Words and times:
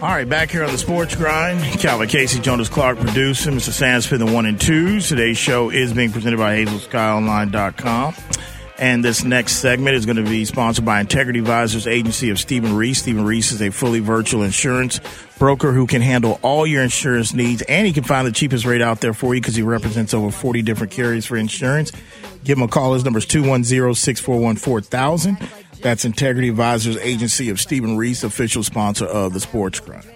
All 0.00 0.08
right, 0.08 0.28
back 0.28 0.50
here 0.50 0.64
on 0.64 0.70
the 0.70 0.78
Sports 0.78 1.14
Grind. 1.14 1.60
Calvin 1.80 2.08
Casey, 2.08 2.40
Jonas 2.40 2.68
Clark 2.68 2.98
producing. 3.00 3.54
Mr. 3.54 3.70
Sandspin, 3.70 4.18
the 4.18 4.32
one 4.32 4.46
and 4.46 4.58
two. 4.58 5.00
Today's 5.00 5.36
show 5.36 5.70
is 5.70 5.92
being 5.92 6.10
presented 6.12 6.38
by 6.38 6.64
HazelSkyOnline.com. 6.64 8.14
And 8.78 9.04
this 9.04 9.24
next 9.24 9.56
segment 9.56 9.96
is 9.96 10.06
going 10.06 10.16
to 10.16 10.22
be 10.22 10.44
sponsored 10.44 10.84
by 10.84 11.00
Integrity 11.00 11.40
Advisors 11.40 11.86
Agency 11.86 12.30
of 12.30 12.38
Stephen 12.38 12.76
Reese. 12.76 13.00
Stephen 13.00 13.24
Reese 13.24 13.50
is 13.50 13.60
a 13.60 13.70
fully 13.70 13.98
virtual 13.98 14.44
insurance 14.44 15.00
broker 15.38 15.72
who 15.72 15.86
can 15.86 16.00
handle 16.00 16.38
all 16.42 16.64
your 16.64 16.84
insurance 16.84 17.34
needs, 17.34 17.62
and 17.62 17.86
he 17.86 17.92
can 17.92 18.04
find 18.04 18.26
the 18.26 18.32
cheapest 18.32 18.64
rate 18.64 18.80
out 18.80 19.00
there 19.00 19.12
for 19.12 19.34
you 19.34 19.40
because 19.40 19.56
he 19.56 19.62
represents 19.62 20.14
over 20.14 20.30
40 20.30 20.62
different 20.62 20.92
carriers 20.92 21.26
for 21.26 21.36
insurance. 21.36 21.90
Give 22.44 22.56
him 22.56 22.62
a 22.62 22.68
call. 22.68 22.94
His 22.94 23.04
number 23.04 23.18
is 23.18 23.26
210 23.26 23.94
641 23.94 24.56
4000. 24.56 25.38
That's 25.82 26.04
Integrity 26.04 26.48
Advisors 26.48 26.96
Agency 26.98 27.50
of 27.50 27.60
Stephen 27.60 27.96
Reese, 27.96 28.24
official 28.24 28.62
sponsor 28.62 29.06
of 29.06 29.32
the 29.32 29.40
Sports 29.40 29.80
Grind. 29.80 30.06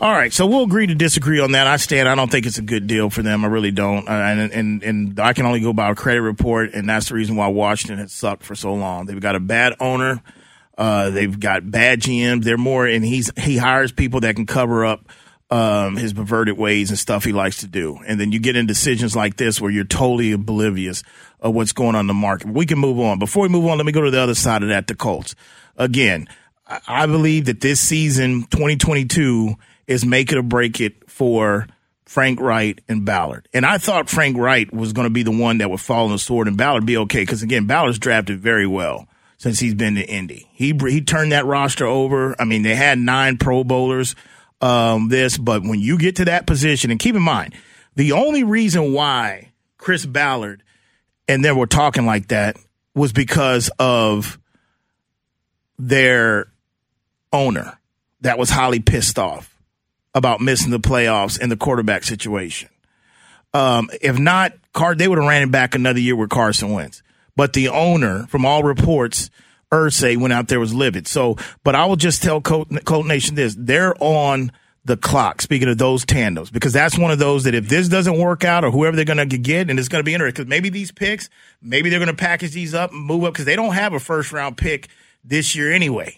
All 0.00 0.12
right, 0.12 0.32
so 0.32 0.46
we'll 0.46 0.62
agree 0.62 0.86
to 0.86 0.94
disagree 0.94 1.40
on 1.40 1.52
that. 1.52 1.66
I 1.66 1.76
stand. 1.76 2.08
I 2.08 2.14
don't 2.14 2.30
think 2.30 2.46
it's 2.46 2.58
a 2.58 2.62
good 2.62 2.86
deal 2.86 3.10
for 3.10 3.22
them. 3.22 3.44
I 3.44 3.48
really 3.48 3.72
don't. 3.72 4.08
Uh, 4.08 4.12
and 4.12 4.52
and 4.52 4.82
and 4.84 5.20
I 5.20 5.32
can 5.32 5.44
only 5.44 5.58
go 5.58 5.72
by 5.72 5.90
a 5.90 5.96
credit 5.96 6.22
report, 6.22 6.72
and 6.72 6.88
that's 6.88 7.08
the 7.08 7.16
reason 7.16 7.34
why 7.34 7.48
Washington 7.48 7.98
has 7.98 8.12
sucked 8.12 8.44
for 8.44 8.54
so 8.54 8.74
long. 8.74 9.06
They've 9.06 9.20
got 9.20 9.34
a 9.34 9.40
bad 9.40 9.74
owner. 9.80 10.22
Uh, 10.76 11.10
they've 11.10 11.40
got 11.40 11.68
bad 11.68 12.00
GMs. 12.00 12.44
They're 12.44 12.56
more, 12.56 12.86
and 12.86 13.04
he's 13.04 13.32
he 13.36 13.56
hires 13.56 13.90
people 13.90 14.20
that 14.20 14.36
can 14.36 14.46
cover 14.46 14.84
up 14.84 15.10
um, 15.50 15.96
his 15.96 16.12
perverted 16.12 16.56
ways 16.56 16.90
and 16.90 16.98
stuff 16.98 17.24
he 17.24 17.32
likes 17.32 17.58
to 17.58 17.66
do. 17.66 17.98
And 18.06 18.20
then 18.20 18.30
you 18.30 18.38
get 18.38 18.54
in 18.54 18.66
decisions 18.66 19.16
like 19.16 19.36
this 19.36 19.60
where 19.60 19.70
you're 19.70 19.84
totally 19.84 20.30
oblivious 20.30 21.02
of 21.40 21.54
what's 21.54 21.72
going 21.72 21.94
on 21.94 22.02
in 22.02 22.06
the 22.06 22.14
market. 22.14 22.48
We 22.48 22.66
can 22.66 22.78
move 22.78 22.98
on. 22.98 23.18
Before 23.18 23.42
we 23.42 23.48
move 23.48 23.66
on, 23.66 23.78
let 23.78 23.86
me 23.86 23.92
go 23.92 24.02
to 24.02 24.10
the 24.10 24.20
other 24.20 24.34
side 24.34 24.62
of 24.62 24.68
that, 24.68 24.86
the 24.86 24.94
Colts. 24.94 25.34
Again, 25.76 26.28
I 26.86 27.06
believe 27.06 27.46
that 27.46 27.60
this 27.60 27.80
season, 27.80 28.42
2022, 28.50 29.54
is 29.86 30.04
make 30.04 30.32
it 30.32 30.38
or 30.38 30.42
break 30.42 30.80
it 30.80 31.08
for 31.08 31.66
Frank 32.04 32.40
Reich 32.40 32.82
and 32.88 33.04
Ballard. 33.04 33.48
And 33.52 33.64
I 33.64 33.78
thought 33.78 34.08
Frank 34.08 34.36
Reich 34.36 34.72
was 34.72 34.92
going 34.92 35.06
to 35.06 35.12
be 35.12 35.22
the 35.22 35.30
one 35.30 35.58
that 35.58 35.70
would 35.70 35.80
fall 35.80 36.06
on 36.06 36.12
the 36.12 36.18
sword 36.18 36.48
and 36.48 36.56
Ballard 36.56 36.86
be 36.86 36.96
okay. 36.98 37.20
Because 37.20 37.42
again, 37.42 37.66
Ballard's 37.66 37.98
drafted 37.98 38.40
very 38.40 38.66
well 38.66 39.08
since 39.38 39.60
he's 39.60 39.74
been 39.74 39.94
to 39.94 40.02
Indy. 40.02 40.48
He 40.52 40.72
he 40.72 41.00
turned 41.00 41.32
that 41.32 41.46
roster 41.46 41.86
over. 41.86 42.34
I 42.40 42.44
mean, 42.44 42.62
they 42.62 42.74
had 42.74 42.98
nine 42.98 43.36
Pro 43.38 43.64
Bowlers. 43.64 44.14
Um, 44.60 45.08
this, 45.08 45.38
but 45.38 45.62
when 45.62 45.78
you 45.78 45.98
get 45.98 46.16
to 46.16 46.24
that 46.24 46.46
position, 46.46 46.90
and 46.90 46.98
keep 46.98 47.14
in 47.14 47.22
mind, 47.22 47.54
the 47.94 48.12
only 48.12 48.42
reason 48.42 48.92
why 48.92 49.52
Chris 49.76 50.04
Ballard 50.04 50.64
and 51.28 51.44
they 51.44 51.52
were 51.52 51.66
talking 51.66 52.06
like 52.06 52.28
that 52.28 52.56
was 52.94 53.12
because 53.12 53.70
of 53.78 54.38
their 55.78 56.50
owner 57.32 57.78
that 58.22 58.38
was 58.38 58.50
highly 58.50 58.80
pissed 58.80 59.18
off 59.18 59.54
about 60.14 60.40
missing 60.40 60.70
the 60.70 60.80
playoffs 60.80 61.38
and 61.40 61.52
the 61.52 61.56
quarterback 61.56 62.02
situation. 62.02 62.68
Um, 63.54 63.90
if 64.00 64.18
not, 64.18 64.52
Car 64.72 64.94
they 64.94 65.08
would 65.08 65.18
have 65.18 65.28
ran 65.28 65.42
it 65.42 65.50
back 65.50 65.74
another 65.74 66.00
year 66.00 66.16
with 66.16 66.30
Carson 66.30 66.72
Wentz. 66.72 67.02
But 67.36 67.52
the 67.52 67.68
owner, 67.68 68.26
from 68.26 68.44
all 68.44 68.62
reports, 68.62 69.30
Irsay 69.72 70.16
went 70.16 70.32
out 70.32 70.48
there 70.48 70.60
was 70.60 70.74
livid. 70.74 71.06
So, 71.06 71.36
but 71.62 71.74
I 71.74 71.86
will 71.86 71.96
just 71.96 72.22
tell 72.22 72.40
Colt, 72.40 72.68
Colt 72.84 73.06
Nation 73.06 73.36
this: 73.36 73.54
they're 73.56 73.94
on 74.00 74.50
the 74.88 74.96
clock. 74.96 75.40
Speaking 75.40 75.68
of 75.68 75.78
those 75.78 76.04
tandems, 76.04 76.50
because 76.50 76.72
that's 76.72 76.98
one 76.98 77.12
of 77.12 77.20
those 77.20 77.44
that 77.44 77.54
if 77.54 77.68
this 77.68 77.88
doesn't 77.88 78.18
work 78.18 78.42
out, 78.44 78.64
or 78.64 78.72
whoever 78.72 78.96
they're 78.96 79.04
going 79.04 79.28
to 79.28 79.38
get, 79.38 79.70
and 79.70 79.78
it's 79.78 79.88
going 79.88 80.00
to 80.00 80.04
be 80.04 80.14
interesting, 80.14 80.44
because 80.44 80.50
maybe 80.50 80.68
these 80.68 80.90
picks, 80.90 81.30
maybe 81.62 81.88
they're 81.88 82.00
going 82.00 82.10
to 82.10 82.16
package 82.16 82.50
these 82.50 82.74
up 82.74 82.90
and 82.90 83.04
move 83.04 83.22
up, 83.22 83.32
because 83.32 83.44
they 83.44 83.54
don't 83.54 83.74
have 83.74 83.92
a 83.92 84.00
first 84.00 84.32
round 84.32 84.56
pick 84.56 84.88
this 85.22 85.54
year 85.54 85.72
anyway. 85.72 86.16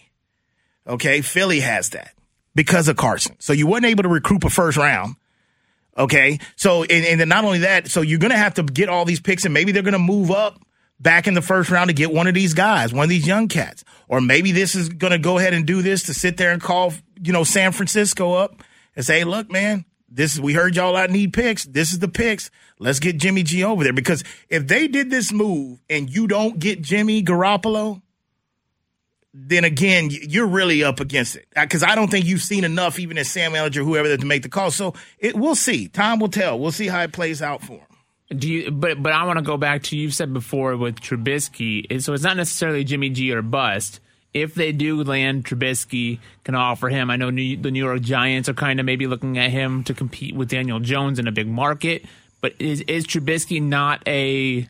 Okay, 0.87 1.21
Philly 1.21 1.59
has 1.59 1.91
that 1.91 2.15
because 2.55 2.87
of 2.87 2.97
Carson. 2.97 3.35
So 3.37 3.53
you 3.53 3.67
weren't 3.67 3.85
able 3.85 4.03
to 4.03 4.09
recruit 4.09 4.43
a 4.43 4.49
first 4.49 4.77
round. 4.77 5.15
Okay, 5.97 6.39
so 6.55 6.83
and, 6.83 7.05
and 7.05 7.19
then 7.19 7.29
not 7.29 7.43
only 7.43 7.59
that, 7.59 7.87
so 7.89 8.01
you're 8.01 8.17
going 8.17 8.31
to 8.31 8.37
have 8.37 8.55
to 8.55 8.63
get 8.63 8.89
all 8.89 9.05
these 9.05 9.19
picks, 9.19 9.45
and 9.45 9.53
maybe 9.53 9.71
they're 9.71 9.83
going 9.83 9.93
to 9.93 9.99
move 9.99 10.31
up 10.31 10.59
back 11.01 11.27
in 11.27 11.33
the 11.33 11.41
first 11.41 11.71
round 11.71 11.89
to 11.89 11.93
get 11.93 12.13
one 12.13 12.27
of 12.27 12.33
these 12.33 12.53
guys, 12.53 12.93
one 12.93 13.03
of 13.03 13.09
these 13.09 13.25
young 13.25 13.47
cats. 13.47 13.83
Or 14.07 14.21
maybe 14.21 14.51
this 14.51 14.75
is 14.75 14.89
going 14.89 15.11
to 15.11 15.17
go 15.17 15.37
ahead 15.37 15.53
and 15.53 15.65
do 15.65 15.81
this 15.81 16.03
to 16.03 16.13
sit 16.13 16.37
there 16.37 16.51
and 16.51 16.61
call, 16.61 16.93
you 17.21 17.33
know, 17.33 17.43
San 17.43 17.71
Francisco 17.71 18.33
up 18.33 18.63
and 18.95 19.05
say, 19.05 19.23
look, 19.23 19.49
man, 19.51 19.85
this 20.09 20.33
is 20.33 20.41
we 20.41 20.53
heard 20.53 20.75
y'all 20.75 20.95
out 20.95 21.09
need 21.09 21.33
picks. 21.33 21.65
This 21.65 21.91
is 21.91 21.99
the 21.99 22.07
picks. 22.07 22.51
Let's 22.79 22.99
get 22.99 23.17
Jimmy 23.17 23.43
G 23.43 23.63
over 23.63 23.83
there. 23.83 23.93
Because 23.93 24.23
if 24.49 24.67
they 24.67 24.87
did 24.87 25.09
this 25.09 25.31
move 25.31 25.81
and 25.89 26.09
you 26.09 26.27
don't 26.27 26.59
get 26.59 26.81
Jimmy 26.81 27.23
Garoppolo, 27.23 28.01
then 29.33 29.63
again, 29.63 30.09
you're 30.11 30.47
really 30.47 30.83
up 30.83 30.99
against 30.99 31.37
it. 31.37 31.47
Uh, 31.55 31.61
because 31.61 31.83
I 31.83 31.95
don't 31.95 32.11
think 32.11 32.25
you've 32.25 32.41
seen 32.41 32.65
enough, 32.65 32.99
even 32.99 33.17
as 33.17 33.29
Sam 33.29 33.53
Ehlinger, 33.53 33.83
whoever, 33.85 34.15
to 34.15 34.25
make 34.25 34.43
the 34.43 34.49
call. 34.49 34.71
So 34.71 34.93
it, 35.19 35.35
we'll 35.35 35.55
see. 35.55 35.87
Time 35.87 36.19
will 36.19 36.27
tell. 36.27 36.59
We'll 36.59 36.73
see 36.73 36.87
how 36.87 37.01
it 37.01 37.13
plays 37.13 37.41
out 37.41 37.61
for 37.61 37.73
him. 37.73 37.90
Do 38.35 38.49
you? 38.49 38.71
But 38.71 39.01
but 39.01 39.13
I 39.13 39.25
want 39.25 39.39
to 39.39 39.43
go 39.43 39.57
back 39.57 39.83
to 39.83 39.97
you've 39.97 40.13
said 40.13 40.33
before 40.33 40.77
with 40.77 41.01
Trubisky. 41.01 42.01
So 42.01 42.13
it's 42.13 42.23
not 42.23 42.37
necessarily 42.37 42.83
Jimmy 42.83 43.09
G 43.09 43.31
or 43.31 43.41
bust. 43.41 43.99
If 44.33 44.55
they 44.55 44.71
do 44.71 45.03
land 45.03 45.43
Trubisky, 45.43 46.19
can 46.45 46.55
offer 46.55 46.87
him. 46.87 47.09
I 47.09 47.17
know 47.17 47.29
New, 47.29 47.57
the 47.57 47.69
New 47.69 47.83
York 47.83 47.99
Giants 48.01 48.47
are 48.47 48.53
kind 48.53 48.79
of 48.79 48.85
maybe 48.85 49.05
looking 49.05 49.37
at 49.37 49.51
him 49.51 49.83
to 49.83 49.93
compete 49.93 50.35
with 50.35 50.47
Daniel 50.47 50.79
Jones 50.79 51.19
in 51.19 51.27
a 51.27 51.31
big 51.33 51.47
market. 51.47 52.05
But 52.39 52.53
is 52.59 52.81
is 52.81 53.05
Trubisky 53.05 53.61
not 53.61 54.01
a 54.07 54.69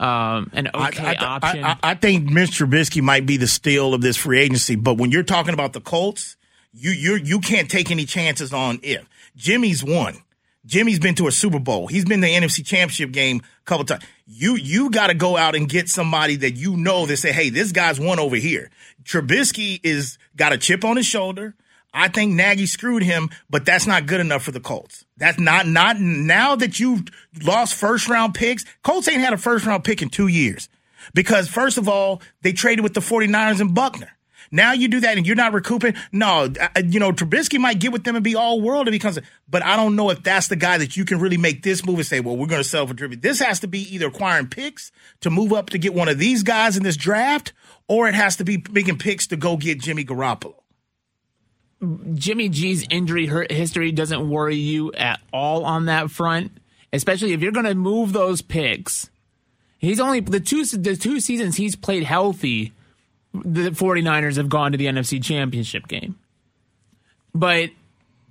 um, 0.00 0.50
an 0.54 0.68
okay 0.74 1.04
I, 1.04 1.12
I, 1.12 1.24
option? 1.24 1.64
I, 1.64 1.76
I, 1.82 1.94
think 1.94 2.30
Mr. 2.30 2.66
Trubisky 2.66 3.02
might 3.02 3.26
be 3.26 3.36
the 3.36 3.46
steal 3.46 3.94
of 3.94 4.00
this 4.00 4.16
free 4.16 4.40
agency. 4.40 4.74
But 4.74 4.96
when 4.96 5.10
you're 5.12 5.22
talking 5.22 5.54
about 5.54 5.72
the 5.72 5.80
Colts, 5.80 6.36
you 6.72 6.90
you 6.90 7.16
you 7.16 7.40
can't 7.40 7.70
take 7.70 7.90
any 7.90 8.06
chances 8.06 8.52
on 8.52 8.80
if 8.82 9.06
Jimmy's 9.36 9.84
won. 9.84 10.16
Jimmy's 10.66 10.98
been 10.98 11.14
to 11.16 11.26
a 11.26 11.32
Super 11.32 11.58
Bowl. 11.58 11.86
He's 11.86 12.04
been 12.04 12.20
to 12.20 12.26
the 12.26 12.34
NFC 12.34 12.64
Championship 12.64 13.12
game 13.12 13.40
a 13.40 13.64
couple 13.64 13.84
times. 13.84 14.04
You 14.26 14.56
you 14.56 14.90
got 14.90 15.06
to 15.08 15.14
go 15.14 15.36
out 15.36 15.54
and 15.54 15.68
get 15.68 15.88
somebody 15.88 16.36
that 16.36 16.52
you 16.52 16.76
know 16.76 17.06
that 17.06 17.16
say, 17.16 17.32
"Hey, 17.32 17.50
this 17.50 17.72
guy's 17.72 17.98
won 17.98 18.18
over 18.18 18.36
here." 18.36 18.70
Trubisky 19.02 19.80
is 19.82 20.18
got 20.36 20.52
a 20.52 20.58
chip 20.58 20.84
on 20.84 20.96
his 20.96 21.06
shoulder. 21.06 21.54
I 21.92 22.08
think 22.08 22.34
Nagy 22.34 22.66
screwed 22.66 23.02
him, 23.02 23.30
but 23.48 23.64
that's 23.64 23.86
not 23.86 24.06
good 24.06 24.20
enough 24.20 24.42
for 24.42 24.52
the 24.52 24.60
Colts. 24.60 25.04
That's 25.16 25.40
not 25.40 25.66
not 25.66 25.98
now 25.98 26.56
that 26.56 26.78
you've 26.78 27.04
lost 27.42 27.74
first 27.74 28.08
round 28.08 28.34
picks. 28.34 28.64
Colts 28.82 29.08
ain't 29.08 29.20
had 29.20 29.32
a 29.32 29.38
first 29.38 29.66
round 29.66 29.82
pick 29.82 30.02
in 30.02 30.08
2 30.08 30.28
years. 30.28 30.68
Because 31.14 31.48
first 31.48 31.78
of 31.78 31.88
all, 31.88 32.20
they 32.42 32.52
traded 32.52 32.82
with 32.82 32.94
the 32.94 33.00
49ers 33.00 33.60
and 33.60 33.74
Buckner. 33.74 34.10
Now 34.52 34.72
you 34.72 34.88
do 34.88 35.00
that 35.00 35.16
and 35.16 35.26
you're 35.26 35.36
not 35.36 35.52
recouping. 35.52 35.94
No, 36.10 36.52
you 36.84 36.98
know, 36.98 37.12
Trubisky 37.12 37.58
might 37.58 37.78
get 37.78 37.92
with 37.92 38.02
them 38.02 38.16
and 38.16 38.24
be 38.24 38.34
all 38.34 38.60
world 38.60 38.88
if 38.88 38.92
he 38.92 38.98
comes. 38.98 39.18
But 39.48 39.64
I 39.64 39.76
don't 39.76 39.94
know 39.94 40.10
if 40.10 40.22
that's 40.22 40.48
the 40.48 40.56
guy 40.56 40.78
that 40.78 40.96
you 40.96 41.04
can 41.04 41.20
really 41.20 41.36
make 41.36 41.62
this 41.62 41.86
move 41.86 41.98
and 41.98 42.06
say, 42.06 42.20
well, 42.20 42.36
we're 42.36 42.46
going 42.46 42.62
to 42.62 42.68
sell 42.68 42.86
for 42.86 42.94
Trubisky. 42.94 43.22
This 43.22 43.38
has 43.38 43.60
to 43.60 43.68
be 43.68 43.94
either 43.94 44.08
acquiring 44.08 44.48
picks 44.48 44.90
to 45.20 45.30
move 45.30 45.52
up 45.52 45.70
to 45.70 45.78
get 45.78 45.94
one 45.94 46.08
of 46.08 46.18
these 46.18 46.42
guys 46.42 46.76
in 46.76 46.82
this 46.82 46.96
draft, 46.96 47.52
or 47.86 48.08
it 48.08 48.14
has 48.14 48.36
to 48.36 48.44
be 48.44 48.62
making 48.70 48.98
picks 48.98 49.28
to 49.28 49.36
go 49.36 49.56
get 49.56 49.80
Jimmy 49.80 50.04
Garoppolo. 50.04 50.54
Jimmy 52.14 52.48
G's 52.48 52.84
injury 52.90 53.26
history 53.48 53.92
doesn't 53.92 54.28
worry 54.28 54.56
you 54.56 54.92
at 54.92 55.20
all 55.32 55.64
on 55.64 55.86
that 55.86 56.10
front, 56.10 56.52
especially 56.92 57.32
if 57.32 57.40
you're 57.40 57.52
going 57.52 57.66
to 57.66 57.74
move 57.74 58.12
those 58.12 58.42
picks. 58.42 59.08
He's 59.78 59.98
only 59.98 60.20
the 60.20 60.40
two 60.40 60.64
the 60.66 60.94
two 60.94 61.20
seasons 61.20 61.56
he's 61.56 61.76
played 61.76 62.02
healthy 62.02 62.74
the 63.32 63.70
49ers 63.70 64.36
have 64.36 64.48
gone 64.48 64.72
to 64.72 64.78
the 64.78 64.86
NFC 64.86 65.22
Championship 65.22 65.86
game. 65.88 66.18
But 67.34 67.70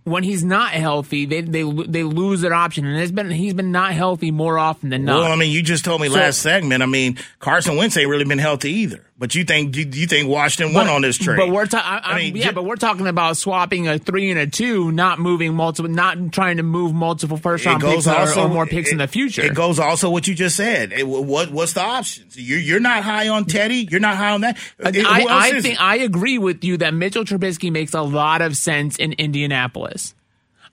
when 0.03 0.23
he's 0.23 0.43
not 0.43 0.71
healthy, 0.71 1.25
they 1.25 1.41
they 1.41 1.63
they 1.63 2.03
lose 2.03 2.41
their 2.41 2.53
option, 2.53 2.85
and 2.85 2.99
it's 2.99 3.11
been 3.11 3.29
he's 3.29 3.53
been 3.53 3.71
not 3.71 3.93
healthy 3.93 4.31
more 4.31 4.57
often 4.57 4.89
than 4.89 5.05
not. 5.05 5.21
Well, 5.21 5.31
I 5.31 5.35
mean, 5.35 5.51
you 5.51 5.61
just 5.61 5.85
told 5.85 6.01
me 6.01 6.09
so, 6.09 6.15
last 6.15 6.39
segment. 6.39 6.83
I 6.83 6.85
mean, 6.85 7.17
Carson 7.39 7.77
Wentz 7.77 7.95
ain't 7.97 8.09
really 8.09 8.25
been 8.25 8.39
healthy 8.39 8.71
either. 8.71 9.05
But 9.19 9.35
you 9.35 9.43
think 9.43 9.75
you, 9.75 9.85
you 9.91 10.07
think 10.07 10.29
Washington 10.29 10.73
won 10.73 10.87
on 10.87 11.01
this 11.01 11.17
trade? 11.17 11.35
But 11.35 11.49
we're 11.49 11.65
ta- 11.65 12.01
I, 12.05 12.13
I 12.13 12.17
mean, 12.17 12.37
yeah, 12.37 12.53
but 12.53 12.63
we're 12.63 12.77
talking 12.77 13.05
about 13.05 13.35
swapping 13.35 13.89
a 13.89 13.99
three 13.99 14.31
and 14.31 14.39
a 14.39 14.47
two, 14.47 14.93
not 14.93 15.19
moving 15.19 15.53
multiple, 15.53 15.91
not 15.91 16.31
trying 16.31 16.55
to 16.55 16.63
move 16.63 16.93
multiple 16.93 17.35
first 17.35 17.65
round 17.65 17.83
picks 17.83 18.07
also, 18.07 18.43
or, 18.43 18.45
or, 18.45 18.49
more 18.49 18.65
picks 18.65 18.89
it, 18.89 18.93
in 18.93 18.97
the 18.97 19.09
future. 19.09 19.41
It 19.41 19.53
goes 19.53 19.77
also 19.77 20.09
what 20.09 20.25
you 20.29 20.35
just 20.35 20.55
said. 20.55 20.93
It, 20.93 21.05
what 21.05 21.51
what's 21.51 21.73
the 21.73 21.81
options? 21.81 22.37
You're 22.37 22.59
you're 22.59 22.79
not 22.79 23.03
high 23.03 23.27
on 23.27 23.43
Teddy. 23.43 23.89
You're 23.91 23.99
not 23.99 24.15
high 24.15 24.31
on 24.31 24.41
that. 24.41 24.57
It, 24.79 25.05
I, 25.05 25.25
I 25.27 25.61
think 25.61 25.81
I 25.81 25.97
agree 25.97 26.37
with 26.37 26.63
you 26.63 26.77
that 26.77 26.93
Mitchell 26.93 27.25
Trubisky 27.25 27.73
makes 27.73 27.93
a 27.93 28.01
lot 28.01 28.41
of 28.41 28.55
sense 28.55 28.95
in 28.95 29.11
Indianapolis. 29.13 30.15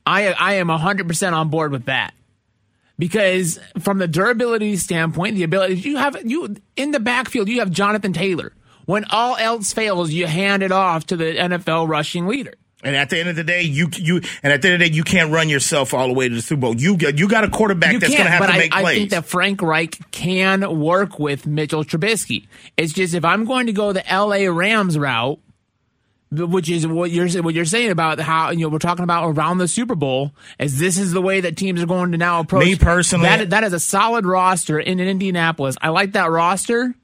I 0.07 0.29
I 0.29 0.55
am 0.55 0.69
100% 0.69 1.33
on 1.33 1.49
board 1.49 1.73
with 1.73 1.87
that. 1.87 2.15
Because 2.99 3.59
from 3.81 3.99
the 3.99 4.09
durability 4.09 4.77
standpoint, 4.77 5.37
the 5.37 5.43
ability 5.43 5.75
you 5.77 5.97
have 5.97 6.17
you 6.25 6.57
in 6.77 6.93
the 6.93 7.01
backfield, 7.01 7.49
you 7.49 7.61
have 7.61 7.71
Jonathan 7.71 8.13
Taylor. 8.13 8.53
When 8.87 9.05
all 9.11 9.37
else 9.37 9.73
fails, 9.73 10.13
you 10.13 10.27
hand 10.27 10.63
it 10.63 10.73
off 10.73 11.07
to 11.07 11.17
the 11.17 11.25
NFL 11.25 11.89
rushing 11.89 12.27
leader. 12.27 12.55
And 12.85 12.95
at 12.95 13.11
the 13.11 13.19
end 13.19 13.29
of 13.29 13.37
the 13.37 13.43
day, 13.43 13.63
you 13.63 13.89
you 13.95 14.21
and 14.43 14.53
at 14.53 14.63
the 14.63 14.69
end 14.69 14.75
of 14.75 14.81
the 14.81 14.91
day, 14.91 14.95
you 14.95 15.03
can't 15.03 15.33
run 15.33 15.49
yourself 15.49 15.93
all 15.93 16.07
the 16.07 16.13
way 16.13 16.29
to 16.29 16.35
the 16.35 16.43
Super 16.43 16.61
Bowl. 16.61 16.77
You 16.77 16.97
you 16.97 17.29
got 17.29 17.43
a 17.43 17.51
quarterback 17.51 17.93
you 17.95 17.99
that's 17.99 18.13
going 18.13 18.27
to 18.27 18.31
have 18.31 18.47
to 18.47 18.53
I, 18.53 18.59
make 18.59 18.75
I 18.75 18.81
plays. 18.83 18.97
I 18.97 18.99
think 18.99 19.11
that 19.11 19.25
Frank 19.25 19.61
Reich 19.61 19.99
can 20.13 20.79
work 20.79 21.19
with 21.19 21.47
Mitchell 21.47 21.85
Trubisky. 21.85 22.47
It's 22.77 22.93
just 22.93 23.15
if 23.15 23.25
I'm 23.25 23.45
going 23.45 23.67
to 23.67 23.73
go 23.73 23.93
the 23.93 24.07
L.A. 24.09 24.49
Rams 24.49 24.99
route, 24.99 25.41
which 26.39 26.71
is 26.71 26.87
what 26.87 27.11
you're 27.11 27.29
what 27.43 27.55
you're 27.55 27.65
saying 27.65 27.91
about 27.91 28.21
how 28.21 28.51
you 28.51 28.61
know 28.61 28.69
we're 28.69 28.79
talking 28.79 29.03
about 29.03 29.29
around 29.29 29.59
the 29.59 29.69
Super 29.69 29.95
Bowl 29.95 30.33
as 30.59 30.79
this 30.79 30.99
is 30.99 31.13
the 31.13 31.23
way 31.23 31.41
that 31.41 31.57
teams 31.57 31.83
are 31.83 31.87
going 31.87 32.13
to 32.13 32.19
now 32.19 32.41
approach. 32.41 32.65
Me 32.65 32.77
personally, 32.77 33.25
that 33.27 33.51
that 33.51 33.65
is 33.65 33.73
a 33.73 33.81
solid 33.81 34.27
roster 34.27 34.79
in 34.79 35.01
Indianapolis. 35.01 35.77
I 35.81 35.89
like 35.91 36.13
that 36.13 36.31
roster 36.31 36.95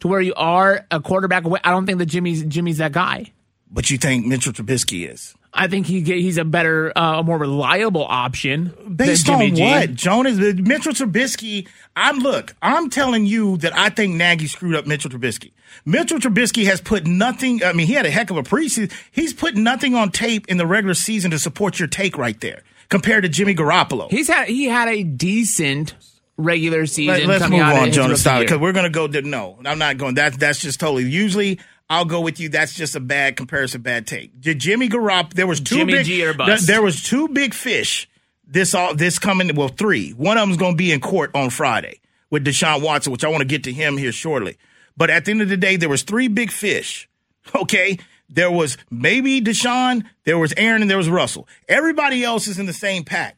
to 0.00 0.08
where 0.08 0.20
you 0.20 0.34
are 0.34 0.86
a 0.90 1.00
quarterback 1.00 1.44
away. 1.44 1.60
I 1.64 1.70
don't 1.70 1.86
think 1.86 1.98
that 1.98 2.06
Jimmy's 2.06 2.42
Jimmy's 2.44 2.78
that 2.78 2.92
guy. 2.92 3.32
But 3.70 3.90
you 3.90 3.98
think 3.98 4.26
Mitchell 4.26 4.52
Trubisky 4.52 5.08
is? 5.08 5.34
I 5.52 5.66
think 5.66 5.86
he 5.86 6.00
he's 6.02 6.38
a 6.38 6.44
better, 6.44 6.96
uh, 6.96 7.20
a 7.20 7.22
more 7.22 7.38
reliable 7.38 8.04
option. 8.04 8.72
Based 8.94 9.26
than 9.26 9.38
Jimmy 9.38 9.50
on 9.50 9.56
G. 9.56 9.62
what, 9.64 9.94
Jonas? 9.94 10.36
Mitchell 10.36 10.92
Trubisky. 10.92 11.66
I'm 11.96 12.18
look. 12.18 12.54
I'm 12.62 12.88
telling 12.88 13.26
you 13.26 13.56
that 13.58 13.76
I 13.76 13.90
think 13.90 14.14
Nagy 14.14 14.46
screwed 14.46 14.76
up 14.76 14.86
Mitchell 14.86 15.10
Trubisky. 15.10 15.52
Mitchell 15.84 16.18
Trubisky 16.18 16.66
has 16.66 16.80
put 16.80 17.06
nothing. 17.06 17.64
I 17.64 17.72
mean, 17.72 17.86
he 17.86 17.94
had 17.94 18.06
a 18.06 18.10
heck 18.10 18.30
of 18.30 18.36
a 18.36 18.42
preseason. 18.42 18.92
He's 19.10 19.32
put 19.32 19.56
nothing 19.56 19.94
on 19.94 20.10
tape 20.10 20.46
in 20.48 20.56
the 20.56 20.66
regular 20.66 20.94
season 20.94 21.30
to 21.32 21.38
support 21.38 21.78
your 21.78 21.88
take 21.88 22.16
right 22.16 22.40
there 22.40 22.62
compared 22.88 23.24
to 23.24 23.28
Jimmy 23.28 23.54
Garoppolo. 23.54 24.10
He's 24.10 24.28
had 24.28 24.48
he 24.48 24.66
had 24.66 24.88
a 24.88 25.02
decent 25.02 25.94
regular 26.36 26.86
season. 26.86 27.26
Let, 27.26 27.42
us 27.42 27.50
move 27.50 27.60
on, 27.60 27.92
Jonas. 27.92 27.96
rookie 27.96 28.20
Stop 28.20 28.34
year. 28.36 28.44
because 28.44 28.58
we're 28.58 28.72
gonna 28.72 28.90
go. 28.90 29.08
To, 29.08 29.22
no, 29.22 29.58
I'm 29.64 29.78
not 29.78 29.98
going. 29.98 30.14
That's 30.14 30.36
that's 30.36 30.60
just 30.60 30.80
totally. 30.80 31.04
Usually, 31.04 31.58
I'll 31.90 32.04
go 32.04 32.20
with 32.20 32.38
you. 32.40 32.48
That's 32.48 32.72
just 32.72 32.94
a 32.94 33.00
bad 33.00 33.36
comparison, 33.36 33.82
bad 33.82 34.06
take. 34.06 34.38
Jimmy 34.40 34.88
Garoppolo. 34.88 35.34
There 35.34 35.46
was 35.48 35.60
two 35.60 35.74
Jimmy 35.78 35.92
big. 35.94 36.06
G 36.06 36.24
or 36.24 36.32
bust. 36.32 36.60
th- 36.64 36.66
There 36.68 36.80
was 36.82 37.02
two 37.02 37.26
big 37.28 37.52
fish. 37.52 38.08
This 38.46 38.74
all 38.74 38.94
this 38.94 39.18
coming. 39.18 39.54
Well, 39.54 39.68
three. 39.68 40.10
One 40.12 40.38
of 40.38 40.42
them's 40.42 40.56
going 40.56 40.72
to 40.72 40.76
be 40.76 40.92
in 40.92 41.00
court 41.00 41.32
on 41.34 41.50
Friday 41.50 42.00
with 42.30 42.44
Deshaun 42.46 42.80
Watson, 42.82 43.10
which 43.12 43.24
I 43.24 43.28
want 43.28 43.40
to 43.42 43.44
get 43.46 43.64
to 43.64 43.72
him 43.72 43.96
here 43.96 44.12
shortly. 44.12 44.56
But 44.96 45.10
at 45.10 45.24
the 45.24 45.32
end 45.32 45.42
of 45.42 45.48
the 45.48 45.56
day, 45.56 45.76
there 45.76 45.88
was 45.88 46.02
three 46.04 46.28
big 46.28 46.50
fish. 46.50 47.08
Okay. 47.54 47.98
There 48.28 48.50
was 48.50 48.76
maybe 48.90 49.40
Deshaun, 49.40 50.04
there 50.24 50.38
was 50.38 50.54
Aaron, 50.56 50.82
and 50.82 50.90
there 50.90 50.96
was 50.98 51.08
Russell. 51.08 51.48
Everybody 51.68 52.22
else 52.22 52.46
is 52.46 52.60
in 52.60 52.66
the 52.66 52.72
same 52.72 53.02
pack. 53.02 53.36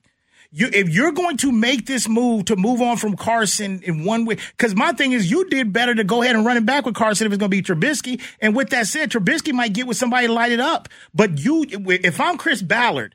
You, 0.55 0.69
if 0.71 0.91
you're 0.91 1.13
going 1.13 1.39
to 1.39 1.51
make 1.51 1.87
this 1.87 2.07
move 2.07 2.45
to 2.45 2.57
move 2.57 2.83
on 2.83 2.99
from 2.99 3.17
Carson 3.17 3.81
in 3.83 4.05
one 4.05 4.27
way, 4.27 4.37
because 4.57 4.75
my 4.75 4.93
thing 4.93 5.13
is, 5.13 5.31
you 5.31 5.49
did 5.49 5.73
better 5.73 5.95
to 5.95 6.05
go 6.05 6.21
ahead 6.21 6.37
and 6.37 6.45
run 6.45 6.59
it 6.59 6.67
back 6.67 6.85
with 6.85 6.95
Carson 6.95 7.27
if 7.27 7.33
it's 7.33 7.41
going 7.41 7.51
to 7.51 7.57
be 7.57 7.63
Trubisky. 7.63 8.21
And 8.39 8.55
with 8.55 8.69
that 8.71 8.87
said, 8.87 9.11
Trubisky 9.11 9.55
might 9.55 9.73
get 9.73 9.87
with 9.87 9.97
somebody 9.97 10.27
to 10.27 10.33
light 10.33 10.53
it 10.53 10.61
up. 10.61 10.91
But 11.15 11.39
you, 11.43 11.65
if 11.69 12.21
I'm 12.21 12.37
Chris 12.37 12.61
Ballard 12.61 13.15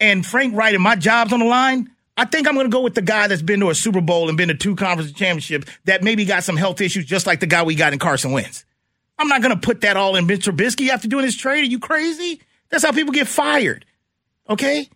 and 0.00 0.26
Frank 0.26 0.56
Reich 0.56 0.74
and 0.74 0.82
my 0.82 0.96
job's 0.96 1.32
on 1.32 1.38
the 1.38 1.44
line, 1.46 1.88
I 2.16 2.24
think 2.24 2.48
I'm 2.48 2.54
going 2.54 2.66
to 2.66 2.74
go 2.74 2.82
with 2.82 2.94
the 2.94 3.02
guy 3.02 3.28
that's 3.28 3.42
been 3.42 3.60
to 3.60 3.70
a 3.70 3.76
Super 3.76 4.00
Bowl 4.00 4.28
and 4.28 4.36
been 4.36 4.48
to 4.48 4.54
two 4.54 4.74
conference 4.74 5.12
championships 5.12 5.70
that 5.84 6.02
maybe 6.02 6.24
got 6.24 6.42
some 6.42 6.56
health 6.56 6.80
issues, 6.80 7.06
just 7.06 7.28
like 7.28 7.38
the 7.38 7.46
guy 7.46 7.62
we 7.62 7.76
got 7.76 7.92
in 7.92 8.00
Carson 8.00 8.32
Wentz. 8.32 8.64
I'm 9.18 9.28
not 9.28 9.40
going 9.40 9.54
to 9.54 9.60
put 9.60 9.82
that 9.82 9.96
all 9.96 10.16
in 10.16 10.26
Mitch 10.26 10.46
Trubisky 10.46 10.88
after 10.88 11.06
doing 11.06 11.24
this 11.24 11.36
trade. 11.36 11.62
Are 11.62 11.70
you 11.70 11.78
crazy? 11.78 12.40
That's 12.70 12.82
how 12.84 12.90
people 12.90 13.12
get 13.12 13.28
fired. 13.28 13.84
Okay. 14.50 14.88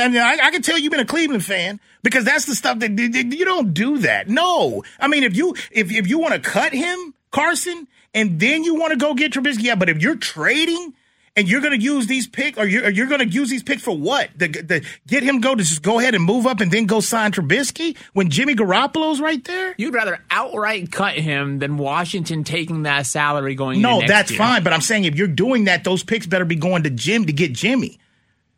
I 0.00 0.08
mean, 0.08 0.20
I, 0.20 0.38
I 0.42 0.50
can 0.50 0.62
tell 0.62 0.78
you've 0.78 0.90
been 0.90 1.00
a 1.00 1.04
Cleveland 1.04 1.44
fan 1.44 1.80
because 2.02 2.24
that's 2.24 2.46
the 2.46 2.54
stuff 2.54 2.78
that 2.80 2.98
you 2.98 3.44
don't 3.44 3.74
do 3.74 3.98
that. 3.98 4.28
No, 4.28 4.82
I 4.98 5.08
mean, 5.08 5.22
if 5.24 5.36
you 5.36 5.54
if 5.70 5.92
if 5.92 6.06
you 6.08 6.18
want 6.18 6.34
to 6.34 6.40
cut 6.40 6.72
him, 6.72 7.14
Carson, 7.30 7.86
and 8.14 8.38
then 8.40 8.64
you 8.64 8.74
want 8.74 8.92
to 8.92 8.98
go 8.98 9.14
get 9.14 9.32
Trubisky, 9.32 9.64
yeah. 9.64 9.74
But 9.74 9.88
if 9.88 10.02
you're 10.02 10.16
trading 10.16 10.94
and 11.34 11.48
you're 11.48 11.60
going 11.60 11.78
to 11.78 11.82
use 11.82 12.06
these 12.06 12.26
picks, 12.26 12.58
or 12.58 12.66
you're, 12.66 12.90
you're 12.90 13.06
going 13.06 13.20
to 13.20 13.28
use 13.28 13.48
these 13.48 13.62
picks 13.62 13.82
for 13.82 13.96
what? 13.96 14.28
The, 14.36 14.48
the, 14.48 14.86
get 15.06 15.22
him 15.22 15.40
go 15.40 15.54
to 15.54 15.62
just 15.62 15.82
go 15.82 15.98
ahead 15.98 16.14
and 16.14 16.22
move 16.22 16.46
up 16.46 16.60
and 16.60 16.70
then 16.70 16.84
go 16.84 17.00
sign 17.00 17.32
Trubisky 17.32 17.96
when 18.12 18.28
Jimmy 18.28 18.54
Garoppolo's 18.54 19.20
right 19.20 19.42
there. 19.44 19.74
You'd 19.78 19.94
rather 19.94 20.22
outright 20.30 20.92
cut 20.92 21.14
him 21.14 21.58
than 21.58 21.78
Washington 21.78 22.44
taking 22.44 22.82
that 22.82 23.06
salary 23.06 23.54
going. 23.54 23.80
No, 23.80 24.02
that's 24.06 24.30
year. 24.30 24.38
fine. 24.38 24.62
But 24.62 24.74
I'm 24.74 24.82
saying 24.82 25.04
if 25.04 25.14
you're 25.14 25.26
doing 25.26 25.64
that, 25.64 25.84
those 25.84 26.02
picks 26.02 26.26
better 26.26 26.44
be 26.44 26.56
going 26.56 26.82
to 26.82 26.90
Jim 26.90 27.24
to 27.26 27.32
get 27.32 27.52
Jimmy. 27.54 27.98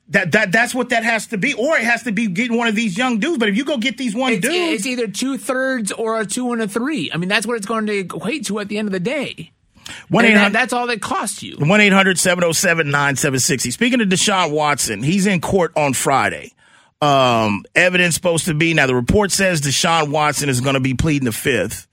That 0.09 0.33
that 0.33 0.53
that's 0.53 0.75
what 0.75 0.91
that 0.91 1.03
has 1.03 1.29
to 1.29 1.39
be, 1.39 1.55
or 1.55 1.79
it 1.79 1.85
has 1.85 2.03
to 2.03 2.13
be 2.13 2.27
getting 2.27 2.59
one 2.59 2.69
of 2.69 2.75
these 2.75 2.99
young 2.99 3.21
dudes. 3.21 3.39
But 3.39 3.49
if 3.49 3.57
you 3.57 3.65
go 3.65 3.79
get 3.79 3.97
these 3.97 4.15
one 4.15 4.35
It's, 4.35 4.47
dudes, 4.47 4.75
it's 4.81 4.87
either 4.87 5.09
two 5.09 5.39
thirds 5.39 5.93
or 5.93 6.21
a 6.21 6.27
two 6.27 6.53
and 6.53 6.61
a 6.61 6.69
three. 6.69 7.11
I 7.11 7.17
mean, 7.17 7.31
that's 7.31 7.47
what 7.47 7.57
it's 7.57 7.65
going 7.65 7.87
to 7.87 7.99
equate 8.01 8.45
to 8.47 8.61
at 8.61 8.69
the 8.69 8.77
end 8.77 8.87
of 8.87 8.93
the 8.93 9.01
day. 9.01 9.53
one 10.11 10.27
eight 10.27 10.37
hundred 10.37 10.53
that's 10.53 10.75
all 10.75 10.87
that 10.89 11.01
costs 11.01 11.43
you. 11.43 11.57
one 11.59 11.81
eight 11.81 11.93
hundred 11.93 12.19
seven 12.19 12.43
zero 12.43 12.53
seven 12.53 12.91
nine 12.91 13.17
seven 13.17 13.41
sixty. 13.41 13.71
Speaking 13.71 14.03
of 14.03 14.09
Deshaun 14.09 14.51
Watson, 14.51 15.03
he's 15.03 15.27
in 15.27 15.41
court 15.41 15.73
on 15.75 15.95
Friday. 15.95 16.53
Um, 17.01 17.65
evidence 17.75 18.15
supposed 18.15 18.45
to 18.45 18.55
be 18.55 18.75
now. 18.75 18.87
The 18.87 18.95
report 18.95 19.33
says 19.33 19.63
Deshaun 19.63 20.11
Watson 20.11 20.51
is 20.51 20.61
going 20.61 20.75
to 20.75 20.81
be 20.81 20.93
pleading 20.93 21.25
the 21.25 21.33
fifth, 21.33 21.87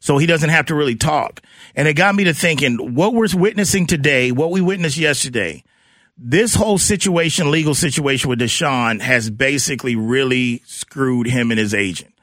so 0.00 0.18
he 0.18 0.26
doesn't 0.26 0.50
have 0.50 0.66
to 0.66 0.74
really 0.74 0.96
talk. 0.96 1.40
And 1.76 1.86
it 1.86 1.94
got 1.94 2.16
me 2.16 2.24
to 2.24 2.34
thinking: 2.34 2.96
what 2.96 3.14
we're 3.14 3.28
witnessing 3.32 3.86
today, 3.86 4.32
what 4.32 4.50
we 4.50 4.60
witnessed 4.60 4.96
yesterday. 4.96 5.62
This 6.24 6.54
whole 6.54 6.78
situation, 6.78 7.50
legal 7.50 7.74
situation 7.74 8.30
with 8.30 8.38
Deshaun, 8.38 9.00
has 9.00 9.28
basically 9.28 9.96
really 9.96 10.62
screwed 10.66 11.26
him 11.26 11.50
and 11.50 11.58
his 11.58 11.74
agent 11.74 12.14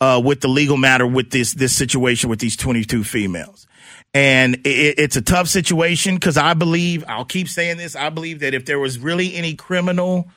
uh, 0.00 0.20
with 0.22 0.40
the 0.40 0.48
legal 0.48 0.76
matter 0.76 1.06
with 1.06 1.30
this 1.30 1.54
this 1.54 1.74
situation 1.74 2.28
with 2.28 2.40
these 2.40 2.56
22 2.56 3.04
females. 3.04 3.66
And 4.12 4.54
it, 4.66 4.98
it's 4.98 5.16
a 5.16 5.22
tough 5.22 5.48
situation 5.48 6.14
because 6.14 6.36
I 6.36 6.54
believe 6.54 7.04
I'll 7.06 7.24
keep 7.24 7.48
saying 7.48 7.76
this. 7.76 7.94
I 7.94 8.10
believe 8.10 8.40
that 8.40 8.54
if 8.54 8.64
there 8.64 8.78
was 8.78 8.98
really 8.98 9.34
any 9.34 9.54
criminal 9.54 10.28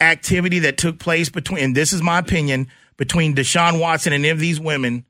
activity 0.00 0.60
that 0.60 0.76
took 0.76 0.98
place 0.98 1.28
between, 1.28 1.62
and 1.62 1.76
this 1.76 1.92
is 1.92 2.02
my 2.02 2.18
opinion, 2.18 2.68
between 2.96 3.34
Deshaun 3.34 3.80
Watson 3.80 4.12
and 4.12 4.24
any 4.24 4.30
of 4.30 4.38
these 4.38 4.60
women, 4.60 5.04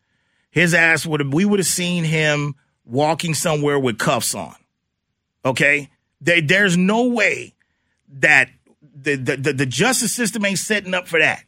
his 0.51 0.75
ass 0.75 1.07
would 1.07 1.21
have. 1.21 1.33
We 1.33 1.45
would 1.45 1.59
have 1.59 1.67
seen 1.67 2.05
him 2.05 2.55
walking 2.85 3.35
somewhere 3.35 3.79
with 3.79 3.99
cuffs 3.99 4.35
on. 4.35 4.55
Okay, 5.45 5.89
they, 6.21 6.41
there's 6.41 6.77
no 6.77 7.05
way 7.05 7.55
that 8.19 8.51
the, 9.03 9.17
the 9.17 9.37
the 9.37 9.53
the 9.53 9.67
justice 9.67 10.13
system 10.13 10.45
ain't 10.45 10.59
setting 10.59 10.95
up 10.95 11.09
for 11.09 11.19
that. 11.19 11.45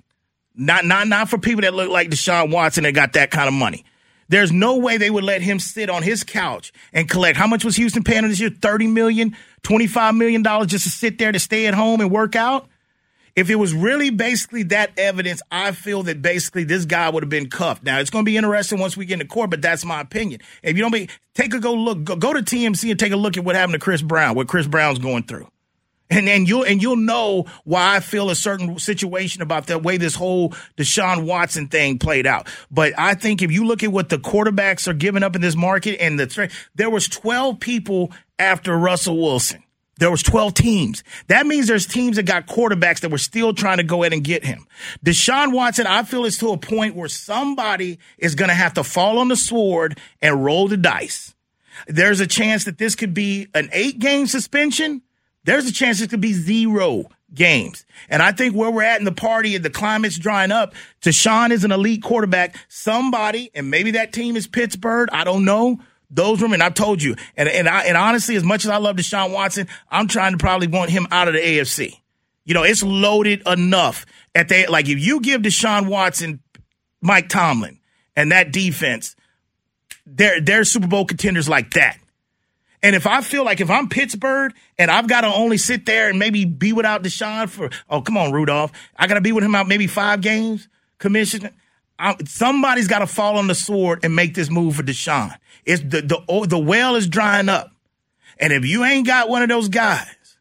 Not 0.54 0.84
not 0.84 1.08
not 1.08 1.28
for 1.28 1.38
people 1.38 1.62
that 1.62 1.74
look 1.74 1.90
like 1.90 2.10
Deshaun 2.10 2.52
Watson 2.52 2.84
that 2.84 2.92
got 2.92 3.14
that 3.14 3.30
kind 3.30 3.48
of 3.48 3.54
money. 3.54 3.84
There's 4.28 4.52
no 4.52 4.78
way 4.78 4.96
they 4.96 5.10
would 5.10 5.24
let 5.24 5.42
him 5.42 5.58
sit 5.58 5.90
on 5.90 6.02
his 6.02 6.24
couch 6.24 6.72
and 6.92 7.08
collect. 7.08 7.36
How 7.36 7.46
much 7.46 7.64
was 7.64 7.76
Houston 7.76 8.02
paying 8.02 8.26
this 8.26 8.40
year? 8.40 8.48
30 8.48 8.86
million, 8.86 9.36
25 9.62 10.14
million 10.14 10.42
dollars 10.42 10.68
just 10.68 10.84
to 10.84 10.90
sit 10.90 11.18
there 11.18 11.32
to 11.32 11.38
stay 11.38 11.66
at 11.66 11.74
home 11.74 12.00
and 12.00 12.10
work 12.10 12.34
out? 12.34 12.66
If 13.34 13.48
it 13.48 13.56
was 13.56 13.72
really 13.72 14.10
basically 14.10 14.64
that 14.64 14.90
evidence, 14.98 15.40
I 15.50 15.72
feel 15.72 16.02
that 16.04 16.20
basically 16.20 16.64
this 16.64 16.84
guy 16.84 17.08
would 17.08 17.22
have 17.22 17.30
been 17.30 17.48
cuffed. 17.48 17.82
Now 17.82 17.98
it's 17.98 18.10
going 18.10 18.24
to 18.24 18.28
be 18.28 18.36
interesting 18.36 18.78
once 18.78 18.96
we 18.96 19.06
get 19.06 19.14
into 19.14 19.26
court, 19.26 19.50
but 19.50 19.62
that's 19.62 19.84
my 19.84 20.00
opinion. 20.00 20.40
If 20.62 20.76
you 20.76 20.82
don't 20.82 20.92
be, 20.92 21.08
take 21.34 21.54
a 21.54 21.58
go 21.58 21.72
look, 21.72 22.04
go, 22.04 22.16
go 22.16 22.32
to 22.32 22.40
TMZ 22.40 22.90
and 22.90 22.98
take 22.98 23.12
a 23.12 23.16
look 23.16 23.36
at 23.36 23.44
what 23.44 23.56
happened 23.56 23.74
to 23.74 23.78
Chris 23.78 24.02
Brown, 24.02 24.34
what 24.36 24.48
Chris 24.48 24.66
Brown's 24.66 24.98
going 24.98 25.24
through. 25.24 25.48
And 26.10 26.28
then 26.28 26.44
you'll 26.44 26.64
and 26.64 26.82
you'll 26.82 26.96
know 26.96 27.46
why 27.64 27.96
I 27.96 28.00
feel 28.00 28.28
a 28.28 28.34
certain 28.34 28.78
situation 28.78 29.40
about 29.40 29.66
the 29.66 29.78
way 29.78 29.96
this 29.96 30.14
whole 30.14 30.50
Deshaun 30.76 31.24
Watson 31.24 31.68
thing 31.68 31.98
played 31.98 32.26
out. 32.26 32.48
But 32.70 32.92
I 32.98 33.14
think 33.14 33.40
if 33.40 33.50
you 33.50 33.64
look 33.64 33.82
at 33.82 33.90
what 33.90 34.10
the 34.10 34.18
quarterbacks 34.18 34.86
are 34.86 34.92
giving 34.92 35.22
up 35.22 35.34
in 35.36 35.40
this 35.40 35.56
market, 35.56 36.02
and 36.02 36.20
the 36.20 36.50
there 36.74 36.90
was 36.90 37.08
twelve 37.08 37.60
people 37.60 38.12
after 38.38 38.76
Russell 38.76 39.22
Wilson. 39.22 39.62
There 39.98 40.10
was 40.10 40.22
12 40.22 40.54
teams. 40.54 41.04
That 41.28 41.46
means 41.46 41.66
there's 41.66 41.86
teams 41.86 42.16
that 42.16 42.24
got 42.24 42.46
quarterbacks 42.46 43.00
that 43.00 43.10
were 43.10 43.18
still 43.18 43.52
trying 43.52 43.76
to 43.76 43.84
go 43.84 44.02
ahead 44.02 44.12
and 44.12 44.24
get 44.24 44.44
him. 44.44 44.66
Deshaun 45.04 45.52
Watson, 45.52 45.86
I 45.86 46.02
feel 46.02 46.24
is 46.24 46.38
to 46.38 46.48
a 46.48 46.56
point 46.56 46.96
where 46.96 47.08
somebody 47.08 47.98
is 48.18 48.34
going 48.34 48.48
to 48.48 48.54
have 48.54 48.74
to 48.74 48.84
fall 48.84 49.18
on 49.18 49.28
the 49.28 49.36
sword 49.36 49.98
and 50.20 50.44
roll 50.44 50.66
the 50.68 50.76
dice. 50.76 51.34
There's 51.86 52.20
a 52.20 52.26
chance 52.26 52.64
that 52.64 52.78
this 52.78 52.94
could 52.94 53.14
be 53.14 53.48
an 53.54 53.68
eight 53.72 53.98
game 53.98 54.26
suspension. 54.26 55.02
There's 55.44 55.66
a 55.66 55.72
chance 55.72 56.00
it 56.00 56.10
could 56.10 56.20
be 56.20 56.32
zero 56.32 57.04
games. 57.34 57.84
And 58.08 58.22
I 58.22 58.32
think 58.32 58.54
where 58.54 58.70
we're 58.70 58.82
at 58.82 58.98
in 58.98 59.04
the 59.04 59.12
party 59.12 59.56
and 59.56 59.64
the 59.64 59.70
climate's 59.70 60.18
drying 60.18 60.52
up, 60.52 60.74
Deshaun 61.00 61.50
is 61.50 61.64
an 61.64 61.72
elite 61.72 62.02
quarterback. 62.02 62.56
Somebody, 62.68 63.50
and 63.54 63.70
maybe 63.70 63.92
that 63.92 64.12
team 64.12 64.36
is 64.36 64.46
Pittsburgh. 64.46 65.08
I 65.12 65.24
don't 65.24 65.44
know. 65.44 65.80
Those 66.14 66.42
women, 66.42 66.60
I've 66.60 66.74
told 66.74 67.02
you, 67.02 67.16
and 67.38 67.48
and 67.48 67.66
I, 67.66 67.84
and 67.84 67.96
honestly, 67.96 68.36
as 68.36 68.44
much 68.44 68.66
as 68.66 68.70
I 68.70 68.76
love 68.76 68.96
Deshaun 68.96 69.32
Watson, 69.32 69.66
I'm 69.90 70.08
trying 70.08 70.32
to 70.32 70.38
probably 70.38 70.66
want 70.66 70.90
him 70.90 71.06
out 71.10 71.26
of 71.26 71.34
the 71.34 71.40
AFC. 71.40 71.98
You 72.44 72.52
know, 72.52 72.64
it's 72.64 72.82
loaded 72.82 73.42
enough 73.46 74.04
at 74.34 74.48
the 74.48 74.66
like 74.68 74.88
if 74.88 74.98
you 74.98 75.20
give 75.20 75.40
Deshaun 75.40 75.88
Watson, 75.88 76.40
Mike 77.00 77.30
Tomlin, 77.30 77.78
and 78.14 78.30
that 78.30 78.52
defense, 78.52 79.16
they're 80.04 80.38
they're 80.40 80.64
Super 80.64 80.86
Bowl 80.86 81.06
contenders 81.06 81.48
like 81.48 81.72
that. 81.72 81.96
And 82.82 82.94
if 82.94 83.06
I 83.06 83.22
feel 83.22 83.44
like 83.44 83.60
if 83.60 83.70
I'm 83.70 83.88
Pittsburgh 83.88 84.52
and 84.76 84.90
I've 84.90 85.08
got 85.08 85.22
to 85.22 85.28
only 85.28 85.56
sit 85.56 85.86
there 85.86 86.10
and 86.10 86.18
maybe 86.18 86.44
be 86.44 86.74
without 86.74 87.02
Deshaun 87.02 87.48
for 87.48 87.70
oh 87.88 88.02
come 88.02 88.18
on 88.18 88.32
Rudolph, 88.32 88.72
I 88.96 89.06
got 89.06 89.14
to 89.14 89.22
be 89.22 89.32
with 89.32 89.44
him 89.44 89.54
out 89.54 89.66
maybe 89.66 89.86
five 89.86 90.20
games, 90.20 90.68
commissioner. 90.98 91.52
I, 92.02 92.16
somebody's 92.26 92.88
got 92.88 92.98
to 92.98 93.06
fall 93.06 93.38
on 93.38 93.46
the 93.46 93.54
sword 93.54 94.00
and 94.04 94.16
make 94.16 94.34
this 94.34 94.50
move 94.50 94.76
for 94.76 94.82
Deshaun. 94.82 95.34
It's 95.64 95.82
the 95.82 96.02
the 96.02 96.18
oh, 96.28 96.44
the 96.44 96.58
well 96.58 96.96
is 96.96 97.06
drying 97.08 97.48
up, 97.48 97.70
and 98.38 98.52
if 98.52 98.66
you 98.66 98.84
ain't 98.84 99.06
got 99.06 99.28
one 99.28 99.42
of 99.42 99.48
those 99.48 99.68
guys, 99.68 100.36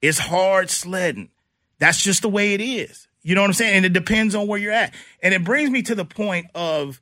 it's 0.00 0.18
hard 0.18 0.70
sledding. 0.70 1.30
That's 1.78 2.00
just 2.00 2.22
the 2.22 2.28
way 2.28 2.54
it 2.54 2.60
is. 2.60 3.08
You 3.24 3.34
know 3.34 3.40
what 3.40 3.48
I'm 3.48 3.54
saying? 3.54 3.76
And 3.78 3.86
it 3.86 3.92
depends 3.92 4.34
on 4.34 4.46
where 4.46 4.58
you're 4.58 4.72
at. 4.72 4.94
And 5.22 5.34
it 5.34 5.44
brings 5.44 5.70
me 5.70 5.82
to 5.82 5.94
the 5.94 6.04
point 6.04 6.46
of 6.54 7.00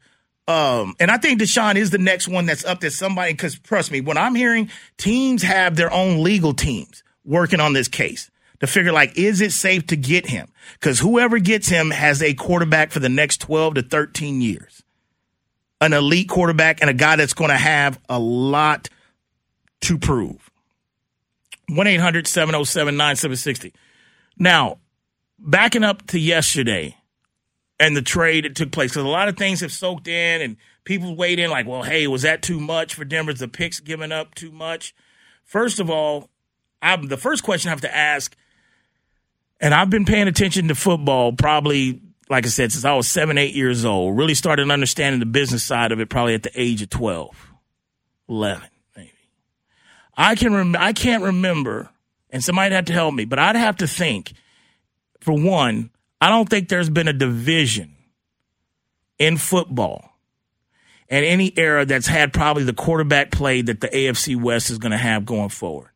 Um, 0.49 0.97
and 0.99 1.11
I 1.11 1.17
think 1.19 1.41
Deshaun 1.41 1.77
is 1.77 1.91
the 1.91 1.99
next 1.99 2.27
one 2.27 2.47
that's 2.47 2.65
up 2.65 2.81
there. 2.81 2.91
Somebody, 2.91 3.33
because 3.35 3.59
trust 3.59 3.93
me, 3.93 4.01
when 4.01 4.19
I'm 4.19 4.35
hearing 4.35 4.69
teams 4.97 5.43
have 5.43 5.77
their 5.77 5.93
own 5.93 6.25
legal 6.25 6.55
teams 6.55 7.05
working 7.25 7.61
on 7.61 7.73
this 7.73 7.89
case 7.89 8.30
to 8.61 8.67
figure 8.67 8.93
like, 8.93 9.17
is 9.19 9.41
it 9.41 9.53
safe 9.53 9.87
to 9.89 9.97
get 9.97 10.27
him? 10.27 10.49
Because 10.75 11.01
whoever 11.01 11.39
gets 11.39 11.69
him 11.69 11.91
has 11.91 12.23
a 12.23 12.35
quarterback 12.35 12.91
for 12.91 13.01
the 13.01 13.09
next 13.09 13.39
12 13.39 13.75
to 13.75 13.83
13 13.83 14.41
years, 14.41 14.83
an 15.81 15.93
elite 15.93 16.29
quarterback 16.29 16.81
and 16.81 16.91
a 16.91 16.95
guy 16.95 17.17
that's 17.17 17.35
going 17.35 17.51
to 17.51 17.57
have 17.57 17.99
a 18.09 18.19
lot 18.19 18.89
to 19.83 19.99
prove. 19.99 20.51
1 21.69 21.87
800 21.87 22.27
707 22.27 22.97
9760. 22.97 23.73
Now, 24.39 24.79
backing 25.39 25.85
up 25.85 26.07
to 26.09 26.19
yesterday 26.19 26.97
and 27.79 27.97
the 27.97 28.03
trade 28.03 28.45
that 28.45 28.57
took 28.57 28.73
place, 28.73 28.91
because 28.91 29.05
a 29.05 29.09
lot 29.09 29.29
of 29.29 29.37
things 29.37 29.61
have 29.61 29.73
soaked 29.73 30.09
in 30.09 30.43
and 30.43 30.57
people 30.85 31.17
weighed 31.17 31.39
in 31.39 31.51
like, 31.51 31.67
well, 31.67 31.83
hey, 31.83 32.07
was 32.07 32.23
that 32.23 32.43
too 32.43 32.61
much 32.61 32.95
for 32.95 33.05
Denver? 33.05 33.33
The 33.33 33.49
picks 33.49 33.81
giving 33.81 34.13
up 34.13 34.35
too 34.35 34.51
much? 34.51 34.95
First 35.45 35.81
of 35.81 35.89
all, 35.89 36.29
I'm, 36.83 37.09
the 37.09 37.17
first 37.17 37.43
question 37.43 37.69
I 37.69 37.73
have 37.73 37.81
to 37.83 37.95
ask, 37.95 38.37
and 39.61 39.75
I've 39.75 39.91
been 39.91 40.05
paying 40.05 40.29
attention 40.29 40.69
to 40.69 40.75
football 40.75 41.33
probably, 41.33 42.01
like 42.29 42.47
I 42.47 42.49
said, 42.49 42.73
since 42.73 42.85
I 42.85 42.95
was 42.95 43.07
seven, 43.07 43.39
eight 43.39 43.55
years 43.55 43.85
old. 43.85 44.17
Really 44.17 44.35
started 44.35 44.71
understanding 44.71 45.21
the 45.21 45.27
business 45.27 45.63
side 45.63 45.93
of 45.93 46.01
it 46.01 46.09
probably 46.09 46.35
at 46.35 46.43
the 46.43 46.53
age 46.55 46.83
of 46.83 46.91
12, 46.91 47.53
11, 48.29 48.69
maybe. 48.97 49.13
I 50.17 50.35
can 50.35 50.55
rem- 50.55 50.77
I 50.77 50.93
can't 50.93 51.23
remember, 51.23 51.91
and 52.31 52.43
somebody'd 52.43 52.75
have 52.75 52.87
to 52.87 52.93
help 52.93 53.15
me, 53.15 53.27
but 53.27 53.39
I'd 53.39 53.57
have 53.57 53.77
to 53.79 53.87
think, 53.87 54.33
for 55.21 55.33
one, 55.33 55.91
I 56.21 56.29
don't 56.29 56.49
think 56.49 56.69
there's 56.69 56.91
been 56.91 57.09
a 57.09 57.13
division 57.13 57.97
in 59.19 59.37
football 59.37 60.11
in 61.09 61.25
any 61.25 61.53
era 61.57 61.85
that's 61.85 62.07
had 62.07 62.33
probably 62.33 62.65
the 62.65 62.73
quarterback 62.73 63.31
play 63.31 63.63
that 63.63 63.81
the 63.81 63.89
AFC 63.89 64.41
West 64.41 64.71
is 64.71 64.79
going 64.79 64.93
to 64.93 64.99
have 64.99 65.27
going 65.27 65.49
forward. 65.49 65.90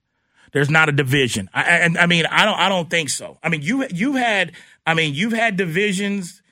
There's 0.55 0.71
not 0.71 0.89
a 0.89 0.93
division. 0.93 1.51
I, 1.53 1.63
I, 1.63 2.03
I 2.03 2.07
mean, 2.07 2.27
I 2.27 2.45
don't, 2.45 2.57
I 2.57 2.69
don't 2.69 2.89
think 2.89 3.11
so. 3.11 3.39
I 3.43 3.49
mean, 3.49 3.63
you, 3.63 3.87
you 3.93 4.15
had, 4.15 4.53
I 4.87 4.95
mean, 4.95 5.13
you've 5.13 5.33
had 5.33 5.57
divisions. 5.57 6.43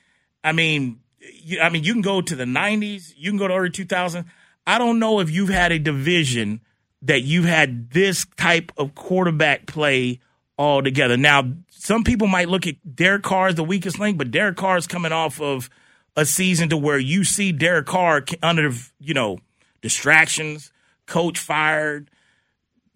I 0.43 0.51
mean, 0.51 0.99
you, 1.41 1.61
I 1.61 1.69
mean, 1.69 1.85
you 1.85 1.93
can 1.93 2.01
go 2.01 2.21
to 2.21 2.35
the 2.35 2.43
'90s, 2.43 3.13
you 3.15 3.31
can 3.31 3.39
go 3.39 3.47
to 3.47 3.53
early 3.53 3.69
2000s. 3.69 4.25
I 4.67 4.77
don't 4.77 4.99
know 4.99 5.21
if 5.21 5.31
you've 5.31 5.47
had 5.47 5.71
a 5.71 5.79
division 5.79 6.59
that 7.01 7.21
you've 7.21 7.45
had 7.45 7.91
this 7.91 8.25
type 8.35 8.73
of 8.77 8.93
quarterback 8.93 9.67
play 9.67 10.19
all 10.57 10.83
together. 10.83 11.15
Now, 11.15 11.53
some 11.69 12.03
people 12.03 12.27
might 12.27 12.49
look 12.49 12.67
at 12.67 12.75
Derek 12.95 13.23
Carr 13.23 13.47
as 13.47 13.55
the 13.55 13.63
weakest 13.63 13.99
link, 13.99 14.17
but 14.17 14.31
Derek 14.31 14.57
Carr 14.57 14.75
is 14.75 14.85
coming 14.85 15.13
off 15.13 15.39
of 15.39 15.69
a 16.17 16.25
season 16.25 16.67
to 16.69 16.77
where 16.77 16.99
you 16.99 17.23
see 17.23 17.53
Derek 17.53 17.85
Carr 17.85 18.25
under, 18.41 18.69
you 18.99 19.13
know, 19.13 19.39
distractions, 19.81 20.73
coach 21.05 21.39
fired, 21.39 22.09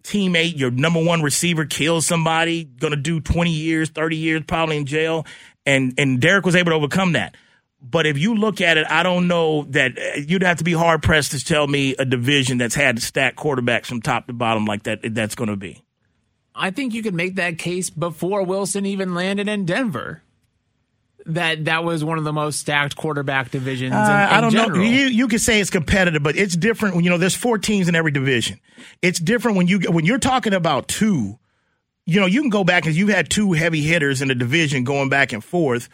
teammate, 0.08 0.58
your 0.58 0.70
number 0.70 1.02
one 1.02 1.22
receiver 1.22 1.64
kills 1.64 2.06
somebody, 2.06 2.64
going 2.64 2.92
to 2.92 2.96
do 2.96 3.20
20 3.20 3.50
years, 3.50 3.90
30 3.90 4.16
years 4.16 4.42
probably 4.46 4.76
in 4.76 4.86
jail. 4.86 5.26
And, 5.66 5.94
and 5.98 6.20
Derek 6.20 6.44
was 6.46 6.56
able 6.56 6.70
to 6.72 6.76
overcome 6.76 7.12
that. 7.12 7.36
But 7.80 8.06
if 8.06 8.18
you 8.18 8.34
look 8.34 8.60
at 8.60 8.76
it, 8.76 8.86
I 8.90 9.02
don't 9.02 9.28
know 9.28 9.64
that 9.70 9.98
uh, 9.98 10.20
you'd 10.26 10.42
have 10.42 10.58
to 10.58 10.64
be 10.64 10.72
hard 10.72 11.02
pressed 11.02 11.32
to 11.32 11.44
tell 11.44 11.66
me 11.66 11.94
a 11.96 12.04
division 12.04 12.58
that's 12.58 12.74
had 12.74 13.00
stacked 13.00 13.38
quarterbacks 13.38 13.86
from 13.86 14.02
top 14.02 14.26
to 14.26 14.32
bottom 14.32 14.64
like 14.64 14.84
that. 14.84 15.00
That's 15.14 15.34
going 15.34 15.50
to 15.50 15.56
be. 15.56 15.82
I 16.54 16.72
think 16.72 16.92
you 16.92 17.02
could 17.04 17.14
make 17.14 17.36
that 17.36 17.56
case 17.58 17.88
before 17.88 18.42
Wilson 18.42 18.84
even 18.84 19.14
landed 19.14 19.46
in 19.48 19.64
Denver. 19.64 20.22
That 21.28 21.66
that 21.66 21.84
was 21.84 22.02
one 22.02 22.16
of 22.16 22.24
the 22.24 22.32
most 22.32 22.58
stacked 22.60 22.96
quarterback 22.96 23.50
divisions. 23.50 23.92
In, 23.92 23.98
Uh, 23.98 24.04
in 24.04 24.36
I 24.36 24.40
don't 24.40 24.50
general. 24.50 24.78
know. 24.78 24.82
You 24.84 25.06
you 25.06 25.28
could 25.28 25.42
say 25.42 25.60
it's 25.60 25.68
competitive, 25.70 26.22
but 26.22 26.36
it's 26.36 26.56
different 26.56 26.94
when 26.94 27.04
you 27.04 27.10
know 27.10 27.18
there's 27.18 27.34
four 27.34 27.58
teams 27.58 27.86
in 27.88 27.94
every 27.94 28.10
division. 28.12 28.58
It's 29.02 29.18
different 29.18 29.56
when 29.58 29.68
you 29.68 29.80
when 29.90 30.06
you're 30.06 30.18
talking 30.18 30.54
about 30.54 30.88
two. 30.88 31.38
You 32.06 32.20
know, 32.20 32.26
you 32.26 32.40
can 32.40 32.48
go 32.48 32.64
back 32.64 32.86
and 32.86 32.94
you've 32.94 33.10
had 33.10 33.28
two 33.28 33.52
heavy 33.52 33.82
hitters 33.82 34.22
in 34.22 34.28
the 34.28 34.34
division 34.34 34.84
going 34.84 35.10
back 35.10 35.34
and 35.34 35.44
forth, 35.44 35.90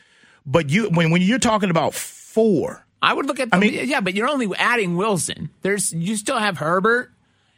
but 0.46 0.70
you 0.70 0.88
when 0.90 1.10
when 1.10 1.20
you're 1.20 1.40
talking 1.40 1.70
about 1.70 1.94
four, 1.94 2.86
I 3.02 3.12
would 3.12 3.26
look 3.26 3.40
at. 3.40 3.50
The, 3.50 3.56
I 3.56 3.58
mean- 3.58 3.88
yeah, 3.88 4.00
but 4.00 4.14
you're 4.14 4.28
only 4.28 4.48
adding 4.56 4.94
Wilson. 4.96 5.50
There's 5.62 5.92
you 5.92 6.14
still 6.14 6.38
have 6.38 6.58
Herbert, 6.58 7.10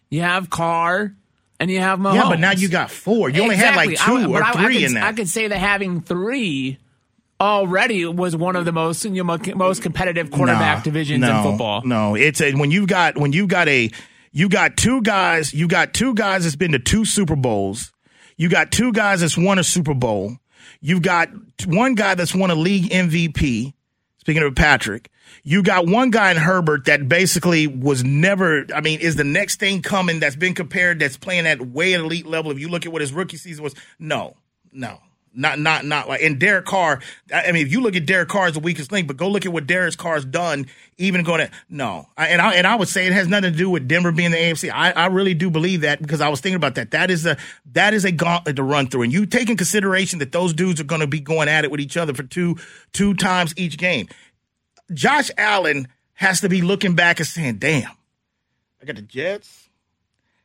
you 0.08 0.22
have 0.22 0.48
Carr, 0.48 1.12
and 1.60 1.70
you 1.70 1.80
have 1.80 1.98
Mahomes. 1.98 2.14
yeah, 2.14 2.28
but 2.30 2.40
now 2.40 2.52
you 2.52 2.68
got 2.70 2.90
four. 2.90 3.28
You 3.28 3.42
only 3.42 3.56
had 3.56 3.76
like 3.76 3.90
two 3.98 4.16
I- 4.16 4.24
or 4.24 4.42
I- 4.42 4.48
I 4.48 4.52
three 4.64 4.74
could- 4.76 4.82
in 4.84 4.94
that. 4.94 5.04
I 5.04 5.12
could 5.12 5.28
say 5.28 5.48
that 5.48 5.58
having 5.58 6.00
three 6.00 6.78
already 7.40 8.04
was 8.06 8.36
one 8.36 8.56
of 8.56 8.64
the 8.64 8.72
most 8.72 9.04
you 9.04 9.22
know, 9.22 9.38
most 9.54 9.82
competitive 9.82 10.30
quarterback 10.30 10.78
No, 10.78 10.84
divisions 10.84 11.20
no, 11.22 11.36
in 11.36 11.42
football. 11.42 11.82
No, 11.84 12.14
it's 12.14 12.40
a, 12.40 12.52
when 12.54 12.70
you've 12.70 12.88
got 12.88 13.16
when 13.16 13.32
you've 13.32 13.48
got 13.48 13.68
a 13.68 13.90
you 14.32 14.48
got 14.48 14.76
two 14.76 15.00
guys, 15.02 15.54
you 15.54 15.66
got 15.68 15.94
two 15.94 16.14
guys 16.14 16.44
that's 16.44 16.56
been 16.56 16.72
to 16.72 16.78
two 16.78 17.04
Super 17.04 17.36
Bowls. 17.36 17.92
You 18.36 18.48
got 18.50 18.70
two 18.70 18.92
guys 18.92 19.20
that's 19.20 19.38
won 19.38 19.58
a 19.58 19.64
Super 19.64 19.94
Bowl. 19.94 20.36
You've 20.80 21.02
got 21.02 21.30
one 21.66 21.94
guy 21.94 22.14
that's 22.14 22.34
won 22.34 22.50
a 22.50 22.54
league 22.54 22.90
MVP. 22.90 23.72
Speaking 24.18 24.42
of 24.42 24.54
Patrick, 24.54 25.08
you 25.42 25.62
got 25.62 25.86
one 25.86 26.10
guy 26.10 26.30
in 26.32 26.36
Herbert 26.36 26.84
that 26.86 27.08
basically 27.08 27.66
was 27.66 28.04
never. 28.04 28.66
I 28.74 28.80
mean, 28.80 29.00
is 29.00 29.16
the 29.16 29.24
next 29.24 29.58
thing 29.60 29.80
coming 29.82 30.20
that's 30.20 30.36
been 30.36 30.54
compared 30.54 30.98
that's 30.98 31.16
playing 31.16 31.46
at 31.46 31.60
way 31.66 31.94
at 31.94 32.00
elite 32.00 32.26
level? 32.26 32.50
If 32.50 32.58
you 32.58 32.68
look 32.68 32.84
at 32.84 32.92
what 32.92 33.00
his 33.00 33.12
rookie 33.12 33.36
season 33.36 33.64
was, 33.64 33.74
no, 33.98 34.34
no, 34.72 34.98
not 35.36 35.58
not 35.60 35.84
not 35.84 36.08
like. 36.08 36.22
And 36.22 36.38
Derek 36.38 36.64
Carr. 36.64 37.00
I 37.32 37.52
mean, 37.52 37.64
if 37.64 37.70
you 37.70 37.80
look 37.80 37.94
at 37.94 38.06
Derek 38.06 38.28
Carr 38.28 38.46
as 38.46 38.54
the 38.54 38.60
weakest 38.60 38.90
link, 38.90 39.06
but 39.06 39.16
go 39.16 39.28
look 39.28 39.44
at 39.46 39.52
what 39.52 39.66
Derek 39.66 39.96
Carr's 39.96 40.24
done. 40.24 40.66
Even 40.98 41.24
going 41.24 41.46
to 41.46 41.50
no, 41.68 42.08
I, 42.16 42.28
and 42.28 42.40
I 42.40 42.54
and 42.54 42.66
I 42.66 42.74
would 42.74 42.88
say 42.88 43.06
it 43.06 43.12
has 43.12 43.28
nothing 43.28 43.52
to 43.52 43.56
do 43.56 43.68
with 43.68 43.86
Denver 43.86 44.12
being 44.12 44.30
the 44.30 44.38
AFC. 44.38 44.72
I, 44.72 44.92
I 44.92 45.06
really 45.06 45.34
do 45.34 45.50
believe 45.50 45.82
that 45.82 46.00
because 46.00 46.22
I 46.22 46.30
was 46.30 46.40
thinking 46.40 46.56
about 46.56 46.76
that. 46.76 46.92
That 46.92 47.10
is 47.10 47.26
a 47.26 47.36
that 47.72 47.92
is 47.92 48.06
a 48.06 48.12
gauntlet 48.12 48.56
to 48.56 48.62
run 48.62 48.88
through, 48.88 49.02
and 49.02 49.12
you 49.12 49.26
take 49.26 49.50
in 49.50 49.58
consideration 49.58 50.20
that 50.20 50.32
those 50.32 50.54
dudes 50.54 50.80
are 50.80 50.84
going 50.84 51.02
to 51.02 51.06
be 51.06 51.20
going 51.20 51.48
at 51.48 51.64
it 51.64 51.70
with 51.70 51.80
each 51.80 51.98
other 51.98 52.14
for 52.14 52.22
two 52.22 52.56
two 52.92 53.12
times 53.12 53.52
each 53.58 53.76
game. 53.76 54.08
Josh 54.94 55.30
Allen 55.36 55.88
has 56.14 56.40
to 56.40 56.48
be 56.48 56.62
looking 56.62 56.94
back 56.94 57.20
and 57.20 57.26
saying, 57.26 57.56
"Damn, 57.56 57.90
I 58.80 58.86
got 58.86 58.96
the 58.96 59.02
Jets 59.02 59.68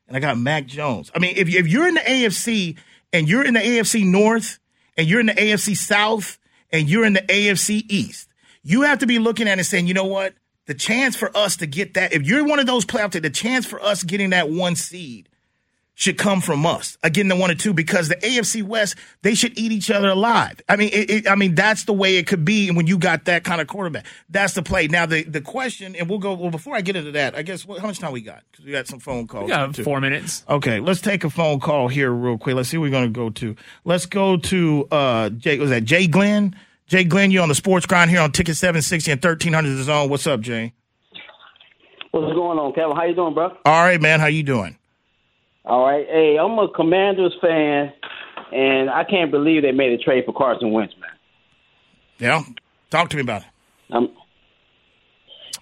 and 0.08 0.18
I 0.18 0.20
got 0.20 0.38
Mac 0.38 0.66
Jones." 0.66 1.12
I 1.16 1.20
mean, 1.20 1.36
if 1.38 1.48
if 1.48 1.68
you're 1.68 1.88
in 1.88 1.94
the 1.94 2.02
AFC 2.02 2.78
and 3.14 3.30
you're 3.30 3.46
in 3.46 3.54
the 3.54 3.62
AFC 3.62 4.06
North 4.06 4.60
and 4.98 5.08
you're 5.08 5.20
in 5.20 5.28
the 5.28 5.34
AFC 5.34 5.76
South 5.76 6.38
and 6.72 6.90
you're 6.90 7.06
in 7.06 7.14
the 7.14 7.22
AFC 7.22 7.86
East, 7.90 8.30
you 8.64 8.84
have 8.84 9.00
to 9.00 9.08
be 9.08 9.20
looking 9.20 9.48
at 9.48 9.60
it 9.60 9.64
saying, 9.66 9.88
"You 9.88 9.94
know 9.94 10.06
what? 10.06 10.34
The 10.68 10.74
chance 10.74 11.16
for 11.16 11.36
us 11.36 11.58
to 11.58 11.66
get 11.66 11.96
that 11.96 12.14
if 12.14 12.24
you're 12.24 12.44
one 12.44 12.60
of 12.60 12.68
those 12.68 12.86
playoff, 12.86 13.20
the 13.20 13.30
chance 13.30 13.66
for 13.66 13.82
us 13.82 14.04
getting 14.04 14.30
that 14.30 14.50
one 14.50 14.76
seed 14.76 15.28
should 16.02 16.18
come 16.18 16.42
from 16.42 16.66
us 16.66 16.98
again 17.04 17.28
the 17.28 17.36
one 17.36 17.52
or 17.52 17.56
two 17.56 17.74
because 17.74 18.08
the 18.08 18.16
AFC 18.16 18.64
West 18.64 18.96
they 19.22 19.36
should 19.36 19.56
eat 19.58 19.72
each 19.72 19.92
other 19.92 20.10
alive. 20.10 20.60
I 20.68 20.76
mean, 20.76 20.90
it, 20.92 21.10
it, 21.12 21.30
I 21.30 21.36
mean 21.36 21.54
that's 21.54 21.84
the 21.84 21.94
way 21.94 22.18
it 22.18 22.26
could 22.26 22.44
be 22.44 22.68
And 22.68 22.76
when 22.76 22.88
you 22.88 22.98
got 22.98 23.26
that 23.26 23.44
kind 23.44 23.62
of 23.62 23.68
quarterback. 23.68 24.08
That's 24.28 24.54
the 24.54 24.64
play. 24.64 24.88
Now 24.88 25.06
the 25.06 25.24
the 25.24 25.42
question, 25.42 25.96
and 25.96 26.10
we'll 26.10 26.18
go. 26.18 26.34
Well, 26.34 26.50
before 26.50 26.76
I 26.76 26.82
get 26.82 26.96
into 26.96 27.12
that, 27.12 27.36
I 27.36 27.44
guess 27.44 27.68
what, 27.68 27.80
how 27.80 27.88
much 27.88 28.00
time 28.00 28.14
we 28.14 28.22
got? 28.22 28.42
Because 28.52 28.66
we 28.66 28.72
got 28.72 28.88
some 28.88 29.00
phone 29.00 29.28
calls. 29.28 29.44
We 29.44 29.50
got 29.50 29.76
too. 29.76 29.84
four 29.84 30.02
minutes. 30.02 30.44
Okay, 30.50 30.80
let's 30.80 31.02
take 31.02 31.24
a 31.24 31.30
phone 31.30 31.60
call 31.60 31.88
here 31.88 32.10
real 32.10 32.40
quick. 32.40 32.56
Let's 32.56 32.70
see 32.70 32.78
who 32.78 32.82
we're 32.82 32.90
going 32.90 33.14
to 33.14 33.16
go 33.16 33.30
to. 33.30 33.56
Let's 33.86 34.08
go 34.08 34.38
to 34.38 34.88
uh 34.90 35.30
Jay. 35.30 35.60
Was 35.60 35.70
that 35.70 35.84
Jay 35.84 36.08
Glenn? 36.08 36.56
Jay 36.88 37.04
Glenn, 37.04 37.30
you're 37.30 37.44
on 37.44 37.50
the 37.50 37.56
Sports 37.56 37.86
Grind 37.86 38.10
here 38.10 38.22
on 38.22 38.32
Ticket 38.32 38.58
Seven 38.58 38.82
Sixty 38.82 39.12
and 39.12 39.22
Thirteen 39.22 39.54
Hundred 39.54 39.76
the 39.76 39.84
Zone. 39.84 40.10
What's 40.10 40.26
up, 40.26 40.42
Jay? 40.42 40.74
What's 42.10 42.34
going 42.34 42.58
on, 42.58 42.74
Kevin? 42.74 42.96
How 42.96 43.06
you 43.06 43.14
doing, 43.14 43.36
bro? 43.36 43.56
All 43.66 43.84
right, 43.84 44.02
man. 44.02 44.20
How 44.20 44.26
you 44.26 44.42
doing? 44.42 44.78
All 45.66 45.84
right. 45.86 46.06
Hey, 46.08 46.38
I'm 46.40 46.58
a 46.58 46.68
Commanders 46.70 47.36
fan, 47.42 47.94
and 48.52 48.90
I 48.90 49.04
can't 49.04 49.32
believe 49.32 49.62
they 49.62 49.72
made 49.72 49.92
a 49.92 50.04
trade 50.04 50.26
for 50.26 50.34
Carson 50.34 50.72
Wentz, 50.72 50.94
man. 51.00 51.10
Yeah, 52.18 52.44
talk 52.90 53.10
to 53.10 53.16
me 53.16 53.22
about 53.22 53.42
it. 53.42 53.48
Um, 53.92 54.10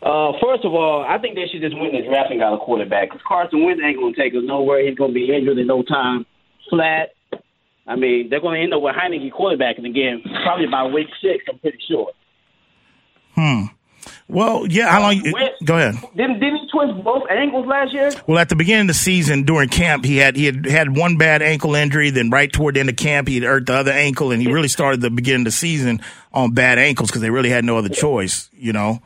uh, 0.02 0.32
first 0.42 0.64
of 0.64 0.74
all, 0.74 1.06
I 1.08 1.18
think 1.18 1.36
they 1.36 1.48
should 1.52 1.62
just 1.62 1.76
win 1.78 1.92
the 1.92 2.08
draft 2.08 2.32
and 2.32 2.40
got 2.40 2.54
a 2.54 2.58
quarterback 2.58 3.10
because 3.10 3.22
Carson 3.28 3.66
Wentz 3.66 3.82
ain't 3.84 3.98
going 3.98 4.14
to 4.14 4.20
take 4.20 4.34
us 4.34 4.44
nowhere. 4.44 4.86
He's 4.88 4.98
going 4.98 5.12
to 5.12 5.16
be 5.16 5.34
injured 5.36 5.58
in 5.58 5.68
no 5.68 5.84
time. 5.84 6.26
Flat. 6.70 7.10
I 7.86 7.96
mean, 7.96 8.30
they're 8.30 8.40
going 8.40 8.56
to 8.56 8.64
end 8.64 8.74
up 8.74 8.82
with 8.82 8.96
Heinicke 8.96 9.32
quarterbacking 9.32 9.86
again, 9.86 10.22
probably 10.44 10.68
by 10.68 10.84
week 10.86 11.08
six. 11.22 11.44
I'm 11.52 11.60
pretty 11.60 11.80
sure. 11.88 12.12
Well, 14.30 14.68
yeah. 14.68 14.90
How 14.90 15.02
long? 15.02 15.16
You, 15.16 15.34
Wentz- 15.34 15.56
go 15.64 15.76
ahead. 15.76 15.96
Didn't 16.16 16.40
didn't 16.40 16.58
he 16.58 16.70
twist 16.72 17.04
both 17.04 17.24
ankles 17.32 17.66
last 17.66 17.92
year? 17.92 18.12
Well, 18.28 18.38
at 18.38 18.48
the 18.50 18.56
beginning 18.56 18.82
of 18.82 18.88
the 18.90 18.94
season 18.94 19.44
during 19.44 19.70
camp, 19.70 20.06
he 20.06 20.18
had 20.18 20.36
he 20.36 20.46
had 20.46 20.68
had 20.68 20.96
one 20.96 21.18
bad 21.18 21.42
ankle 21.42 21.74
injury. 21.74 22.12
Then 22.12 22.30
right 22.30 22.52
toward 22.52 22.76
the 22.76 22.82
end 22.82 22.90
of 22.90 22.96
camp, 22.96 23.28
he 23.28 23.36
had 23.36 23.44
hurt 23.44 23.66
the 23.66 23.74
other 23.74 23.92
ankle, 23.92 24.32
and 24.32 24.40
he 24.40 24.52
really 24.52 24.68
started 24.68 25.02
the 25.02 25.10
beginning 25.10 25.42
of 25.42 25.46
the 25.46 25.52
season 25.52 26.00
on 26.32 26.54
bad 26.54 26.78
ankles 26.78 27.10
because 27.10 27.22
they 27.22 27.32
really 27.32 27.50
had 27.50 27.66
no 27.66 27.78
other 27.78 27.90
choice. 27.90 28.52
You 28.54 28.72
know. 28.72 29.02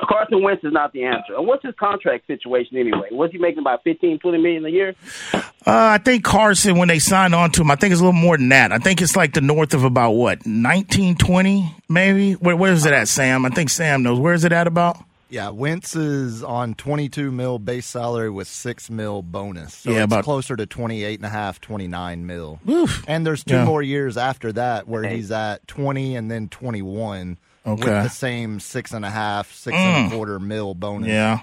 Car- 0.00 0.06
Carson 0.08 0.42
Wentz 0.42 0.64
is 0.64 0.72
not 0.72 0.92
the 0.92 1.04
answer. 1.04 1.34
And 1.36 1.46
what's 1.46 1.64
his 1.64 1.74
contract 1.78 2.26
situation 2.26 2.76
anyway? 2.78 3.08
Was 3.10 3.30
he 3.32 3.38
making 3.38 3.60
about 3.60 3.82
fifteen, 3.84 4.18
twenty 4.18 4.38
million 4.38 4.64
a 4.64 4.68
year? 4.68 4.94
Uh, 5.32 5.40
I 5.66 5.98
think 5.98 6.24
Carson, 6.24 6.76
when 6.78 6.88
they 6.88 6.98
signed 6.98 7.34
on 7.34 7.50
to 7.52 7.62
him, 7.62 7.70
I 7.70 7.76
think 7.76 7.92
it's 7.92 8.00
a 8.00 8.04
little 8.04 8.18
more 8.20 8.36
than 8.36 8.48
that. 8.50 8.72
I 8.72 8.78
think 8.78 9.00
it's 9.02 9.16
like 9.16 9.32
the 9.34 9.40
north 9.40 9.74
of 9.74 9.84
about 9.84 10.12
what, 10.12 10.44
nineteen 10.46 11.16
twenty, 11.16 11.74
maybe? 11.88 12.32
Where, 12.34 12.56
where 12.56 12.72
is 12.72 12.86
it 12.86 12.92
at, 12.92 13.08
Sam? 13.08 13.44
I 13.46 13.50
think 13.50 13.70
Sam 13.70 14.02
knows. 14.02 14.18
Where 14.18 14.34
is 14.34 14.44
it 14.44 14.52
at 14.52 14.66
about? 14.66 14.96
Yeah, 15.30 15.48
Wentz 15.50 15.96
is 15.96 16.44
on 16.44 16.74
22 16.74 17.32
mil 17.32 17.58
base 17.58 17.86
salary 17.86 18.30
with 18.30 18.46
6 18.46 18.88
mil 18.88 19.20
bonus. 19.20 19.74
So 19.74 19.90
Yeah, 19.90 19.96
it's 19.96 20.04
about- 20.04 20.22
closer 20.22 20.54
to 20.54 20.64
28 20.64 21.18
and 21.18 21.26
a 21.26 21.30
half, 21.30 21.60
29 21.60 22.24
mil. 22.24 22.60
Oof. 22.68 23.02
And 23.08 23.26
there's 23.26 23.42
two 23.42 23.54
Yeah. 23.56 23.64
more 23.64 23.82
years 23.82 24.16
after 24.16 24.52
that 24.52 24.86
where 24.86 25.02
he's 25.02 25.32
at 25.32 25.66
20 25.66 26.14
and 26.14 26.30
then 26.30 26.46
21 26.50 27.38
Okay. 27.66 27.82
with 27.82 28.02
the 28.04 28.08
same 28.08 28.60
six 28.60 28.92
and 28.92 29.04
a 29.04 29.10
half, 29.10 29.52
six 29.52 29.76
and 29.76 30.12
a 30.12 30.14
quarter 30.14 30.38
mil 30.38 30.74
bonus. 30.74 31.08
Yeah. 31.08 31.40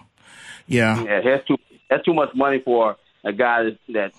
Yeah. 0.67 1.03
Yeah, 1.03 1.21
that's 1.23 1.47
too 1.47 1.57
that's 1.89 2.03
too 2.05 2.13
much 2.13 2.29
money 2.35 2.61
for 2.63 2.95
a 3.23 3.33
guy 3.33 3.63
that, 3.63 3.77
that 3.89 4.11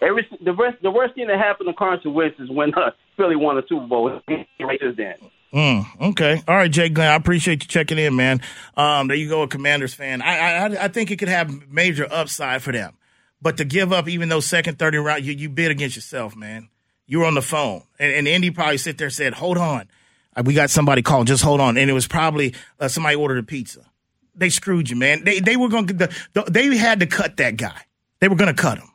every 0.00 0.26
the 0.42 0.52
rest 0.52 0.82
the 0.82 0.90
worst 0.90 1.14
thing 1.14 1.26
that 1.28 1.38
happened 1.38 1.68
to 1.68 1.74
Carson 1.74 2.14
Wentz 2.14 2.38
is 2.38 2.50
when 2.50 2.74
uh, 2.74 2.90
Philly 3.16 3.36
won 3.36 3.56
the 3.56 3.62
Super 3.68 3.86
Bowl. 3.86 4.20
right 4.60 4.80
then. 4.96 5.14
Mm, 5.52 5.86
okay. 6.10 6.42
All 6.46 6.56
right, 6.56 6.70
Jay 6.70 6.88
Glenn. 6.88 7.08
I 7.08 7.14
appreciate 7.14 7.62
you 7.62 7.68
checking 7.68 7.98
in, 7.98 8.14
man. 8.16 8.42
Um, 8.76 9.08
there 9.08 9.16
you 9.16 9.28
go, 9.28 9.42
a 9.42 9.48
Commanders 9.48 9.94
fan. 9.94 10.20
I, 10.20 10.38
I 10.38 10.84
I 10.84 10.88
think 10.88 11.10
it 11.10 11.16
could 11.16 11.28
have 11.28 11.70
major 11.70 12.06
upside 12.10 12.62
for 12.62 12.72
them, 12.72 12.94
but 13.40 13.56
to 13.56 13.64
give 13.64 13.92
up 13.92 14.08
even 14.08 14.28
those 14.28 14.46
second, 14.46 14.78
third 14.78 14.94
round, 14.94 15.24
you 15.24 15.32
you 15.32 15.48
bid 15.48 15.70
against 15.70 15.96
yourself, 15.96 16.36
man. 16.36 16.68
You 17.06 17.20
were 17.20 17.26
on 17.26 17.34
the 17.34 17.42
phone, 17.42 17.84
and, 17.98 18.12
and 18.12 18.28
Indy 18.28 18.50
probably 18.50 18.78
sit 18.78 18.98
there 18.98 19.06
and 19.06 19.14
said, 19.14 19.34
"Hold 19.34 19.56
on, 19.56 19.88
we 20.44 20.54
got 20.54 20.70
somebody 20.70 21.02
calling. 21.02 21.26
Just 21.26 21.42
hold 21.42 21.60
on." 21.60 21.76
And 21.76 21.90
it 21.90 21.92
was 21.92 22.06
probably 22.06 22.54
uh, 22.78 22.88
somebody 22.88 23.16
ordered 23.16 23.38
a 23.38 23.42
pizza. 23.42 23.80
They 24.34 24.50
screwed 24.50 24.90
you, 24.90 24.96
man. 24.96 25.24
They 25.24 25.40
they 25.40 25.56
were 25.56 25.68
going 25.68 25.86
to 25.86 25.94
the, 25.94 26.44
they 26.48 26.76
had 26.76 27.00
to 27.00 27.06
cut 27.06 27.38
that 27.38 27.56
guy. 27.56 27.80
They 28.20 28.28
were 28.28 28.36
going 28.36 28.54
to 28.54 28.60
cut 28.60 28.78
him. 28.78 28.88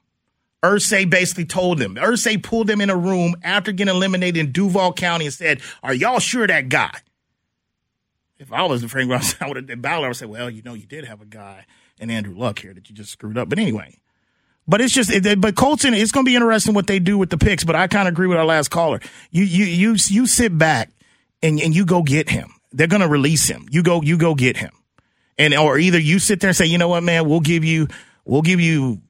Irsay 0.64 1.10
basically 1.10 1.46
told 1.46 1.80
them. 1.80 1.96
Irsay 1.96 2.42
pulled 2.42 2.68
them 2.68 2.82
in 2.82 2.90
a 2.90 2.96
room 2.96 3.36
after 3.44 3.72
getting 3.72 3.94
eliminated 3.94 4.38
in 4.38 4.52
Duval 4.52 4.94
County 4.94 5.26
and 5.26 5.34
said, 5.34 5.62
"Are 5.82 5.94
y'all 5.94 6.20
sure 6.20 6.46
that 6.46 6.70
guy?" 6.70 6.92
If 8.38 8.52
I 8.52 8.64
was 8.64 8.82
the 8.82 8.90
Frank 8.90 9.10
Ross, 9.10 9.36
I 9.42 9.48
would 9.48 9.58
have 9.58 9.66
been. 9.66 9.84
I 9.86 10.00
would 10.00 10.16
say, 10.16 10.26
"Well, 10.28 10.50
you 10.50 10.62
know, 10.62 10.74
you 10.74 10.86
did 10.86 11.06
have 11.06 11.22
a 11.22 11.26
guy 11.26 11.66
in 12.00 12.12
Andrew 12.12 12.36
Luck 12.36 12.60
here 12.60 12.74
that 12.74 12.90
you 12.90 12.96
just 12.96 13.12
screwed 13.12 13.38
up." 13.38 13.50
But 13.50 13.58
anyway, 13.58 13.98
but 14.68 14.82
it's 14.82 14.94
just, 14.94 15.12
but 15.40 15.56
Colton, 15.56 15.94
it's 15.94 16.12
going 16.12 16.26
to 16.26 16.30
be 16.30 16.36
interesting 16.36 16.74
what 16.76 16.88
they 16.88 17.00
do 17.00 17.18
with 17.18 17.32
the 17.32 17.38
picks. 17.38 17.64
But 17.64 17.76
I 17.76 17.88
kind 17.88 18.08
of 18.08 18.14
agree 18.14 18.28
with 18.28 18.38
our 18.38 18.46
last 18.46 18.70
caller. 18.70 19.00
You 19.32 19.44
you 19.44 19.66
you 19.66 19.96
you 20.08 20.28
sit 20.28 20.56
back 20.56 20.92
and 21.44 21.60
and 21.60 21.76
you 21.76 21.86
go 21.86 22.04
get 22.04 22.30
him. 22.30 22.54
They're 22.72 22.88
going 22.88 23.02
to 23.02 23.08
release 23.08 23.48
him. 23.48 23.68
You 23.72 23.84
go 23.84 24.02
you 24.02 24.18
go 24.18 24.36
get 24.36 24.58
him, 24.58 24.72
and 25.38 25.54
or 25.54 25.78
either 25.78 26.00
you 26.00 26.20
sit 26.20 26.40
there 26.40 26.50
and 26.50 26.58
say, 26.58 26.66
"You 26.66 26.78
know 26.78 26.88
what, 26.88 27.04
man, 27.04 27.28
we'll 27.28 27.40
give 27.40 27.64
you 27.64 27.88
we'll 28.26 28.42
give 28.42 28.60
you." 28.60 29.02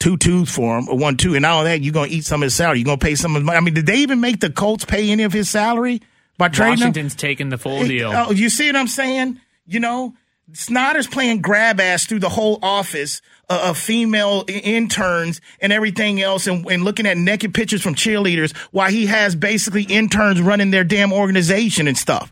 two 0.00 0.18
twos 0.18 0.50
for 0.50 0.76
him 0.76 0.86
or 0.90 0.98
one 0.98 1.16
two, 1.16 1.34
and 1.34 1.40
not 1.40 1.60
only 1.60 1.70
that, 1.70 1.80
you're 1.80 1.92
gonna 1.92 2.08
eat 2.08 2.26
some 2.26 2.42
of 2.42 2.46
his 2.46 2.54
salary. 2.54 2.78
You're 2.78 2.84
gonna 2.84 2.98
pay 2.98 3.14
some 3.14 3.34
of 3.34 3.40
his 3.40 3.46
money. 3.46 3.56
I 3.56 3.60
mean, 3.60 3.72
did 3.72 3.86
they 3.86 3.98
even 3.98 4.20
make 4.20 4.38
the 4.38 4.50
Colts 4.50 4.84
pay 4.84 5.08
any 5.10 5.22
of 5.22 5.32
his 5.32 5.48
salary 5.48 6.02
by 6.36 6.48
trading 6.48 6.74
him? 6.74 6.80
Washington's 6.80 7.14
taking 7.14 7.48
the 7.48 7.56
full 7.56 7.84
deal. 7.84 8.12
Oh, 8.14 8.30
you 8.30 8.50
see 8.50 8.66
what 8.66 8.76
I'm 8.76 8.88
saying? 8.88 9.40
You 9.66 9.80
know, 9.80 10.14
Snyder's 10.52 11.06
playing 11.06 11.40
grab 11.40 11.80
ass 11.80 12.04
through 12.06 12.18
the 12.20 12.28
whole 12.28 12.58
office 12.62 13.22
uh, 13.48 13.68
of 13.70 13.78
female 13.78 14.44
interns 14.48 15.40
and 15.60 15.72
everything 15.72 16.20
else, 16.20 16.46
and, 16.46 16.66
and 16.70 16.84
looking 16.84 17.06
at 17.06 17.16
naked 17.16 17.54
pictures 17.54 17.82
from 17.82 17.94
cheerleaders 17.94 18.54
while 18.70 18.90
he 18.90 19.06
has 19.06 19.34
basically 19.34 19.84
interns 19.84 20.40
running 20.40 20.70
their 20.70 20.84
damn 20.84 21.12
organization 21.12 21.88
and 21.88 21.96
stuff. 21.96 22.30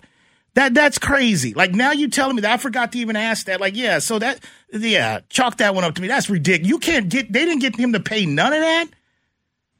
That 0.54 0.74
that's 0.74 0.98
crazy. 0.98 1.54
Like 1.54 1.72
now 1.72 1.92
you 1.92 2.08
telling 2.08 2.36
me 2.36 2.42
that 2.42 2.52
I 2.52 2.56
forgot 2.58 2.92
to 2.92 2.98
even 2.98 3.16
ask 3.16 3.46
that. 3.46 3.60
Like 3.60 3.74
yeah, 3.74 3.98
so 4.00 4.18
that 4.18 4.44
yeah, 4.70 5.20
chalk 5.30 5.56
that 5.56 5.74
one 5.74 5.82
up 5.84 5.94
to 5.94 6.02
me. 6.02 6.08
That's 6.08 6.28
ridiculous. 6.28 6.68
You 6.68 6.78
can't 6.78 7.08
get 7.08 7.32
they 7.32 7.46
didn't 7.46 7.60
get 7.60 7.74
him 7.76 7.94
to 7.94 8.00
pay 8.00 8.26
none 8.26 8.52
of 8.52 8.60
that. 8.60 8.86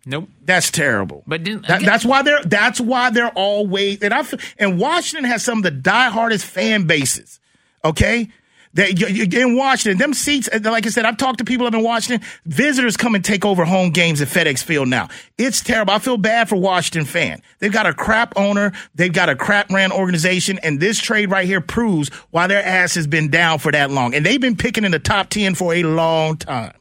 Nope. 0.07 0.31
That's 0.45 0.71
terrible. 0.71 1.23
But 1.27 1.45
didn't- 1.45 1.69
that, 1.69 1.83
that's 1.83 2.05
why 2.07 2.23
they're 2.23 2.43
that's 2.45 2.81
why 2.81 3.11
they're 3.11 3.31
always 3.31 4.03
and 4.03 4.15
I 4.15 4.25
and 4.59 4.79
Washington 4.81 5.31
has 5.31 5.45
some 5.45 5.59
of 5.59 5.65
the 5.65 5.71
diehardest 5.71 6.45
fan 6.45 6.85
bases. 6.87 7.39
Okay. 7.85 8.29
You, 8.75 9.27
in 9.39 9.55
Washington, 9.55 9.99
them 9.99 10.15
seats, 10.15 10.49
uh, 10.51 10.59
like 10.63 10.87
I 10.87 10.89
said, 10.89 11.05
I've 11.05 11.19
talked 11.19 11.39
to 11.39 11.45
people 11.45 11.67
up 11.67 11.75
in 11.75 11.83
Washington. 11.83 12.27
Visitors 12.47 12.97
come 12.97 13.15
and 13.15 13.23
take 13.23 13.45
over 13.45 13.67
home 13.67 13.91
games 13.91 14.23
at 14.23 14.29
FedEx 14.29 14.65
Field 14.65 14.89
now. 14.89 15.11
It's 15.37 15.61
terrible. 15.61 15.93
I 15.93 15.99
feel 15.99 16.17
bad 16.17 16.49
for 16.49 16.57
Washington 16.57 17.05
fan. 17.05 17.43
They've 17.59 17.73
got 17.73 17.85
a 17.85 17.93
crap 17.93 18.33
owner. 18.35 18.73
They've 18.95 19.13
got 19.13 19.29
a 19.29 19.37
crap 19.37 19.71
ran 19.71 19.93
organization. 19.93 20.59
And 20.63 20.81
this 20.81 20.99
trade 20.99 21.31
right 21.31 21.47
here 21.47 21.61
proves 21.61 22.09
why 22.31 22.47
their 22.47 22.65
ass 22.65 22.95
has 22.95 23.07
been 23.07 23.31
down 23.31 23.59
for 23.59 23.71
that 23.73 23.91
long. 23.91 24.15
And 24.15 24.25
they've 24.25 24.41
been 24.41 24.57
picking 24.57 24.85
in 24.85 24.91
the 24.93 24.99
top 24.99 25.29
10 25.29 25.55
for 25.55 25.75
a 25.75 25.83
long 25.83 26.39
time. 26.39 26.73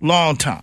Long 0.00 0.36
time. 0.36 0.62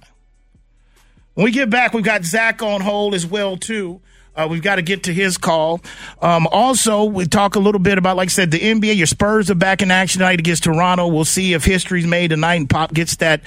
When 1.33 1.43
we 1.43 1.51
get 1.51 1.69
back, 1.69 1.93
we've 1.93 2.03
got 2.03 2.23
Zach 2.23 2.61
on 2.61 2.79
hold 2.79 3.13
as 3.15 3.25
well 3.25 3.57
too. 3.57 4.01
Uh, 4.39 4.47
we've 4.47 4.61
got 4.61 4.77
to 4.77 4.81
get 4.81 5.03
to 5.03 5.13
his 5.13 5.37
call. 5.37 5.81
Um, 6.21 6.47
also, 6.47 7.03
we 7.03 7.25
talk 7.25 7.55
a 7.55 7.59
little 7.59 7.79
bit 7.79 7.97
about, 7.97 8.15
like 8.15 8.27
I 8.27 8.31
said, 8.31 8.51
the 8.51 8.59
NBA. 8.59 8.95
Your 8.95 9.05
Spurs 9.05 9.51
are 9.51 9.55
back 9.55 9.81
in 9.81 9.91
action 9.91 10.19
tonight 10.19 10.39
against 10.39 10.63
Toronto. 10.63 11.07
We'll 11.07 11.25
see 11.25 11.53
if 11.53 11.65
history's 11.65 12.07
made 12.07 12.29
tonight 12.29 12.55
and 12.55 12.69
Pop 12.69 12.93
gets 12.93 13.17
that 13.17 13.41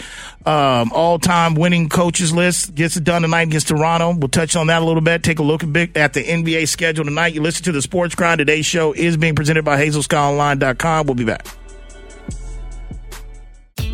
um, 0.45 0.93
all-time 0.93 1.55
winning 1.55 1.89
coaches 1.89 2.31
list. 2.31 2.75
Gets 2.75 2.99
it 2.99 3.05
done 3.05 3.23
tonight 3.23 3.49
against 3.49 3.69
Toronto. 3.69 4.15
We'll 4.15 4.29
touch 4.29 4.55
on 4.55 4.67
that 4.67 4.83
a 4.83 4.85
little 4.85 5.01
bit. 5.01 5.23
Take 5.23 5.39
a 5.39 5.43
look 5.43 5.63
a 5.63 5.67
bit 5.67 5.97
at 5.97 6.13
the 6.13 6.23
NBA 6.23 6.69
schedule 6.69 7.07
tonight. 7.07 7.33
You 7.33 7.41
listen 7.41 7.65
to 7.65 7.73
the 7.73 7.81
Sports 7.81 8.15
Grind. 8.15 8.41
Today's 8.41 8.67
show 8.67 8.93
is 8.93 9.17
being 9.17 9.35
presented 9.35 9.65
by 9.65 9.83
HazelSkyOnline.com. 9.83 11.07
We'll 11.07 11.15
be 11.15 11.25
back. 11.25 11.47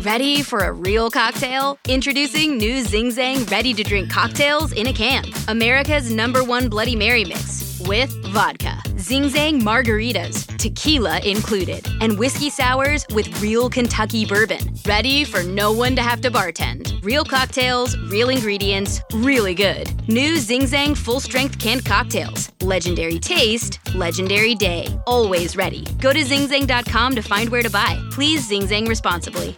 Ready 0.03 0.43
for 0.43 0.59
a 0.59 0.71
real 0.71 1.11
cocktail? 1.11 1.77
Introducing 1.89 2.55
new 2.55 2.85
Zing 2.85 3.09
Zang 3.09 3.51
ready 3.51 3.73
to 3.73 3.83
drink 3.83 4.09
cocktails 4.09 4.71
in 4.71 4.87
a 4.87 4.93
can. 4.93 5.25
America's 5.49 6.09
number 6.09 6.41
one 6.41 6.69
Bloody 6.69 6.95
Mary 6.95 7.25
mix 7.25 7.81
with 7.85 8.09
vodka, 8.27 8.81
Zing 8.97 9.23
Zang 9.23 9.61
margaritas, 9.61 10.47
tequila 10.57 11.19
included, 11.19 11.85
and 11.99 12.17
whiskey 12.17 12.49
sours 12.49 13.05
with 13.13 13.41
real 13.41 13.69
Kentucky 13.69 14.25
bourbon. 14.25 14.73
Ready 14.85 15.25
for 15.25 15.43
no 15.43 15.73
one 15.73 15.97
to 15.97 16.01
have 16.01 16.21
to 16.21 16.31
bartend. 16.31 17.03
Real 17.03 17.25
cocktails, 17.25 17.97
real 18.09 18.29
ingredients, 18.29 19.01
really 19.15 19.53
good. 19.53 19.91
New 20.07 20.37
Zing 20.37 20.61
Zang 20.61 20.95
full 20.95 21.19
strength 21.19 21.59
canned 21.59 21.83
cocktails. 21.83 22.49
Legendary 22.61 23.19
taste, 23.19 23.79
legendary 23.95 24.55
day. 24.55 24.87
Always 25.07 25.57
ready. 25.57 25.85
Go 25.99 26.13
to 26.13 26.19
zingzang.com 26.19 27.15
to 27.15 27.21
find 27.21 27.49
where 27.49 27.63
to 27.63 27.69
buy. 27.69 28.01
Please 28.11 28.47
Zing 28.47 28.61
Zang 28.61 28.87
responsibly. 28.87 29.57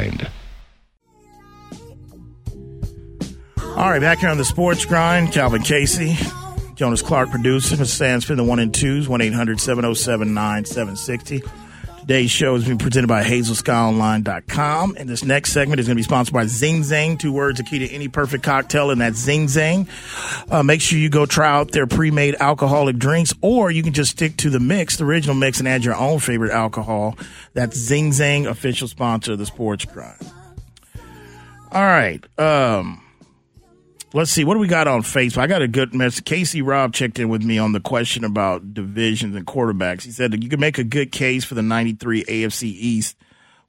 All 3.75 3.89
right, 3.89 4.01
back 4.01 4.19
here 4.19 4.29
on 4.29 4.37
the 4.37 4.45
Sports 4.45 4.85
Grind, 4.85 5.31
Calvin 5.31 5.63
Casey, 5.63 6.17
Jonas 6.75 7.01
Clark 7.01 7.29
producer, 7.29 7.75
Mr. 7.75 7.81
Sandspin, 7.81 8.35
the 8.35 8.43
one 8.43 8.59
and 8.59 8.73
twos, 8.73 9.07
1 9.07 9.21
800 9.21 9.59
707 9.59 10.33
9760. 10.33 11.41
Today's 12.01 12.31
show 12.31 12.55
is 12.55 12.65
being 12.65 12.79
presented 12.79 13.07
by 13.07 13.23
HazelSkyOnline.com. 13.23 14.95
And 14.97 15.07
this 15.07 15.23
next 15.23 15.53
segment 15.53 15.79
is 15.79 15.85
going 15.85 15.95
to 15.95 15.99
be 15.99 16.03
sponsored 16.03 16.33
by 16.33 16.47
Zing 16.47 16.81
Zang. 16.81 17.19
Two 17.19 17.31
words 17.31 17.59
are 17.59 17.63
key 17.63 17.77
to 17.77 17.89
any 17.89 18.07
perfect 18.07 18.43
cocktail, 18.43 18.89
and 18.89 18.99
that's 18.99 19.19
Zing 19.19 19.45
Zang. 19.45 19.87
Uh, 20.51 20.63
make 20.63 20.81
sure 20.81 20.97
you 20.97 21.09
go 21.09 21.27
try 21.27 21.51
out 21.51 21.71
their 21.71 21.85
pre 21.85 22.09
made 22.09 22.35
alcoholic 22.39 22.97
drinks, 22.97 23.35
or 23.41 23.69
you 23.69 23.83
can 23.83 23.93
just 23.93 24.11
stick 24.11 24.35
to 24.37 24.49
the 24.49 24.59
mix, 24.59 24.97
the 24.97 25.05
original 25.05 25.35
mix, 25.35 25.59
and 25.59 25.67
add 25.67 25.85
your 25.85 25.95
own 25.95 26.17
favorite 26.17 26.51
alcohol. 26.51 27.15
That's 27.53 27.77
Zing 27.77 28.09
Zang, 28.09 28.47
official 28.47 28.87
sponsor 28.87 29.33
of 29.33 29.37
the 29.37 29.45
Sports 29.45 29.85
Grind. 29.85 30.17
All 31.71 31.83
right. 31.83 32.25
Um, 32.39 33.01
let's 34.13 34.31
see 34.31 34.43
what 34.43 34.55
do 34.55 34.59
we 34.59 34.67
got 34.67 34.87
on 34.87 35.01
Facebook. 35.01 35.39
I 35.39 35.47
got 35.47 35.61
a 35.61 35.67
good 35.67 35.93
message. 35.93 36.25
Casey 36.25 36.61
Robb 36.61 36.93
checked 36.93 37.19
in 37.19 37.29
with 37.29 37.43
me 37.43 37.57
on 37.57 37.71
the 37.71 37.79
question 37.79 38.23
about 38.23 38.73
divisions 38.73 39.35
and 39.35 39.45
quarterbacks. 39.45 40.03
He 40.03 40.11
said 40.11 40.31
that 40.31 40.43
you 40.43 40.49
can 40.49 40.59
make 40.59 40.77
a 40.77 40.83
good 40.83 41.11
case 41.11 41.43
for 41.43 41.55
the 41.55 41.61
'93 41.61 42.23
AFC 42.25 42.63
East 42.63 43.17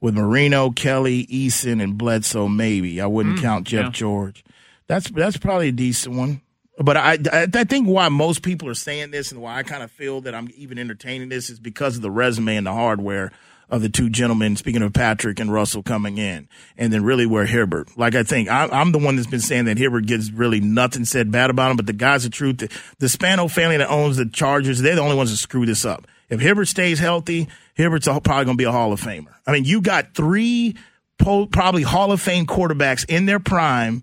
with 0.00 0.14
Marino, 0.14 0.70
Kelly, 0.70 1.26
Eason, 1.26 1.82
and 1.82 1.96
Bledsoe. 1.96 2.48
Maybe 2.48 3.00
I 3.00 3.06
wouldn't 3.06 3.38
mm, 3.38 3.42
count 3.42 3.66
Jeff 3.66 3.86
yeah. 3.86 3.90
George. 3.90 4.44
That's 4.86 5.10
that's 5.10 5.36
probably 5.36 5.68
a 5.68 5.72
decent 5.72 6.16
one. 6.16 6.42
But 6.78 6.96
I, 6.96 7.18
I 7.32 7.46
I 7.54 7.64
think 7.64 7.86
why 7.86 8.08
most 8.08 8.42
people 8.42 8.68
are 8.68 8.74
saying 8.74 9.10
this 9.10 9.30
and 9.30 9.40
why 9.40 9.56
I 9.56 9.62
kind 9.62 9.82
of 9.82 9.90
feel 9.90 10.22
that 10.22 10.34
I'm 10.34 10.48
even 10.56 10.78
entertaining 10.78 11.28
this 11.28 11.50
is 11.50 11.60
because 11.60 11.96
of 11.96 12.02
the 12.02 12.10
resume 12.10 12.56
and 12.56 12.66
the 12.66 12.72
hardware 12.72 13.32
of 13.72 13.80
the 13.80 13.88
two 13.88 14.10
gentlemen. 14.10 14.54
Speaking 14.54 14.82
of 14.82 14.92
Patrick 14.92 15.40
and 15.40 15.52
Russell 15.52 15.82
coming 15.82 16.18
in, 16.18 16.46
and 16.76 16.92
then 16.92 17.02
really 17.02 17.26
where 17.26 17.46
Hibbert. 17.46 17.96
Like 17.96 18.14
I 18.14 18.22
think 18.22 18.48
I, 18.48 18.68
I'm 18.70 18.92
the 18.92 18.98
one 18.98 19.16
that's 19.16 19.26
been 19.26 19.40
saying 19.40 19.64
that 19.64 19.78
Hibbert 19.78 20.06
gets 20.06 20.30
really 20.30 20.60
nothing 20.60 21.06
said 21.06 21.32
bad 21.32 21.50
about 21.50 21.70
him. 21.72 21.78
But 21.78 21.86
the 21.86 21.94
guys, 21.94 22.22
the 22.22 22.30
truth, 22.30 22.58
the, 22.58 22.68
the 22.98 23.06
Spanos 23.06 23.50
family 23.50 23.78
that 23.78 23.90
owns 23.90 24.18
the 24.18 24.26
Chargers, 24.26 24.80
they're 24.80 24.94
the 24.94 25.00
only 25.00 25.16
ones 25.16 25.30
that 25.30 25.38
screw 25.38 25.66
this 25.66 25.84
up. 25.84 26.06
If 26.28 26.40
Hibbert 26.40 26.68
stays 26.68 26.98
healthy, 26.98 27.48
Hibbert's 27.76 28.06
probably 28.06 28.44
going 28.44 28.46
to 28.46 28.54
be 28.56 28.64
a 28.64 28.72
Hall 28.72 28.92
of 28.92 29.00
Famer. 29.00 29.34
I 29.46 29.52
mean, 29.52 29.64
you 29.64 29.80
got 29.80 30.14
three 30.14 30.76
po- 31.18 31.46
probably 31.46 31.82
Hall 31.82 32.12
of 32.12 32.20
Fame 32.20 32.46
quarterbacks 32.46 33.04
in 33.08 33.26
their 33.26 33.40
prime 33.40 34.02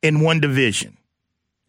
in 0.00 0.20
one 0.20 0.40
division. 0.40 0.96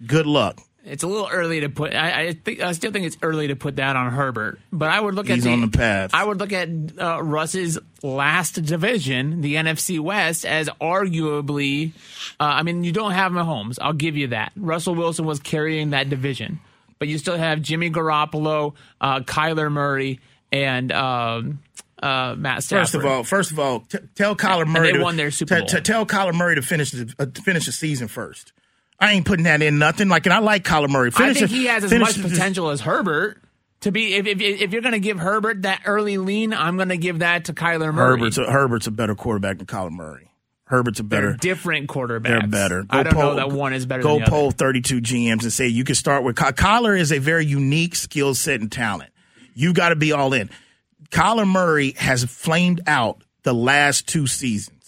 Good 0.06 0.28
luck. 0.28 0.60
It's 0.86 1.04
a 1.04 1.08
little 1.08 1.30
early 1.32 1.62
to 1.62 1.69
put. 1.69 1.96
I, 1.96 2.22
I 2.22 2.34
think 2.34 2.60
I 2.60 2.74
still 2.74 2.91
think 2.91 3.06
it's 3.06 3.17
early 3.22 3.48
to 3.48 3.56
put 3.56 3.78
that 3.78 3.96
on 3.96 4.12
Herbert. 4.12 4.60
But 4.72 4.89
I 4.89 5.00
would 5.00 5.15
look 5.15 5.28
He's 5.28 5.46
at 5.46 5.50
the, 5.50 5.54
on 5.54 5.62
the 5.62 5.69
path. 5.69 6.12
I 6.13 6.26
would 6.26 6.39
look 6.39 6.52
at 6.52 6.67
uh, 7.00 7.24
Russ's 7.24 7.80
last 8.02 8.62
division, 8.62 9.39
the 9.39 9.56
NFC 9.56 10.00
West, 10.00 10.46
as 10.46 10.67
arguably. 10.82 11.93
Uh, 12.38 12.43
I 12.43 12.63
mean, 12.63 12.84
you 12.84 12.91
don't 12.91 13.12
have 13.12 13.32
Mahomes. 13.32 13.78
I'll 13.82 13.93
give 13.93 14.17
you 14.17 14.28
that. 14.28 14.52
Russell 14.58 14.96
Wilson 14.96 15.26
was 15.26 15.39
carrying 15.39 15.91
that 15.91 16.10
division, 16.10 16.60
but 17.00 17.08
you 17.08 17.17
still 17.17 17.38
have 17.38 17.62
Jimmy 17.62 17.89
Garoppolo, 17.89 18.74
uh, 19.00 19.22
Kyler 19.22 19.72
Murray, 19.72 20.19
and. 20.52 20.91
Um, 20.91 21.60
uh, 22.02 22.36
Matt 22.38 22.63
Stafford. 22.63 22.82
First 22.89 22.96
of 22.96 23.06
all, 23.06 23.24
first 23.24 23.52
of 23.52 23.60
all, 23.60 23.80
t- 23.80 23.98
tell 24.13 24.36
Kyler 24.36 24.67
Murray 24.67 24.91
they 24.91 24.98
to, 24.98 25.04
won 25.04 25.15
their 25.15 25.32
Super 25.32 25.56
t- 25.56 25.62
Bowl. 25.62 25.67
t- 25.69 25.80
tell 25.80 26.06
Kyler 26.06 26.34
Murray 26.34 26.56
to 26.56 26.62
finish 26.62 26.91
the 26.91 27.13
uh, 27.17 27.28
to 27.28 27.41
finish 27.41 27.65
the 27.65 27.72
season 27.72 28.10
first. 28.10 28.52
I 28.99 29.12
ain't 29.13 29.25
putting 29.25 29.45
that 29.45 29.62
in 29.62 29.79
nothing. 29.79 30.08
Like, 30.08 30.25
and 30.25 30.34
I 30.34 30.39
like 30.39 30.63
Kyler 30.63 30.89
Murray. 30.89 31.12
I 31.15 31.34
think 31.34 31.49
he 31.49 31.65
has 31.65 31.84
as 31.84 31.93
much 31.93 32.21
potential 32.21 32.69
as 32.69 32.82
Herbert 32.82 33.41
to 33.82 33.91
be. 33.91 34.15
If 34.15 34.27
if, 34.27 34.39
if 34.41 34.71
you're 34.71 34.82
going 34.82 34.93
to 34.93 34.99
give 34.99 35.19
Herbert 35.19 35.63
that 35.63 35.82
early 35.86 36.17
lean, 36.17 36.53
I'm 36.53 36.77
going 36.77 36.89
to 36.89 36.97
give 36.97 37.19
that 37.19 37.45
to 37.45 37.53
Kyler 37.53 37.93
Murray. 37.93 38.17
Herbert's 38.17 38.38
a, 38.38 38.49
Herbert's 38.49 38.88
a 38.88 38.91
better 38.91 39.15
quarterback 39.15 39.58
than 39.58 39.67
Kyler 39.67 39.91
Murray. 39.91 40.29
Herbert's 40.65 40.99
a 40.99 41.03
They're 41.03 41.21
better. 41.32 41.34
different 41.38 41.89
quarterback. 41.89 42.32
They're 42.41 42.47
better. 42.49 42.86
I 42.89 42.97
Go 42.97 43.03
don't 43.03 43.13
poll- 43.13 43.23
know 43.32 43.36
that 43.36 43.51
one 43.51 43.73
is 43.73 43.86
better 43.86 44.01
Go 44.01 44.13
than 44.15 44.23
the 44.25 44.29
poll 44.32 44.47
other. 44.47 44.56
32 44.56 45.01
GMs 45.01 45.43
and 45.43 45.51
say 45.51 45.67
you 45.67 45.84
can 45.84 45.95
start 45.95 46.23
with 46.23 46.38
Ky- 46.38 46.45
Kyler 46.45 46.97
is 46.97 47.12
a 47.12 47.19
very 47.19 47.45
unique 47.45 47.95
skill 47.95 48.34
set 48.34 48.62
and 48.62 48.71
talent. 48.71 49.12
You 49.53 49.73
got 49.73 49.89
to 49.89 49.95
be 49.95 50.13
all 50.13 50.34
in. 50.34 50.49
Kyler 51.12 51.47
Murray 51.47 51.91
has 51.97 52.23
flamed 52.23 52.82
out 52.88 53.21
the 53.43 53.53
last 53.53 54.08
two 54.08 54.25
seasons. 54.25 54.83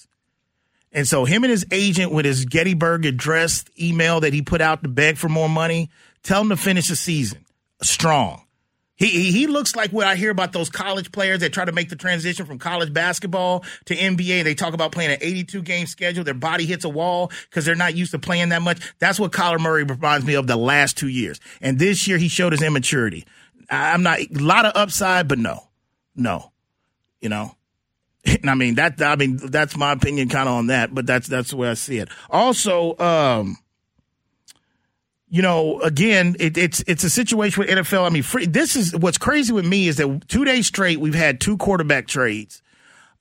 And 0.96 1.06
so 1.06 1.26
him 1.26 1.44
and 1.44 1.52
his 1.52 1.66
agent 1.72 2.14
with 2.14 2.26
his 2.26 2.46
Gettysburg 2.46 3.06
address 3.06 3.66
email 3.80 4.22
that 4.22 4.34
he 4.34 4.42
put 4.42 4.62
out 4.62 4.82
to 4.82 4.90
beg 4.90 5.18
for 5.18 5.28
more 5.28 5.50
money, 5.50 5.90
tell 6.24 6.42
him 6.42 6.50
to 6.50 6.58
finish 6.58 6.88
the 6.88 6.96
season 6.96 7.46
strong. 7.82 8.42
He, 8.96 9.08
he 9.08 9.32
he 9.34 9.48
looks 9.48 9.76
like 9.76 9.92
what 9.92 10.08
I 10.08 10.16
hear 10.16 10.32
about 10.32 10.54
those 10.54 10.70
college 10.70 11.12
players 11.12 11.42
that 11.42 11.52
try 11.52 11.66
to 11.66 11.74
make 11.74 11.90
the 11.90 11.98
transition 11.98 12.46
from 12.46 12.60
college 12.60 12.94
basketball 12.94 13.66
to 13.86 13.96
NBA. 13.96 14.46
They 14.46 14.56
talk 14.56 14.74
about 14.74 14.94
playing 14.94 15.12
an 15.12 15.18
82 15.20 15.64
game 15.64 15.86
schedule. 15.86 16.24
Their 16.24 16.34
body 16.34 16.66
hits 16.66 16.86
a 16.86 16.90
wall 16.90 17.30
because 17.50 17.66
they're 17.66 17.76
not 17.76 17.96
used 17.96 18.12
to 18.12 18.20
playing 18.20 18.50
that 18.50 18.62
much. 18.62 18.80
That's 19.00 19.20
what 19.20 19.34
Kyler 19.34 19.60
Murray 19.60 19.84
reminds 19.84 20.26
me 20.26 20.36
of 20.36 20.48
the 20.48 20.56
last 20.56 20.96
two 20.96 21.10
years. 21.10 21.42
And 21.60 21.78
this 21.78 22.08
year 22.08 22.18
he 22.18 22.30
showed 22.30 22.54
his 22.54 22.62
immaturity. 22.62 23.26
I'm 23.70 24.02
not 24.02 24.20
a 24.22 24.28
lot 24.32 24.66
of 24.66 24.72
upside, 24.78 25.28
but 25.28 25.40
no, 25.40 25.68
no, 26.16 26.54
you 27.20 27.28
know. 27.28 27.58
And 28.26 28.50
I 28.50 28.56
mean 28.56 28.76
that. 28.76 29.02
I 29.02 29.16
mean 29.16 29.38
that's 29.38 29.78
my 29.78 29.92
opinion, 29.92 30.30
kind 30.30 30.50
of 30.50 30.56
on 30.56 30.68
that. 30.68 30.94
But 30.94 31.06
that's 31.06 31.28
that's 31.28 31.52
the 31.52 31.58
way 31.58 31.70
I 31.70 31.76
see 31.76 32.00
it. 32.00 32.10
Also, 32.30 32.98
um, 32.98 33.58
you 35.30 35.42
know, 35.42 35.82
again, 35.82 36.36
it, 36.40 36.58
it's 36.58 36.84
it's 36.88 37.04
a 37.04 37.10
situation 37.10 37.60
with 37.62 37.70
NFL. 37.70 38.06
I 38.06 38.10
mean, 38.10 38.24
free, 38.24 38.46
this 38.46 38.76
is 38.76 38.96
what's 38.96 39.18
crazy 39.18 39.52
with 39.52 39.66
me 39.66 39.88
is 39.88 39.98
that 39.98 40.24
two 40.28 40.46
days 40.46 40.68
straight 40.68 41.00
we've 41.00 41.16
had 41.16 41.42
two 41.42 41.58
quarterback 41.58 42.08
trades. 42.08 42.62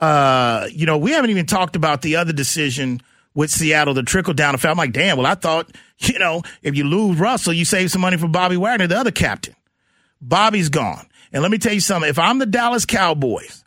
Uh, 0.01 0.69
you 0.71 0.87
know, 0.87 0.99
we 0.99 1.13
haven't 1.13 1.31
even 1.31 1.47
talked 1.47 1.77
about 1.77 2.03
the 2.03 2.17
other 2.17 2.33
decision 2.33 3.01
with 3.35 3.51
Seattle, 3.51 3.95
the 3.95 4.03
trickle 4.03 4.35
down 4.35 4.55
effect. 4.55 4.71
I'm 4.71 4.77
like, 4.77 4.93
damn. 4.93 5.17
Well, 5.17 5.27
I 5.27 5.35
thought, 5.35 5.71
you 5.99 6.19
know, 6.19 6.43
if 6.63 6.77
you 6.77 6.85
lose 6.85 7.19
Russell, 7.19 7.53
you 7.53 7.65
save 7.65 7.91
some 7.91 8.01
money 8.01 8.17
for 8.17 8.29
Bobby 8.29 8.57
Wagner, 8.57 8.87
the 8.87 8.99
other 8.99 9.11
captain. 9.11 9.57
Bobby's 10.21 10.69
gone, 10.69 11.07
and 11.33 11.43
let 11.43 11.51
me 11.51 11.59
tell 11.59 11.73
you 11.73 11.81
something. 11.81 12.09
If 12.09 12.19
I'm 12.19 12.39
the 12.39 12.47
Dallas 12.47 12.87
Cowboys, 12.87 13.64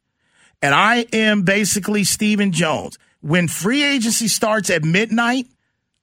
and 0.62 0.74
I 0.74 1.06
am 1.14 1.44
basically 1.44 2.04
Stephen 2.04 2.52
Jones, 2.52 2.98
when 3.22 3.48
free 3.48 3.84
agency 3.84 4.28
starts 4.28 4.70
at 4.70 4.84
midnight. 4.84 5.48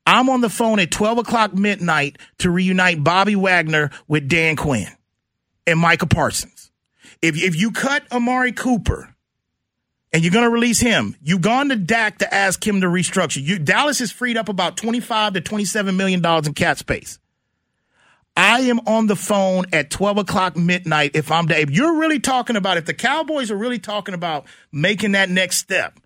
I'm 0.06 0.28
on 0.28 0.42
the 0.42 0.50
phone 0.50 0.80
at 0.80 0.90
12 0.90 1.18
o'clock 1.18 1.54
midnight 1.54 2.18
to 2.38 2.50
reunite 2.50 3.02
Bobby 3.02 3.36
Wagner 3.36 3.90
with 4.06 4.28
Dan 4.28 4.54
Quinn 4.54 4.88
and 5.66 5.78
Micah 5.78 6.06
Parsons. 6.06 6.70
If, 7.22 7.42
if 7.42 7.56
you 7.56 7.70
cut 7.70 8.04
Amari 8.12 8.52
Cooper 8.52 9.14
and 10.12 10.22
you're 10.22 10.32
going 10.32 10.44
to 10.44 10.50
release 10.50 10.80
him, 10.80 11.16
you've 11.22 11.40
gone 11.40 11.70
to 11.70 11.76
Dak 11.76 12.18
to 12.18 12.34
ask 12.34 12.66
him 12.66 12.82
to 12.82 12.86
restructure. 12.86 13.42
You, 13.42 13.58
Dallas 13.58 13.98
has 14.00 14.12
freed 14.12 14.36
up 14.36 14.50
about 14.50 14.76
25 14.76 15.32
to 15.32 15.40
27 15.40 15.96
million 15.96 16.20
dollars 16.20 16.46
in 16.46 16.52
cap 16.52 16.76
space. 16.76 17.18
I 18.36 18.60
am 18.62 18.80
on 18.86 19.06
the 19.06 19.16
phone 19.16 19.66
at 19.72 19.90
12 19.90 20.18
o'clock 20.18 20.56
midnight 20.56 21.12
if 21.14 21.30
I'm 21.30 21.46
Dave. 21.46 21.70
You're 21.70 21.98
really 21.98 22.18
talking 22.18 22.56
about, 22.56 22.76
if 22.76 22.84
the 22.84 22.94
Cowboys 22.94 23.50
are 23.50 23.56
really 23.56 23.78
talking 23.78 24.14
about 24.14 24.46
making 24.72 25.12
that 25.12 25.30
next 25.30 25.58
step 25.58 26.00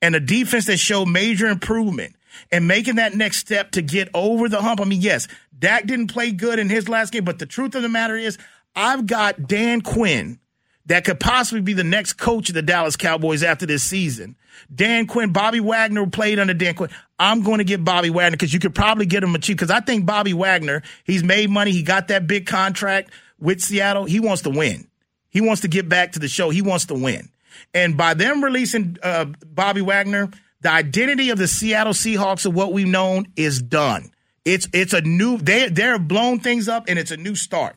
and 0.00 0.14
a 0.14 0.20
defense 0.20 0.66
that 0.66 0.78
showed 0.78 1.06
major 1.06 1.46
improvement 1.46 2.16
and 2.50 2.66
making 2.66 2.96
that 2.96 3.14
next 3.14 3.38
step 3.38 3.72
to 3.72 3.82
get 3.82 4.08
over 4.14 4.48
the 4.48 4.62
hump. 4.62 4.80
I 4.80 4.84
mean, 4.84 5.00
yes, 5.00 5.28
Dak 5.56 5.86
didn't 5.86 6.08
play 6.08 6.32
good 6.32 6.58
in 6.58 6.70
his 6.70 6.88
last 6.88 7.12
game, 7.12 7.24
but 7.24 7.38
the 7.38 7.46
truth 7.46 7.74
of 7.74 7.82
the 7.82 7.88
matter 7.88 8.16
is, 8.16 8.38
I've 8.74 9.06
got 9.06 9.46
Dan 9.46 9.82
Quinn 9.82 10.40
that 10.86 11.04
could 11.04 11.18
possibly 11.18 11.60
be 11.60 11.72
the 11.72 11.84
next 11.84 12.14
coach 12.14 12.48
of 12.48 12.54
the 12.54 12.62
Dallas 12.62 12.96
Cowboys 12.96 13.42
after 13.42 13.66
this 13.66 13.82
season. 13.82 14.36
Dan 14.72 15.06
Quinn, 15.06 15.32
Bobby 15.32 15.60
Wagner 15.60 16.06
played 16.06 16.38
under 16.38 16.54
Dan 16.54 16.74
Quinn. 16.74 16.90
I'm 17.18 17.42
going 17.42 17.58
to 17.58 17.64
get 17.64 17.84
Bobby 17.84 18.10
Wagner 18.10 18.36
because 18.36 18.52
you 18.52 18.60
could 18.60 18.74
probably 18.74 19.06
get 19.06 19.22
him 19.22 19.34
a 19.34 19.38
cheap. 19.38 19.56
Because 19.56 19.70
I 19.70 19.80
think 19.80 20.06
Bobby 20.06 20.34
Wagner, 20.34 20.82
he's 21.04 21.24
made 21.24 21.50
money. 21.50 21.72
He 21.72 21.82
got 21.82 22.08
that 22.08 22.26
big 22.26 22.46
contract 22.46 23.10
with 23.38 23.60
Seattle. 23.60 24.04
He 24.04 24.20
wants 24.20 24.42
to 24.42 24.50
win. 24.50 24.86
He 25.30 25.40
wants 25.40 25.62
to 25.62 25.68
get 25.68 25.88
back 25.88 26.12
to 26.12 26.18
the 26.18 26.28
show. 26.28 26.50
He 26.50 26.62
wants 26.62 26.86
to 26.86 26.94
win. 26.94 27.30
And 27.72 27.96
by 27.96 28.14
them 28.14 28.42
releasing 28.42 28.98
uh, 29.02 29.26
Bobby 29.46 29.80
Wagner, 29.80 30.30
the 30.60 30.70
identity 30.70 31.30
of 31.30 31.38
the 31.38 31.48
Seattle 31.48 31.92
Seahawks 31.92 32.46
of 32.46 32.54
what 32.54 32.72
we've 32.72 32.86
known 32.86 33.26
is 33.36 33.60
done. 33.60 34.10
It's 34.44 34.68
it's 34.72 34.92
a 34.92 35.00
new 35.00 35.38
they 35.38 35.68
they're 35.68 35.98
blown 35.98 36.40
things 36.40 36.68
up 36.68 36.84
and 36.88 36.98
it's 36.98 37.10
a 37.10 37.16
new 37.16 37.34
start. 37.34 37.76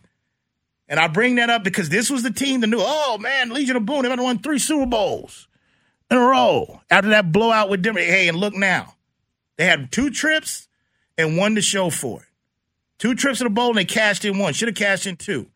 And 0.89 0.99
I 0.99 1.07
bring 1.07 1.35
that 1.35 1.49
up 1.49 1.63
because 1.63 1.89
this 1.89 2.09
was 2.09 2.23
the 2.23 2.31
team 2.31 2.61
that 2.61 2.67
knew, 2.67 2.79
oh 2.79 3.17
man, 3.17 3.49
Legion 3.49 3.75
of 3.75 3.85
Boom, 3.85 4.03
they've 4.03 4.19
won 4.19 4.39
three 4.39 4.59
Super 4.59 4.85
Bowls 4.85 5.47
in 6.09 6.17
a 6.17 6.21
row 6.21 6.81
after 6.89 7.09
that 7.09 7.31
blowout 7.31 7.69
with 7.69 7.81
Denver. 7.81 7.99
Hey, 7.99 8.27
and 8.27 8.37
look 8.37 8.53
now. 8.53 8.95
They 9.57 9.65
had 9.65 9.91
two 9.91 10.09
trips 10.09 10.67
and 11.17 11.37
one 11.37 11.55
to 11.55 11.61
show 11.61 11.89
for 11.89 12.21
it. 12.21 12.27
Two 12.99 13.15
trips 13.15 13.39
to 13.39 13.43
the 13.43 13.49
bowl 13.49 13.69
and 13.69 13.77
they 13.77 13.85
cashed 13.85 14.25
in 14.25 14.37
one. 14.37 14.53
Should 14.53 14.69
have 14.69 14.77
cashed 14.77 15.07
in 15.07 15.17
two. 15.17 15.47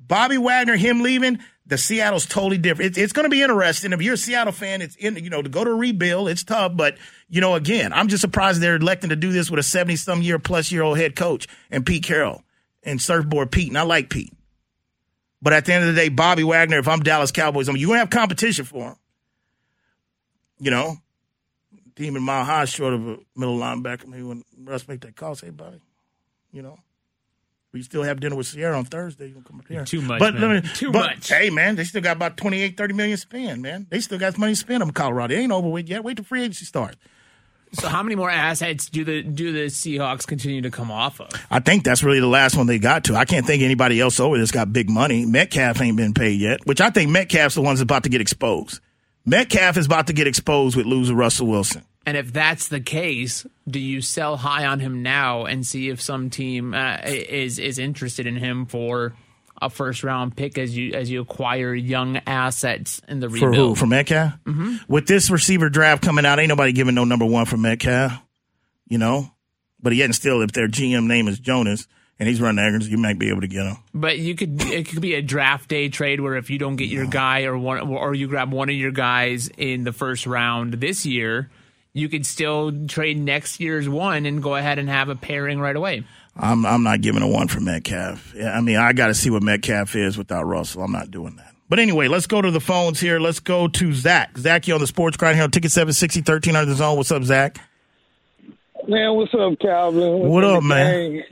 Bobby 0.00 0.36
Wagner, 0.36 0.76
him 0.76 1.00
leaving, 1.00 1.38
the 1.66 1.78
Seattle's 1.78 2.26
totally 2.26 2.58
different. 2.58 2.90
It's, 2.90 2.98
it's 2.98 3.12
going 3.12 3.24
to 3.24 3.30
be 3.30 3.42
interesting. 3.42 3.92
If 3.92 4.02
you're 4.02 4.14
a 4.14 4.18
Seattle 4.18 4.52
fan, 4.52 4.82
it's 4.82 4.96
in, 4.96 5.16
you 5.16 5.30
know, 5.30 5.40
to 5.40 5.48
go 5.48 5.64
to 5.64 5.72
rebuild, 5.72 6.28
it's 6.28 6.44
tough. 6.44 6.72
But, 6.74 6.98
you 7.28 7.40
know, 7.40 7.54
again, 7.54 7.92
I'm 7.92 8.08
just 8.08 8.20
surprised 8.20 8.60
they're 8.60 8.76
electing 8.76 9.10
to 9.10 9.16
do 9.16 9.32
this 9.32 9.50
with 9.50 9.60
a 9.60 9.62
70 9.62 9.96
some 9.96 10.20
year 10.20 10.38
plus 10.38 10.70
year 10.70 10.82
old 10.82 10.98
head 10.98 11.16
coach 11.16 11.46
and 11.70 11.86
Pete 11.86 12.04
Carroll 12.04 12.42
and 12.82 13.00
surfboard 13.00 13.50
Pete. 13.50 13.68
And 13.68 13.78
I 13.78 13.82
like 13.82 14.10
Pete. 14.10 14.32
But 15.44 15.52
at 15.52 15.66
the 15.66 15.74
end 15.74 15.84
of 15.86 15.94
the 15.94 16.00
day, 16.00 16.08
Bobby 16.08 16.42
Wagner, 16.42 16.78
if 16.78 16.88
I'm 16.88 17.00
Dallas 17.00 17.30
Cowboys, 17.30 17.68
I 17.68 17.72
mean, 17.72 17.80
you're 17.82 17.88
going 17.88 17.96
to 17.98 18.00
have 18.00 18.08
competition 18.10 18.64
for 18.64 18.88
him. 18.88 18.96
You 20.58 20.70
know, 20.70 20.96
team 21.96 22.16
in 22.16 22.22
mile 22.22 22.44
high 22.44 22.64
short 22.64 22.94
of 22.94 23.06
a 23.06 23.18
middle 23.36 23.58
linebacker. 23.58 24.06
Maybe 24.06 24.22
when 24.22 24.42
Russ 24.58 24.88
make 24.88 25.02
that 25.02 25.16
call, 25.16 25.34
say, 25.34 25.50
Bobby, 25.50 25.80
you 26.50 26.62
know. 26.62 26.78
We 27.72 27.82
still 27.82 28.04
have 28.04 28.20
dinner 28.20 28.36
with 28.36 28.46
Ciara 28.46 28.78
on 28.78 28.84
Thursday. 28.86 29.26
You 29.26 29.34
gonna 29.34 29.44
come 29.44 29.58
up 29.60 29.66
here. 29.68 29.84
Too 29.84 30.00
much, 30.00 30.20
But, 30.20 30.34
man. 30.36 30.62
me- 30.62 30.68
Too 30.74 30.92
but, 30.92 31.16
much. 31.16 31.28
Hey, 31.28 31.50
man, 31.50 31.74
they 31.76 31.84
still 31.84 32.00
got 32.00 32.16
about 32.16 32.36
28, 32.38 32.76
30 32.78 32.94
million 32.94 33.16
spend, 33.18 33.60
man. 33.62 33.86
They 33.90 33.98
still 34.00 34.18
got 34.18 34.38
money 34.38 34.52
to 34.52 34.56
spend 34.56 34.82
on 34.82 34.92
Colorado. 34.92 35.34
It 35.34 35.38
ain't 35.40 35.52
over 35.52 35.68
with 35.68 35.88
yet. 35.88 36.04
Wait 36.04 36.16
till 36.16 36.24
free 36.24 36.42
agency 36.42 36.64
starts. 36.64 36.96
So 37.74 37.88
how 37.88 38.02
many 38.02 38.14
more 38.14 38.30
assets 38.30 38.88
do 38.88 39.04
the 39.04 39.22
do 39.22 39.52
the 39.52 39.66
Seahawks 39.66 40.26
continue 40.26 40.62
to 40.62 40.70
come 40.70 40.90
off 40.90 41.20
of? 41.20 41.28
I 41.50 41.60
think 41.60 41.84
that's 41.84 42.02
really 42.02 42.20
the 42.20 42.26
last 42.26 42.56
one 42.56 42.66
they 42.66 42.78
got 42.78 43.04
to. 43.04 43.16
I 43.16 43.24
can't 43.24 43.46
think 43.46 43.60
of 43.62 43.64
anybody 43.64 44.00
else 44.00 44.20
over 44.20 44.38
that's 44.38 44.50
got 44.50 44.72
big 44.72 44.88
money. 44.88 45.26
Metcalf 45.26 45.80
ain't 45.80 45.96
been 45.96 46.14
paid 46.14 46.40
yet, 46.40 46.66
which 46.66 46.80
I 46.80 46.90
think 46.90 47.10
Metcalf's 47.10 47.54
the 47.54 47.62
one's 47.62 47.80
about 47.80 48.04
to 48.04 48.08
get 48.08 48.20
exposed. 48.20 48.80
Metcalf 49.26 49.76
is 49.76 49.86
about 49.86 50.06
to 50.08 50.12
get 50.12 50.26
exposed 50.26 50.76
with 50.76 50.86
losing 50.86 51.16
Russell 51.16 51.46
Wilson. 51.46 51.82
And 52.06 52.16
if 52.16 52.32
that's 52.32 52.68
the 52.68 52.80
case, 52.80 53.46
do 53.66 53.78
you 53.78 54.02
sell 54.02 54.36
high 54.36 54.66
on 54.66 54.80
him 54.80 55.02
now 55.02 55.46
and 55.46 55.66
see 55.66 55.88
if 55.88 56.00
some 56.00 56.28
team 56.28 56.74
uh, 56.74 56.98
is 57.04 57.58
is 57.58 57.78
interested 57.78 58.26
in 58.26 58.36
him 58.36 58.66
for 58.66 59.14
a 59.60 59.70
first 59.70 60.02
round 60.04 60.36
pick 60.36 60.58
as 60.58 60.76
you 60.76 60.92
as 60.92 61.10
you 61.10 61.20
acquire 61.20 61.74
young 61.74 62.18
assets 62.26 63.00
in 63.08 63.20
the 63.20 63.28
rebuild. 63.28 63.54
For 63.54 63.60
who? 63.60 63.74
For 63.74 63.86
Metcalf? 63.86 64.32
Mm-hmm. 64.44 64.76
With 64.88 65.06
this 65.06 65.30
receiver 65.30 65.68
draft 65.68 66.02
coming 66.02 66.26
out, 66.26 66.38
ain't 66.38 66.48
nobody 66.48 66.72
giving 66.72 66.94
no 66.94 67.04
number 67.04 67.24
one 67.24 67.46
for 67.46 67.56
Metcalf. 67.56 68.20
You 68.86 68.98
know? 68.98 69.30
But 69.80 69.94
yet 69.94 70.06
and 70.06 70.14
still, 70.14 70.40
if 70.40 70.52
their 70.52 70.68
GM 70.68 71.06
name 71.06 71.28
is 71.28 71.38
Jonas 71.38 71.86
and 72.18 72.28
he's 72.28 72.40
running 72.40 72.64
Agnes, 72.64 72.88
you 72.88 72.96
might 72.96 73.18
be 73.18 73.28
able 73.28 73.42
to 73.42 73.46
get 73.46 73.66
him. 73.66 73.76
But 73.92 74.18
you 74.18 74.34
could 74.34 74.60
it 74.62 74.88
could 74.88 75.02
be 75.02 75.14
a 75.14 75.22
draft 75.22 75.68
day 75.68 75.88
trade 75.88 76.20
where 76.20 76.36
if 76.36 76.48
you 76.48 76.58
don't 76.58 76.76
get 76.76 76.88
your 76.88 77.06
guy 77.06 77.44
or 77.44 77.56
one 77.58 77.80
or 77.80 78.14
you 78.14 78.28
grab 78.28 78.52
one 78.52 78.70
of 78.70 78.76
your 78.76 78.92
guys 78.92 79.48
in 79.58 79.84
the 79.84 79.92
first 79.92 80.26
round 80.26 80.74
this 80.74 81.04
year, 81.04 81.50
you 81.92 82.08
could 82.08 82.26
still 82.26 82.86
trade 82.86 83.18
next 83.18 83.60
year's 83.60 83.88
one 83.88 84.26
and 84.26 84.42
go 84.42 84.56
ahead 84.56 84.78
and 84.78 84.88
have 84.88 85.08
a 85.08 85.16
pairing 85.16 85.60
right 85.60 85.76
away. 85.76 86.04
I'm 86.36 86.66
I'm 86.66 86.82
not 86.82 87.00
giving 87.00 87.22
a 87.22 87.28
one 87.28 87.48
for 87.48 87.60
Metcalf. 87.60 88.34
I 88.36 88.60
mean, 88.60 88.76
I 88.76 88.92
got 88.92 89.08
to 89.08 89.14
see 89.14 89.30
what 89.30 89.42
Metcalf 89.42 89.94
is 89.94 90.18
without 90.18 90.44
Russell. 90.44 90.82
I'm 90.82 90.92
not 90.92 91.10
doing 91.10 91.36
that. 91.36 91.54
But 91.68 91.78
anyway, 91.78 92.08
let's 92.08 92.26
go 92.26 92.42
to 92.42 92.50
the 92.50 92.60
phones 92.60 93.00
here. 93.00 93.18
Let's 93.18 93.40
go 93.40 93.68
to 93.68 93.92
Zach. 93.94 94.36
Zach, 94.36 94.68
you 94.68 94.74
on 94.74 94.80
the 94.80 94.86
Sports 94.86 95.16
Grind 95.16 95.36
here 95.36 95.44
on 95.44 95.50
Ticket 95.50 95.72
760 95.72 96.20
1300 96.20 96.66
the 96.66 96.74
zone. 96.74 96.96
What's 96.96 97.10
up, 97.10 97.22
Zach? 97.24 97.58
Man, 98.86 99.14
what's 99.14 99.32
up, 99.32 99.58
Calvin? 99.60 100.18
What's 100.18 100.30
What 100.30 100.44
up, 100.44 100.62
man? 100.62 101.14
Man, 101.14 101.24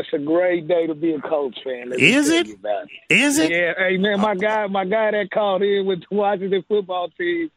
it's 0.00 0.08
a 0.12 0.18
great 0.18 0.66
day 0.66 0.86
to 0.86 0.94
be 0.94 1.12
a 1.12 1.20
Colts 1.20 1.58
fan. 1.62 1.90
Let 1.90 2.00
Is 2.00 2.30
it? 2.30 2.52
about 2.54 2.88
Is 3.08 3.38
it? 3.38 3.52
Yeah, 3.52 3.74
hey 3.78 3.98
man, 3.98 4.20
my 4.20 4.34
guy, 4.34 4.66
my 4.66 4.84
guy 4.84 5.12
that 5.12 5.30
called 5.30 5.62
in 5.62 5.86
with 5.86 6.00
the 6.00 6.16
Washington 6.16 6.64
football 6.66 7.10
team. 7.10 7.50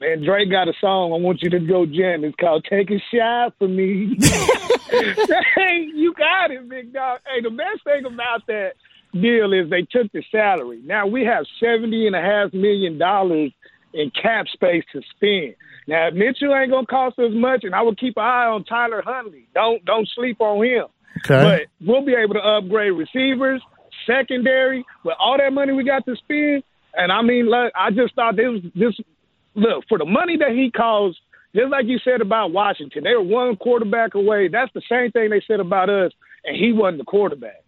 Man, 0.00 0.24
Drake 0.24 0.50
got 0.50 0.66
a 0.66 0.72
song. 0.80 1.12
I 1.12 1.16
want 1.16 1.42
you 1.42 1.50
to 1.50 1.60
go 1.60 1.84
jam. 1.84 2.24
It's 2.24 2.34
called 2.40 2.64
"Take 2.68 2.90
a 2.90 2.98
Shot 3.14 3.54
for 3.58 3.68
Me." 3.68 4.16
hey, 4.20 5.86
you 5.94 6.14
got 6.14 6.50
it, 6.50 6.66
big 6.68 6.94
dog. 6.94 7.20
Hey, 7.26 7.42
the 7.42 7.50
best 7.50 7.84
thing 7.84 8.06
about 8.06 8.46
that 8.46 8.72
deal 9.12 9.52
is 9.52 9.68
they 9.68 9.82
took 9.82 10.10
the 10.12 10.22
salary. 10.32 10.80
Now 10.84 11.06
we 11.06 11.24
have 11.24 11.44
seventy 11.62 12.06
and 12.06 12.16
a 12.16 12.20
half 12.22 12.54
million 12.54 12.96
dollars 12.96 13.52
in 13.92 14.10
cap 14.10 14.46
space 14.48 14.84
to 14.92 15.02
spend. 15.14 15.54
Now 15.86 16.08
Mitchell 16.14 16.54
ain't 16.54 16.70
gonna 16.70 16.86
cost 16.86 17.18
us 17.18 17.32
much, 17.32 17.64
and 17.64 17.74
I 17.74 17.82
will 17.82 17.94
keep 17.94 18.16
an 18.16 18.24
eye 18.24 18.46
on 18.46 18.64
Tyler 18.64 19.02
Huntley. 19.04 19.48
Don't 19.54 19.84
don't 19.84 20.08
sleep 20.14 20.40
on 20.40 20.64
him. 20.64 20.86
Okay. 21.26 21.66
But 21.78 21.86
we'll 21.86 22.06
be 22.06 22.14
able 22.14 22.34
to 22.34 22.40
upgrade 22.40 22.92
receivers, 22.92 23.60
secondary, 24.06 24.82
with 25.04 25.16
all 25.20 25.36
that 25.36 25.52
money 25.52 25.74
we 25.74 25.84
got 25.84 26.06
to 26.06 26.16
spend. 26.16 26.62
And 26.94 27.12
I 27.12 27.20
mean, 27.20 27.50
look, 27.50 27.72
I 27.76 27.90
just 27.90 28.14
thought 28.14 28.36
this 28.36 28.62
this 28.74 28.94
look 29.54 29.84
for 29.88 29.98
the 29.98 30.04
money 30.04 30.36
that 30.38 30.50
he 30.50 30.70
costs. 30.70 31.20
Just 31.54 31.70
like 31.70 31.86
you 31.86 31.98
said 32.04 32.20
about 32.20 32.52
Washington, 32.52 33.02
they 33.02 33.14
were 33.14 33.22
one 33.22 33.56
quarterback 33.56 34.14
away. 34.14 34.46
That's 34.48 34.72
the 34.72 34.82
same 34.88 35.10
thing 35.10 35.30
they 35.30 35.42
said 35.48 35.58
about 35.58 35.90
us, 35.90 36.12
and 36.44 36.56
he 36.56 36.72
wasn't 36.72 36.98
the 36.98 37.04
quarterback. 37.04 37.64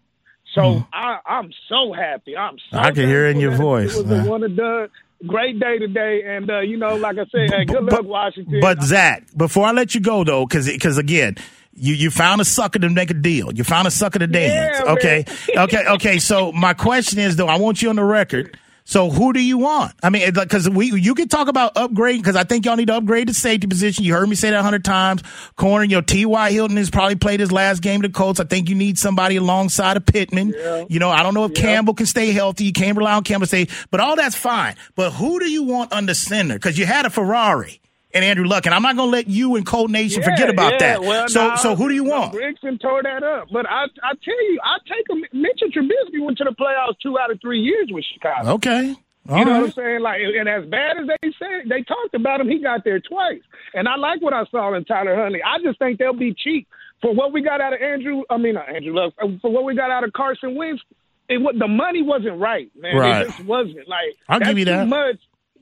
So 0.54 0.84
I, 0.92 1.18
I'm 1.26 1.50
so 1.68 1.92
happy. 1.92 2.36
I'm 2.36 2.58
so. 2.70 2.78
I 2.78 2.90
can 2.90 3.08
hear 3.08 3.26
it 3.26 3.30
in 3.30 3.40
your 3.40 3.56
voice, 3.56 3.96
It 3.96 4.06
was 4.06 4.26
a 4.26 4.28
one 4.28 4.44
and 4.44 4.56
done. 4.56 4.88
Great 5.26 5.60
day 5.60 5.78
today, 5.78 6.22
and 6.26 6.50
uh, 6.50 6.60
you 6.60 6.76
know, 6.76 6.96
like 6.96 7.16
I 7.16 7.24
said, 7.30 7.50
hey, 7.50 7.64
good 7.64 7.84
luck, 7.84 8.04
Washington. 8.04 8.58
But 8.60 8.82
Zach, 8.82 9.24
before 9.36 9.66
I 9.66 9.70
let 9.70 9.94
you 9.94 10.00
go 10.00 10.24
though, 10.24 10.44
because 10.44 10.66
because 10.66 10.98
again, 10.98 11.36
you 11.74 11.94
you 11.94 12.10
found 12.10 12.40
a 12.40 12.44
sucker 12.44 12.80
to 12.80 12.90
make 12.90 13.10
a 13.10 13.14
deal. 13.14 13.52
You 13.54 13.62
found 13.62 13.86
a 13.86 13.90
sucker 13.92 14.18
to 14.18 14.26
dance. 14.26 14.80
Yeah, 14.84 14.92
okay, 14.92 15.24
okay, 15.56 15.86
okay. 15.90 16.18
So 16.18 16.50
my 16.50 16.74
question 16.74 17.20
is 17.20 17.36
though, 17.36 17.46
I 17.46 17.56
want 17.58 17.82
you 17.82 17.88
on 17.88 17.96
the 17.96 18.04
record. 18.04 18.58
So 18.84 19.10
who 19.10 19.32
do 19.32 19.42
you 19.42 19.58
want? 19.58 19.92
I 20.02 20.10
mean, 20.10 20.32
because 20.32 20.68
we 20.68 20.92
you 20.92 21.14
can 21.14 21.28
talk 21.28 21.48
about 21.48 21.74
upgrading 21.74 22.18
because 22.18 22.36
I 22.36 22.44
think 22.44 22.64
y'all 22.64 22.76
need 22.76 22.88
to 22.88 22.94
upgrade 22.96 23.28
the 23.28 23.34
safety 23.34 23.66
position. 23.66 24.04
You 24.04 24.14
heard 24.14 24.28
me 24.28 24.34
say 24.34 24.50
that 24.50 24.60
a 24.60 24.62
hundred 24.62 24.84
times. 24.84 25.22
Corner, 25.56 25.84
your 25.84 26.00
know, 26.00 26.06
T.Y. 26.06 26.52
Hilton 26.52 26.76
has 26.76 26.90
probably 26.90 27.16
played 27.16 27.40
his 27.40 27.52
last 27.52 27.82
game 27.82 28.02
to 28.02 28.08
Colts. 28.08 28.40
I 28.40 28.44
think 28.44 28.68
you 28.68 28.74
need 28.74 28.98
somebody 28.98 29.36
alongside 29.36 29.96
of 29.96 30.06
Pittman. 30.06 30.54
You 30.88 30.98
know, 30.98 31.10
I 31.10 31.22
don't 31.22 31.34
know 31.34 31.44
if 31.44 31.54
Campbell 31.54 31.94
can 31.94 32.06
stay 32.06 32.32
healthy. 32.32 32.64
You 32.64 32.72
can't 32.72 32.96
rely 32.96 33.14
on 33.14 33.24
Campbell 33.24 33.46
to 33.46 33.48
stay, 33.48 33.68
but 33.90 34.00
all 34.00 34.16
that's 34.16 34.36
fine. 34.36 34.76
But 34.94 35.12
who 35.12 35.38
do 35.38 35.50
you 35.50 35.62
want 35.64 35.92
under 35.92 36.14
center? 36.14 36.54
Because 36.54 36.78
you 36.78 36.86
had 36.86 37.06
a 37.06 37.10
Ferrari 37.10 37.81
and 38.14 38.24
Andrew 38.24 38.46
Luck, 38.46 38.66
and 38.66 38.74
I'm 38.74 38.82
not 38.82 38.96
going 38.96 39.08
to 39.10 39.16
let 39.16 39.26
you 39.28 39.56
and 39.56 39.64
Colt 39.66 39.90
Nation 39.90 40.22
Yeah, 40.22 40.30
forget 40.30 40.50
about 40.50 40.72
yeah, 40.72 40.78
that. 40.78 41.00
Well, 41.02 41.28
so, 41.28 41.54
so 41.56 41.74
who 41.76 41.88
do 41.88 41.94
you 41.94 42.04
want? 42.04 42.34
Grigson 42.34 42.80
tore 42.80 43.02
that 43.02 43.22
up, 43.22 43.48
but 43.52 43.66
I, 43.68 43.84
I 44.02 44.12
tell 44.24 44.42
you, 44.50 44.60
I 44.62 44.78
take 44.86 45.08
him. 45.08 45.24
Mitchell 45.32 45.68
Trubisky 45.68 46.24
went 46.24 46.38
to 46.38 46.44
the 46.44 46.50
playoffs 46.58 46.98
two 47.02 47.18
out 47.18 47.30
of 47.30 47.40
three 47.40 47.60
years 47.60 47.88
with 47.90 48.04
Chicago. 48.12 48.52
Okay. 48.54 48.94
All 49.28 49.38
You 49.38 49.44
know 49.44 49.50
right. 49.52 49.58
what 49.60 49.66
I'm 49.66 49.72
saying? 49.72 50.00
Like, 50.00 50.20
and 50.22 50.48
as 50.48 50.64
bad 50.68 50.96
as 50.98 51.06
they 51.06 51.32
said, 51.38 51.68
they 51.70 51.82
talked 51.82 52.14
about 52.14 52.40
him. 52.40 52.48
He 52.48 52.58
got 52.58 52.84
there 52.84 52.98
twice, 53.00 53.40
and 53.72 53.88
I 53.88 53.96
like 53.96 54.20
what 54.20 54.32
I 54.34 54.44
saw 54.50 54.74
in 54.74 54.84
Tyler 54.84 55.14
Huntley. 55.14 55.40
I 55.42 55.58
just 55.62 55.78
think 55.78 55.98
they'll 55.98 56.12
be 56.12 56.34
cheap 56.34 56.66
for 57.00 57.14
what 57.14 57.32
we 57.32 57.40
got 57.42 57.60
out 57.60 57.72
of 57.72 57.80
Andrew. 57.80 58.22
I 58.30 58.36
mean, 58.36 58.54
not 58.54 58.68
Andrew 58.68 58.92
Luck. 58.94 59.14
uh, 59.22 59.28
For 59.40 59.50
what 59.50 59.64
we 59.64 59.74
got 59.76 59.90
out 59.92 60.02
of 60.04 60.12
Carson 60.12 60.56
Wentz, 60.56 60.82
it 61.28 61.38
the 61.58 61.68
money 61.68 62.02
wasn't 62.02 62.40
right, 62.40 62.68
man. 62.76 62.96
Right. 62.96 63.22
It 63.22 63.28
just 63.30 63.44
wasn't. 63.44 63.88
Like, 63.88 64.16
I'll 64.28 64.40
give 64.40 64.58
you 64.58 64.64
that. 64.66 64.88
Much, 64.88 65.16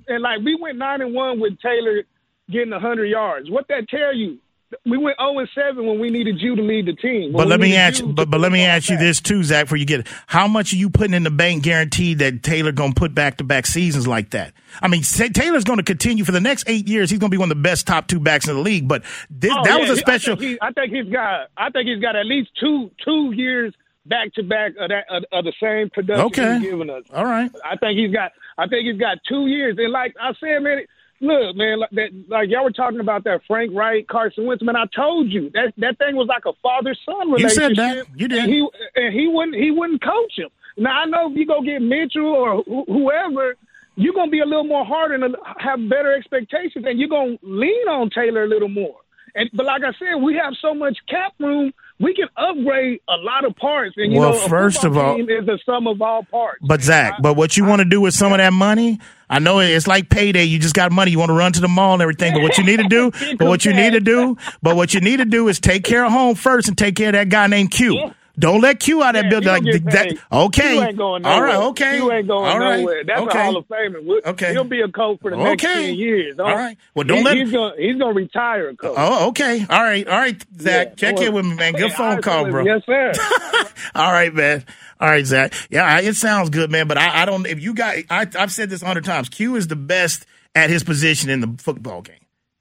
and 0.09 0.23
like 0.23 0.41
we 0.41 0.57
went 0.59 0.79
nine 0.79 1.03
and 1.03 1.15
one 1.15 1.39
with 1.39 1.61
Taylor 1.61 2.03
getting 2.51 2.73
hundred 2.73 3.07
yards. 3.07 3.51
What 3.51 3.67
that 3.69 3.89
tell 3.89 4.15
you? 4.15 4.39
We 4.87 4.99
went 4.99 5.17
zero 5.19 5.37
and 5.41 5.49
seven 5.53 5.85
when 5.85 5.99
we 5.99 6.11
needed 6.11 6.41
you 6.41 6.55
to 6.55 6.63
lead 6.63 6.87
the 6.87 6.93
team. 6.93 7.33
When 7.33 7.43
But 7.43 7.49
let 7.49 7.59
me 7.59 7.75
ask 7.77 8.01
you 8.01 8.07
but, 8.07 8.31
but 8.31 8.39
let 8.39 8.53
me 8.53 8.63
ask 8.63 8.89
you 8.89 8.97
this 8.97 9.21
too, 9.21 9.43
Zach, 9.43 9.65
before 9.65 9.79
you 9.79 9.85
get 9.85 10.01
it. 10.01 10.07
How 10.29 10.47
much 10.47 10.73
are 10.73 10.77
you 10.77 10.91
putting 10.91 11.13
in 11.13 11.25
the 11.25 11.31
bank 11.31 11.65
guaranteed 11.65 12.21
that 12.21 12.45
Taylor 12.45 12.71
going 12.71 12.93
to 12.93 12.99
put 12.99 13.13
back 13.13 13.39
to 13.39 13.45
back 13.45 13.67
seasons 13.67 14.07
like 14.07 14.31
that? 14.31 14.53
I 14.81 14.87
mean, 14.87 15.03
say, 15.03 15.29
Taylor's 15.29 15.65
going 15.65 15.79
to 15.79 15.83
continue 15.83 16.25
for 16.25 16.31
the 16.31 16.41
next 16.41 16.69
eight 16.69 16.87
years. 16.87 17.11
He's 17.11 17.19
going 17.19 17.33
to 17.33 17.35
be 17.35 17.39
one 17.39 17.51
of 17.51 17.57
the 17.57 17.63
best 17.63 17.85
top 17.89 18.07
two 18.07 18.21
backs 18.21 18.47
in 18.47 18.55
the 18.55 18.61
league. 18.61 18.87
But 18.87 19.03
this, 19.29 19.51
Oh, 19.53 19.65
that 19.65 19.75
yeah, 19.75 19.89
was 19.89 19.91
a 19.91 19.97
special. 19.97 20.35
I 20.35 20.37
think, 20.37 20.51
he, 20.53 20.59
I 20.63 20.71
think 20.73 20.93
he's 20.93 21.13
got. 21.13 21.49
I 21.57 21.71
think 21.71 21.89
he's 21.89 22.01
got 22.01 22.15
at 22.15 22.27
least 22.27 22.51
two 22.61 22.93
two 23.05 23.33
years 23.33 23.75
back 24.07 24.33
to 24.35 24.45
back 24.45 24.75
of 24.79 24.89
that 24.91 25.05
of, 25.11 25.25
of 25.33 25.45
the 25.47 25.53
same 25.61 25.91
production 25.91 26.27
Okay. 26.27 26.59
he's 26.61 26.71
giving 26.71 26.91
us. 26.91 27.03
All 27.13 27.25
right. 27.25 27.51
I 27.65 27.77
think 27.77 27.99
he's 27.99 28.13
got. 28.13 28.31
I 28.57 28.69
think 28.69 28.87
he's 28.87 29.01
got 29.01 29.19
two 29.29 29.49
years. 29.49 29.75
And 29.79 29.91
like 29.91 30.15
I 30.21 30.33
said, 30.39 30.63
man, 30.63 30.83
look, 31.21 31.57
man, 31.57 31.81
like, 31.81 31.91
that, 31.91 32.25
like 32.29 32.49
y'all 32.49 32.65
were 32.65 32.71
talking 32.71 33.01
about 33.01 33.25
that 33.25 33.41
Frank 33.47 33.73
Reich, 33.75 34.07
Carson 34.09 34.47
Wentz. 34.47 34.63
Man, 34.63 34.77
I 34.77 34.85
told 34.95 35.31
you 35.31 35.51
that 35.51 35.73
that 35.79 35.99
thing 35.99 36.17
was 36.17 36.29
like 36.29 36.45
a 36.47 36.53
father 36.63 36.95
son 37.05 37.31
relationship. 37.31 37.71
You 37.71 37.77
said 37.77 37.77
that. 37.77 38.07
You 38.17 38.29
did. 38.29 38.39
And 38.45 38.53
he 38.53 38.69
and 38.97 39.15
he 39.15 39.29
wouldn't 39.29 39.57
he 39.57 39.71
wouldn't 39.71 40.03
coach 40.03 40.33
him. 40.37 40.49
Now 40.77 41.03
I 41.03 41.07
know 41.07 41.31
if 41.31 41.37
you 41.37 41.47
go 41.47 41.61
get 41.63 41.81
Mitchell 41.83 42.27
or 42.27 42.63
wh- 42.63 42.87
whoever. 42.87 43.57
You're 43.97 44.15
gonna 44.15 44.31
be 44.31 44.41
a 44.41 44.47
little 44.47 44.65
more 44.65 44.85
hard 44.87 45.13
and 45.13 45.37
have 45.59 45.79
better 45.91 46.15
expectations, 46.15 46.87
and 46.87 46.99
you're 46.99 47.09
gonna 47.09 47.37
lean 47.43 47.87
on 47.89 48.09
Taylor 48.09 48.45
a 48.45 48.49
little 48.49 48.69
more. 48.69 48.97
And 49.35 49.51
but 49.53 49.67
like 49.67 49.83
I 49.83 49.93
said, 49.99 50.23
we 50.23 50.37
have 50.37 50.55
so 50.63 50.73
much 50.73 50.97
cap 51.07 51.35
room, 51.39 51.75
we 52.01 52.15
can 52.15 52.27
upgrade 52.37 53.01
a 53.09 53.17
lot 53.23 53.45
of 53.45 53.55
parts. 53.57 53.95
And 53.99 54.13
you 54.13 54.19
Well, 54.19 54.33
know, 54.33 54.39
first 54.49 54.85
of 54.85 54.97
all- 54.97 55.21
is 55.21 55.27
the 55.27 55.59
sum 55.67 55.87
of 55.87 56.01
all 56.03 56.25
parts. 56.25 56.59
But 56.63 56.81
Zach, 56.83 57.15
but 57.23 57.35
what 57.35 57.57
you 57.57 57.65
want 57.65 57.81
to 57.81 57.85
do 57.85 58.01
with 58.01 58.15
some 58.15 58.33
of 58.33 58.39
that 58.39 58.53
money? 58.53 58.99
I 59.29 59.39
know 59.39 59.61
it's 59.61 59.87
like 59.87 60.09
payday. 60.09 60.45
You 60.45 60.59
just 60.59 60.75
got 60.75 60.91
money. 60.91 61.11
You 61.13 61.19
want 61.19 61.29
to 61.29 61.35
run 61.35 61.53
to 61.53 61.61
the 61.61 61.69
mall 61.69 61.93
and 61.93 62.03
everything. 62.03 62.33
But 62.33 62.43
what 62.43 62.59
you 62.59 62.65
need 62.65 62.79
to 62.79 62.89
do, 62.89 63.13
but 63.39 63.47
what 63.47 63.65
you 63.65 63.73
need 63.73 63.93
to 63.93 64.01
do, 64.01 64.37
but 64.63 64.75
what 64.77 64.93
you 64.95 65.01
need 65.01 65.19
to 65.19 65.25
do 65.25 65.47
is 65.49 65.61
take 65.61 65.85
care 65.85 66.05
of 66.05 66.11
home 66.11 66.35
first 66.35 66.67
and 66.69 66.77
take 66.77 66.97
care 66.97 67.09
of 67.09 67.13
that 67.13 67.29
guy 67.29 67.47
named 67.47 67.71
Q. 67.71 67.95
Yeah. 67.95 68.13
Don't 68.41 68.61
let 68.61 68.81
Q 68.81 69.03
out 69.03 69.15
of 69.15 69.23
that 69.23 69.31
building. 69.31 69.49
Like 69.49 69.85
that. 69.85 70.19
Okay. 70.33 70.75
You 70.75 70.83
ain't 70.83 70.97
going 70.99 71.23
nowhere. 71.23 71.43
right. 71.45 71.57
Okay. 71.57 71.97
You 71.99 72.11
ain't 72.13 72.27
going 72.27 72.51
All 72.51 72.59
right. 72.59 72.81
nowhere. 72.81 73.05
That's 73.05 73.21
okay. 73.21 73.39
a 73.39 73.43
Hall 73.45 73.57
of 73.59 73.69
Famer. 73.69 74.05
We'll- 74.05 74.21
Okay. 74.27 74.53
He'll 74.53 74.65
be 74.65 74.81
a 74.81 74.89
coach 74.89 75.21
for 75.21 75.31
the 75.31 75.37
next 75.37 75.65
Okay. 75.65 75.87
10 75.89 75.95
years. 75.95 76.39
All 76.39 76.47
right. 76.55 76.77
Well, 76.95 77.05
don't 77.05 77.23
let- 77.23 77.37
He's 77.37 77.53
going 77.53 77.73
he's 77.79 77.97
gonna 77.99 78.13
retire 78.15 78.71
a 78.71 78.77
coach. 78.77 78.95
Oh, 78.99 79.29
okay. 79.29 79.65
All 79.71 79.83
right. 79.83 80.07
All 80.09 80.19
right, 80.19 80.43
Zach. 80.61 80.89
Yeah. 80.89 80.95
Check 80.97 81.17
Well, 81.17 81.27
in 81.29 81.35
with 81.35 81.45
me, 81.47 81.55
man. 81.55 81.73
Good 81.75 81.93
phone 81.93 82.21
call, 82.23 82.51
bro. 82.51 82.65
Yes, 82.65 82.83
sir. 82.87 83.13
All 83.95 84.13
right, 84.13 84.35
man. 84.35 84.65
All 85.01 85.09
right, 85.09 85.25
Zach. 85.25 85.55
Yeah, 85.71 86.01
it 86.01 86.15
sounds 86.17 86.51
good, 86.51 86.71
man. 86.71 86.89
But 86.89 86.99
I, 86.99 87.23
I 87.23 87.25
don't. 87.27 87.47
If 87.47 87.61
you 87.63 87.75
got, 87.75 87.97
I, 88.11 88.27
I've 88.39 88.53
said 88.53 88.71
this 88.71 88.83
a 88.83 88.87
hundred 88.87 89.05
times. 89.05 89.29
Q 89.29 89.57
is 89.57 89.67
the 89.69 89.77
best 89.77 90.27
at 90.55 90.71
his 90.71 90.83
position 90.85 91.31
in 91.31 91.41
the 91.41 91.55
football 91.63 92.03
game. 92.03 92.17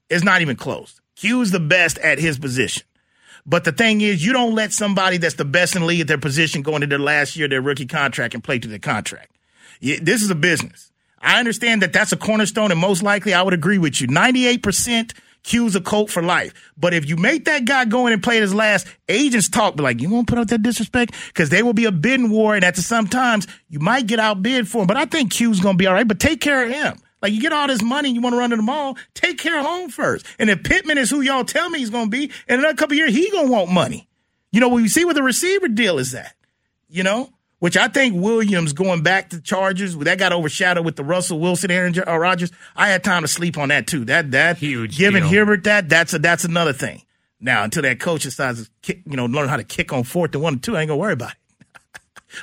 It's 0.08 0.24
not 0.24 0.40
even 0.42 0.56
close. 0.56 1.00
Q 1.16 1.40
is 1.42 1.50
the 1.50 1.60
best 1.60 1.98
at 1.98 2.18
his 2.18 2.38
position. 2.38 2.82
But 3.46 3.64
the 3.64 3.72
thing 3.72 4.00
is, 4.00 4.24
you 4.24 4.32
don't 4.32 4.54
let 4.54 4.72
somebody 4.72 5.16
that's 5.16 5.34
the 5.34 5.44
best 5.44 5.74
in 5.74 5.82
the 5.82 5.86
league 5.86 6.00
at 6.00 6.08
their 6.08 6.18
position 6.18 6.62
go 6.62 6.74
into 6.74 6.86
their 6.86 6.98
last 6.98 7.36
year 7.36 7.46
of 7.46 7.50
their 7.50 7.62
rookie 7.62 7.86
contract 7.86 8.34
and 8.34 8.44
play 8.44 8.58
to 8.58 8.68
their 8.68 8.78
contract. 8.78 9.30
This 9.80 10.22
is 10.22 10.30
a 10.30 10.34
business. 10.34 10.92
I 11.22 11.38
understand 11.38 11.82
that 11.82 11.92
that's 11.92 12.12
a 12.12 12.16
cornerstone, 12.16 12.70
and 12.70 12.80
most 12.80 13.02
likely 13.02 13.34
I 13.34 13.42
would 13.42 13.54
agree 13.54 13.78
with 13.78 14.00
you. 14.00 14.06
98% 14.08 15.12
Q's 15.42 15.74
a 15.74 15.80
Colt 15.80 16.10
for 16.10 16.22
life. 16.22 16.52
But 16.76 16.92
if 16.92 17.08
you 17.08 17.16
make 17.16 17.46
that 17.46 17.64
guy 17.64 17.86
go 17.86 18.06
in 18.06 18.12
and 18.12 18.22
play 18.22 18.40
his 18.40 18.54
last, 18.54 18.86
agents 19.08 19.48
talk, 19.48 19.76
be 19.76 19.82
like, 19.82 20.00
you 20.00 20.08
gonna 20.08 20.24
put 20.24 20.38
up 20.38 20.48
that 20.48 20.62
disrespect? 20.62 21.14
Because 21.28 21.48
there 21.48 21.64
will 21.64 21.72
be 21.72 21.86
a 21.86 21.92
bidding 21.92 22.30
war, 22.30 22.54
and 22.54 22.64
at 22.64 22.74
the 22.74 22.82
sometimes 22.82 23.46
you 23.68 23.80
might 23.80 24.06
get 24.06 24.18
outbid 24.18 24.68
for 24.68 24.82
him. 24.82 24.86
But 24.86 24.98
I 24.98 25.06
think 25.06 25.32
Q's 25.32 25.60
gonna 25.60 25.78
be 25.78 25.86
all 25.86 25.94
right. 25.94 26.06
But 26.06 26.20
take 26.20 26.40
care 26.40 26.64
of 26.64 26.70
him. 26.70 27.00
Like 27.22 27.32
you 27.32 27.40
get 27.40 27.52
all 27.52 27.66
this 27.66 27.82
money, 27.82 28.10
you 28.10 28.20
want 28.20 28.34
to 28.34 28.38
run 28.38 28.50
to 28.50 28.56
the 28.56 28.62
mall, 28.62 28.96
take 29.14 29.38
care 29.38 29.58
of 29.58 29.66
home 29.66 29.90
first. 29.90 30.26
And 30.38 30.48
if 30.48 30.62
Pittman 30.62 30.98
is 30.98 31.10
who 31.10 31.20
y'all 31.20 31.44
tell 31.44 31.68
me 31.68 31.78
he's 31.78 31.90
gonna 31.90 32.10
be, 32.10 32.24
in 32.48 32.58
another 32.58 32.74
couple 32.74 32.94
of 32.94 32.98
years, 32.98 33.14
he 33.14 33.30
gonna 33.30 33.50
want 33.50 33.70
money. 33.70 34.08
You 34.52 34.60
know, 34.60 34.76
you 34.78 34.88
see 34.88 35.04
what 35.04 35.14
the 35.14 35.22
receiver 35.22 35.68
deal 35.68 35.98
is 35.98 36.12
that, 36.12 36.34
you 36.88 37.02
know, 37.02 37.30
which 37.60 37.76
I 37.76 37.88
think 37.88 38.20
Williams 38.20 38.72
going 38.72 39.02
back 39.02 39.30
to 39.30 39.40
Chargers, 39.40 39.96
that 39.96 40.18
got 40.18 40.32
overshadowed 40.32 40.84
with 40.84 40.96
the 40.96 41.04
Russell 41.04 41.38
Wilson, 41.38 41.70
Aaron 41.70 41.94
uh, 42.06 42.16
Rodgers. 42.16 42.50
I 42.74 42.88
had 42.88 43.04
time 43.04 43.22
to 43.22 43.28
sleep 43.28 43.58
on 43.58 43.68
that 43.68 43.86
too. 43.86 44.06
That 44.06 44.30
that 44.32 44.56
Huge 44.58 44.96
giving 44.96 45.22
deal. 45.22 45.30
Hibbert 45.30 45.64
that 45.64 45.88
that's 45.88 46.14
a 46.14 46.18
that's 46.18 46.44
another 46.44 46.72
thing. 46.72 47.02
Now 47.38 47.62
until 47.62 47.82
that 47.82 48.00
coach 48.00 48.22
decides 48.22 48.64
to 48.64 48.70
kick, 48.82 49.02
you 49.06 49.16
know, 49.16 49.26
learn 49.26 49.48
how 49.48 49.56
to 49.56 49.64
kick 49.64 49.92
on 49.92 50.04
fourth 50.04 50.34
and 50.34 50.42
one 50.42 50.54
and 50.54 50.62
two, 50.62 50.76
I 50.76 50.80
ain't 50.80 50.88
gonna 50.88 50.98
worry 50.98 51.12
about 51.12 51.32
it. 51.32 51.36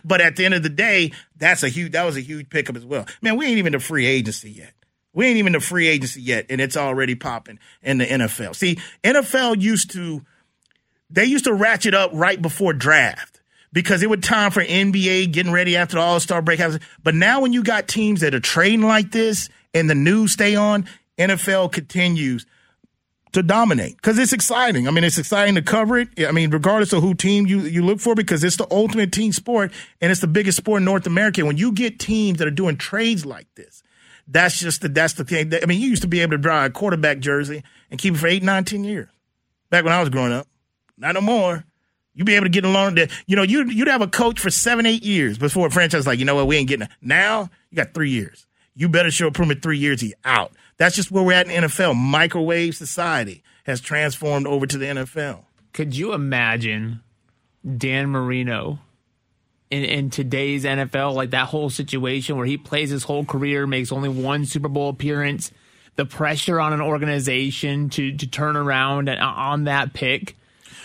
But 0.03 0.21
at 0.21 0.35
the 0.35 0.45
end 0.45 0.53
of 0.53 0.63
the 0.63 0.69
day, 0.69 1.11
that's 1.35 1.63
a 1.63 1.69
huge 1.69 1.93
that 1.93 2.03
was 2.03 2.17
a 2.17 2.21
huge 2.21 2.49
pickup 2.49 2.75
as 2.75 2.85
well. 2.85 3.05
Man, 3.21 3.37
we 3.37 3.45
ain't 3.45 3.57
even 3.57 3.73
the 3.73 3.79
free 3.79 4.05
agency 4.05 4.51
yet. 4.51 4.73
We 5.13 5.25
ain't 5.25 5.37
even 5.37 5.53
the 5.53 5.59
free 5.59 5.87
agency 5.87 6.21
yet, 6.21 6.45
and 6.49 6.61
it's 6.61 6.77
already 6.77 7.15
popping 7.15 7.59
in 7.81 7.97
the 7.97 8.05
NFL. 8.05 8.55
See, 8.55 8.77
NFL 9.03 9.61
used 9.61 9.91
to 9.91 10.23
they 11.09 11.25
used 11.25 11.45
to 11.45 11.53
ratchet 11.53 11.93
up 11.93 12.11
right 12.13 12.41
before 12.41 12.73
draft 12.73 13.41
because 13.73 14.03
it 14.03 14.09
was 14.09 14.19
time 14.19 14.51
for 14.51 14.63
NBA 14.63 15.31
getting 15.31 15.51
ready 15.51 15.75
after 15.75 15.95
the 15.95 16.01
All 16.01 16.19
Star 16.19 16.41
break. 16.41 16.59
But 17.03 17.15
now 17.15 17.41
when 17.41 17.53
you 17.53 17.63
got 17.63 17.87
teams 17.87 18.21
that 18.21 18.35
are 18.35 18.39
trading 18.39 18.81
like 18.81 19.11
this 19.11 19.49
and 19.73 19.89
the 19.89 19.95
news 19.95 20.33
stay 20.33 20.55
on, 20.55 20.85
NFL 21.17 21.71
continues 21.71 22.45
to 23.37 23.43
dominate 23.43 23.95
because 23.97 24.17
it's 24.17 24.33
exciting. 24.33 24.87
I 24.87 24.91
mean, 24.91 25.03
it's 25.03 25.17
exciting 25.17 25.55
to 25.55 25.61
cover 25.61 25.99
it. 25.99 26.09
I 26.19 26.31
mean, 26.31 26.49
regardless 26.49 26.91
of 26.91 27.03
who 27.03 27.13
team 27.13 27.45
you, 27.45 27.61
you 27.61 27.85
look 27.85 27.99
for, 27.99 28.15
because 28.15 28.43
it's 28.43 28.57
the 28.57 28.67
ultimate 28.71 29.11
team 29.11 29.31
sport 29.31 29.71
and 30.01 30.11
it's 30.11 30.21
the 30.21 30.27
biggest 30.27 30.57
sport 30.57 30.81
in 30.81 30.85
North 30.85 31.05
America. 31.05 31.45
When 31.45 31.57
you 31.57 31.71
get 31.71 31.99
teams 31.99 32.39
that 32.39 32.47
are 32.47 32.51
doing 32.51 32.77
trades 32.77 33.25
like 33.25 33.47
this, 33.55 33.83
that's 34.27 34.59
just 34.59 34.81
the 34.81 34.89
that's 34.89 35.13
the 35.13 35.23
thing. 35.23 35.53
I 35.53 35.67
mean, 35.67 35.79
you 35.79 35.87
used 35.87 36.01
to 36.01 36.07
be 36.07 36.21
able 36.21 36.31
to 36.31 36.37
draw 36.39 36.65
a 36.65 36.69
quarterback 36.69 37.19
jersey 37.19 37.63
and 37.91 37.99
keep 37.99 38.15
it 38.15 38.17
for 38.17 38.27
eight, 38.27 38.43
nine, 38.43 38.65
ten 38.65 38.83
years. 38.83 39.07
Back 39.69 39.83
when 39.83 39.93
I 39.93 39.99
was 39.99 40.09
growing 40.09 40.33
up, 40.33 40.47
not 40.97 41.13
no 41.13 41.21
more. 41.21 41.63
You'd 42.15 42.25
be 42.25 42.33
able 42.33 42.45
to 42.45 42.49
get 42.49 42.65
along. 42.65 42.95
To, 42.95 43.07
you 43.27 43.35
know, 43.35 43.43
you'd, 43.43 43.71
you'd 43.71 43.87
have 43.87 44.01
a 44.01 44.07
coach 44.07 44.39
for 44.39 44.49
seven, 44.49 44.87
eight 44.87 45.03
years 45.03 45.37
before 45.37 45.67
a 45.67 45.69
franchise 45.69 46.07
like, 46.07 46.17
you 46.17 46.25
know 46.25 46.33
what, 46.33 46.47
we 46.47 46.57
ain't 46.57 46.67
getting 46.67 46.87
it. 46.87 46.91
Now 46.99 47.51
you 47.69 47.75
got 47.75 47.93
three 47.93 48.09
years. 48.09 48.47
You 48.73 48.89
better 48.89 49.11
show 49.11 49.27
improvement 49.27 49.61
three 49.61 49.77
years, 49.77 50.01
he 50.01 50.15
out. 50.25 50.51
That's 50.77 50.95
just 50.95 51.11
where 51.11 51.23
we're 51.23 51.33
at 51.33 51.49
in 51.49 51.63
NFL. 51.63 51.95
Microwave 51.95 52.75
society 52.75 53.43
has 53.65 53.81
transformed 53.81 54.47
over 54.47 54.65
to 54.65 54.77
the 54.77 54.85
NFL. 54.85 55.43
Could 55.73 55.95
you 55.95 56.13
imagine 56.13 57.01
Dan 57.77 58.09
Marino 58.09 58.79
in, 59.69 59.83
in 59.83 60.09
today's 60.09 60.63
NFL, 60.63 61.13
like 61.13 61.31
that 61.31 61.47
whole 61.47 61.69
situation 61.69 62.37
where 62.37 62.45
he 62.45 62.57
plays 62.57 62.89
his 62.89 63.03
whole 63.03 63.25
career, 63.25 63.67
makes 63.67 63.91
only 63.91 64.09
one 64.09 64.45
Super 64.45 64.69
Bowl 64.69 64.89
appearance, 64.89 65.51
the 65.95 66.05
pressure 66.05 66.59
on 66.59 66.73
an 66.73 66.81
organization 66.81 67.89
to 67.89 68.15
to 68.15 68.27
turn 68.27 68.55
around 68.55 69.09
uh, 69.09 69.17
on 69.19 69.65
that 69.65 69.93
pick. 69.93 70.37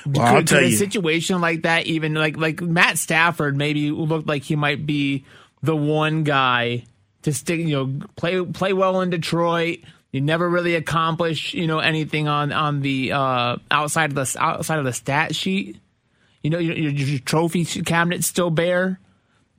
Well, 0.07 0.23
I'll 0.23 0.37
could, 0.39 0.49
tell 0.49 0.59
could 0.59 0.67
a 0.67 0.71
you. 0.71 0.77
situation 0.77 1.41
like 1.41 1.63
that 1.63 1.87
even 1.87 2.15
like 2.15 2.37
like 2.37 2.61
Matt 2.61 2.99
Stafford 2.99 3.57
maybe 3.57 3.91
looked 3.91 4.27
like 4.27 4.43
he 4.43 4.57
might 4.57 4.85
be 4.87 5.25
the 5.63 5.77
one 5.77 6.25
guy 6.25 6.85
to 7.23 7.33
stick 7.33 7.61
you 7.61 7.71
know 7.71 8.07
play 8.17 8.45
play 8.45 8.73
well 8.73 9.01
in 9.01 9.11
Detroit. 9.11 9.81
You 10.11 10.21
never 10.21 10.49
really 10.49 10.75
accomplish 10.75 11.55
you 11.55 11.67
know 11.67 11.79
anything 11.79 12.29
on 12.29 12.53
on 12.53 12.81
the 12.81 13.13
uh, 13.13 13.57
outside 13.71 14.11
of 14.11 14.15
the 14.15 14.37
outside 14.39 14.79
of 14.79 14.85
the 14.85 14.93
stat 14.93 15.35
sheet. 15.35 15.79
You 16.43 16.51
know 16.51 16.59
your, 16.59 16.75
your, 16.75 17.19
trophy 17.21 17.65
cabinet's 17.65 18.27
still 18.27 18.51
bare, 18.51 18.99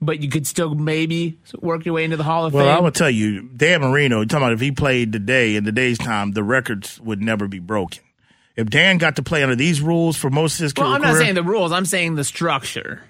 but 0.00 0.20
you 0.20 0.28
could 0.28 0.46
still 0.46 0.74
maybe 0.74 1.38
work 1.60 1.86
your 1.86 1.94
way 1.94 2.04
into 2.04 2.16
the 2.16 2.24
Hall 2.24 2.44
of 2.44 2.52
Fame. 2.52 2.58
Well, 2.58 2.68
Fame. 2.68 2.76
I 2.76 2.80
will 2.80 2.92
tell 2.92 3.10
you, 3.10 3.48
Dan 3.56 3.80
Marino, 3.80 4.18
you're 4.18 4.26
talking 4.26 4.44
about 4.44 4.52
if 4.52 4.60
he 4.60 4.70
played 4.70 5.12
today 5.12 5.56
in 5.56 5.64
today's 5.64 5.98
time, 5.98 6.32
the 6.32 6.42
records 6.42 7.00
would 7.00 7.22
never 7.22 7.48
be 7.48 7.58
broken. 7.58 8.02
If 8.56 8.68
Dan 8.70 8.98
got 8.98 9.16
to 9.16 9.22
play 9.22 9.42
under 9.42 9.56
these 9.56 9.80
rules 9.80 10.16
for 10.16 10.30
most 10.30 10.60
of 10.60 10.64
his 10.64 10.74
Well, 10.76 10.86
career, 10.86 11.00
well, 11.00 11.08
I'm 11.08 11.14
not 11.14 11.18
saying 11.18 11.34
the 11.34 11.42
rules. 11.42 11.72
I'm 11.72 11.86
saying 11.86 12.14
the 12.14 12.22
structure. 12.22 13.02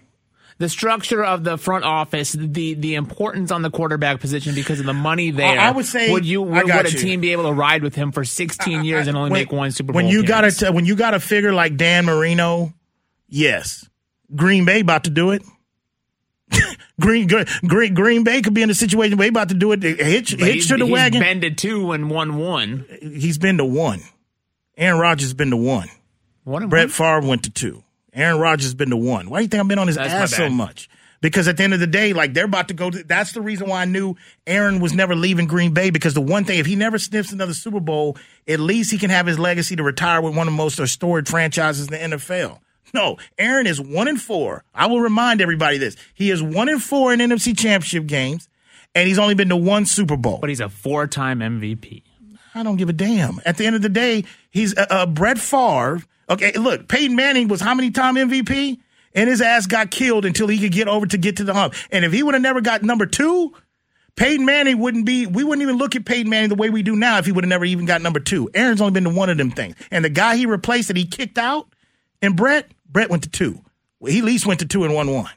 The 0.58 0.68
structure 0.68 1.24
of 1.24 1.42
the 1.42 1.58
front 1.58 1.84
office, 1.84 2.32
the 2.32 2.74
the 2.74 2.94
importance 2.94 3.50
on 3.50 3.62
the 3.62 3.70
quarterback 3.70 4.20
position 4.20 4.54
because 4.54 4.78
of 4.80 4.86
the 4.86 4.92
money 4.92 5.30
there. 5.32 5.58
I 5.58 5.70
would 5.72 5.84
say- 5.84 6.12
would 6.12 6.24
you 6.24 6.42
would, 6.42 6.64
would 6.64 6.86
a 6.86 6.90
you. 6.92 6.98
team 6.98 7.20
be 7.20 7.32
able 7.32 7.44
to 7.44 7.52
ride 7.52 7.82
with 7.82 7.94
him 7.96 8.12
for 8.12 8.24
16 8.24 8.84
years 8.84 9.08
and 9.08 9.16
only 9.16 9.30
when, 9.30 9.40
make 9.40 9.52
one 9.52 9.70
Super 9.72 9.92
Bowl? 9.92 9.96
When 10.02 10.08
you 10.08 10.22
got 10.24 10.38
appearance? 10.44 10.58
to 10.58 10.70
when 10.72 10.84
you 10.86 10.94
got 10.96 11.10
to 11.10 11.20
figure 11.20 11.52
like 11.52 11.76
Dan 11.76 12.04
Marino, 12.04 12.72
yes, 13.28 13.88
Green 14.34 14.64
Bay 14.64 14.80
about 14.80 15.04
to 15.04 15.10
do 15.10 15.32
it. 15.32 15.42
Green, 17.00 17.26
Green 17.66 17.94
Green 17.94 18.24
Bay 18.24 18.40
could 18.40 18.54
be 18.54 18.62
in 18.62 18.70
a 18.70 18.74
situation 18.74 19.18
where 19.18 19.24
they 19.26 19.30
about 19.30 19.48
to 19.48 19.54
do 19.54 19.72
it. 19.72 19.82
Hitch, 19.82 20.34
hitch 20.34 20.68
to 20.68 20.76
the 20.76 20.84
he's 20.84 20.92
wagon. 20.92 21.20
been 21.20 21.40
to 21.40 21.50
two 21.50 21.92
and 21.92 22.08
won 22.10 22.36
one. 22.38 22.86
he's 23.00 23.38
been 23.38 23.58
to 23.58 23.64
one. 23.64 24.00
Aaron 24.76 25.00
Rodgers 25.00 25.26
has 25.26 25.34
been 25.34 25.50
to 25.50 25.56
one. 25.56 25.88
One 26.44 26.68
Brett 26.68 26.84
one? 26.86 26.90
Favre 26.90 27.20
went 27.28 27.44
to 27.44 27.50
two. 27.50 27.83
Aaron 28.14 28.38
Rodgers 28.38 28.66
has 28.66 28.74
been 28.74 28.90
to 28.90 28.96
one. 28.96 29.28
Why 29.28 29.38
do 29.38 29.42
you 29.42 29.48
think 29.48 29.60
I've 29.60 29.68
been 29.68 29.78
on 29.78 29.86
his 29.86 29.96
That's 29.96 30.12
ass 30.12 30.36
so 30.36 30.48
much? 30.48 30.88
Because 31.20 31.48
at 31.48 31.56
the 31.56 31.62
end 31.62 31.72
of 31.72 31.80
the 31.80 31.86
day, 31.86 32.12
like 32.12 32.34
they're 32.34 32.44
about 32.44 32.68
to 32.68 32.74
go. 32.74 32.90
To, 32.90 33.02
that's 33.02 33.32
the 33.32 33.40
reason 33.40 33.68
why 33.68 33.82
I 33.82 33.84
knew 33.86 34.14
Aaron 34.46 34.78
was 34.78 34.92
never 34.92 35.14
leaving 35.14 35.46
Green 35.46 35.72
Bay. 35.72 35.90
Because 35.90 36.12
the 36.12 36.20
one 36.20 36.44
thing, 36.44 36.58
if 36.58 36.66
he 36.66 36.76
never 36.76 36.98
sniffs 36.98 37.32
another 37.32 37.54
Super 37.54 37.80
Bowl, 37.80 38.18
at 38.46 38.60
least 38.60 38.90
he 38.90 38.98
can 38.98 39.10
have 39.10 39.26
his 39.26 39.38
legacy 39.38 39.74
to 39.76 39.82
retire 39.82 40.20
with 40.20 40.36
one 40.36 40.46
of 40.46 40.52
the 40.52 40.56
most 40.56 40.78
restored 40.78 41.26
franchises 41.26 41.88
in 41.88 42.10
the 42.10 42.16
NFL. 42.16 42.58
No, 42.92 43.16
Aaron 43.38 43.66
is 43.66 43.80
one 43.80 44.06
and 44.06 44.20
four. 44.20 44.64
I 44.74 44.86
will 44.86 45.00
remind 45.00 45.40
everybody 45.40 45.78
this: 45.78 45.96
he 46.12 46.30
is 46.30 46.42
one 46.42 46.68
and 46.68 46.82
four 46.82 47.12
in 47.12 47.20
NFC 47.20 47.56
Championship 47.58 48.06
games, 48.06 48.48
and 48.94 49.08
he's 49.08 49.18
only 49.18 49.34
been 49.34 49.48
to 49.48 49.56
one 49.56 49.86
Super 49.86 50.16
Bowl. 50.16 50.38
But 50.40 50.50
he's 50.50 50.60
a 50.60 50.68
four 50.68 51.06
time 51.06 51.40
MVP. 51.40 52.02
I 52.54 52.62
don't 52.62 52.76
give 52.76 52.88
a 52.88 52.92
damn. 52.92 53.40
At 53.44 53.56
the 53.56 53.66
end 53.66 53.74
of 53.76 53.82
the 53.82 53.88
day, 53.88 54.24
he's 54.50 54.76
uh, 54.76 54.86
uh, 54.88 55.06
Brett 55.06 55.38
Favre. 55.38 56.02
Okay, 56.28 56.52
look, 56.52 56.88
Peyton 56.88 57.16
Manning 57.16 57.48
was 57.48 57.60
how 57.60 57.74
many 57.74 57.90
time 57.90 58.14
MVP? 58.16 58.78
And 59.14 59.28
his 59.28 59.40
ass 59.40 59.66
got 59.66 59.90
killed 59.90 60.24
until 60.24 60.48
he 60.48 60.58
could 60.58 60.72
get 60.72 60.88
over 60.88 61.06
to 61.06 61.18
get 61.18 61.36
to 61.36 61.44
the 61.44 61.54
hump. 61.54 61.74
And 61.92 62.04
if 62.04 62.12
he 62.12 62.22
would 62.22 62.34
have 62.34 62.42
never 62.42 62.60
got 62.60 62.82
number 62.82 63.06
two, 63.06 63.54
Peyton 64.16 64.44
Manning 64.44 64.78
wouldn't 64.78 65.06
be. 65.06 65.26
We 65.26 65.44
wouldn't 65.44 65.62
even 65.62 65.76
look 65.76 65.96
at 65.96 66.04
Peyton 66.04 66.30
Manning 66.30 66.48
the 66.48 66.54
way 66.54 66.70
we 66.70 66.82
do 66.82 66.96
now 66.96 67.18
if 67.18 67.26
he 67.26 67.32
would 67.32 67.44
have 67.44 67.48
never 67.48 67.64
even 67.64 67.86
got 67.86 68.02
number 68.02 68.20
two. 68.20 68.48
Aaron's 68.54 68.80
only 68.80 68.92
been 68.92 69.04
to 69.04 69.10
one 69.10 69.30
of 69.30 69.38
them 69.38 69.50
things. 69.50 69.76
And 69.90 70.04
the 70.04 70.10
guy 70.10 70.36
he 70.36 70.46
replaced 70.46 70.88
that 70.88 70.96
he 70.96 71.04
kicked 71.04 71.38
out, 71.38 71.68
and 72.22 72.36
Brett, 72.36 72.70
Brett 72.88 73.10
went 73.10 73.24
to 73.24 73.28
two. 73.28 73.60
Well, 74.00 74.12
he 74.12 74.18
at 74.18 74.24
least 74.24 74.46
went 74.46 74.60
to 74.60 74.66
two 74.66 74.84
and 74.84 74.94
one 74.94 75.12
one. 75.12 75.30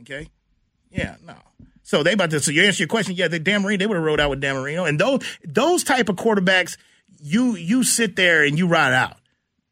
Okay, 0.00 0.28
yeah, 0.90 1.16
no. 1.24 1.34
So 1.82 2.02
they 2.02 2.12
about 2.12 2.30
to. 2.30 2.40
So 2.40 2.52
you 2.52 2.62
answer 2.62 2.82
your 2.82 2.88
question. 2.88 3.16
Yeah, 3.16 3.28
the 3.28 3.38
Dan 3.38 3.62
Marino. 3.62 3.78
They 3.78 3.86
would 3.86 3.96
have 3.96 4.04
rode 4.04 4.20
out 4.20 4.30
with 4.30 4.40
Dan 4.40 4.54
Marino. 4.54 4.84
And 4.84 4.98
those 4.98 5.20
those 5.44 5.84
type 5.84 6.08
of 6.08 6.16
quarterbacks, 6.16 6.76
you 7.20 7.56
you 7.56 7.82
sit 7.82 8.16
there 8.16 8.44
and 8.44 8.58
you 8.58 8.66
ride 8.66 8.94
out. 8.94 9.16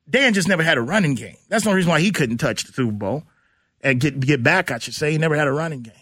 Dan 0.09 0.35
just 0.35 0.49
never 0.49 0.63
had 0.63 0.79
a 0.79 0.83
running 0.83 1.15
game. 1.15 1.37
That's 1.49 1.65
the 1.65 1.71
only 1.71 1.79
reason 1.79 1.91
why 1.91 2.01
he 2.01 2.11
couldn't 2.11 2.39
touch 2.39 2.65
the 2.65 2.73
Super 2.73 2.93
Bowl 2.93 3.25
and 3.81 4.01
get 4.01 4.19
get 4.21 4.43
back. 4.43 4.71
I 4.71 4.79
should 4.79 4.95
say 4.95 5.13
he 5.13 5.19
never 5.19 5.37
had 5.37 5.47
a 5.47 5.53
running 5.53 5.83
game. 5.83 5.95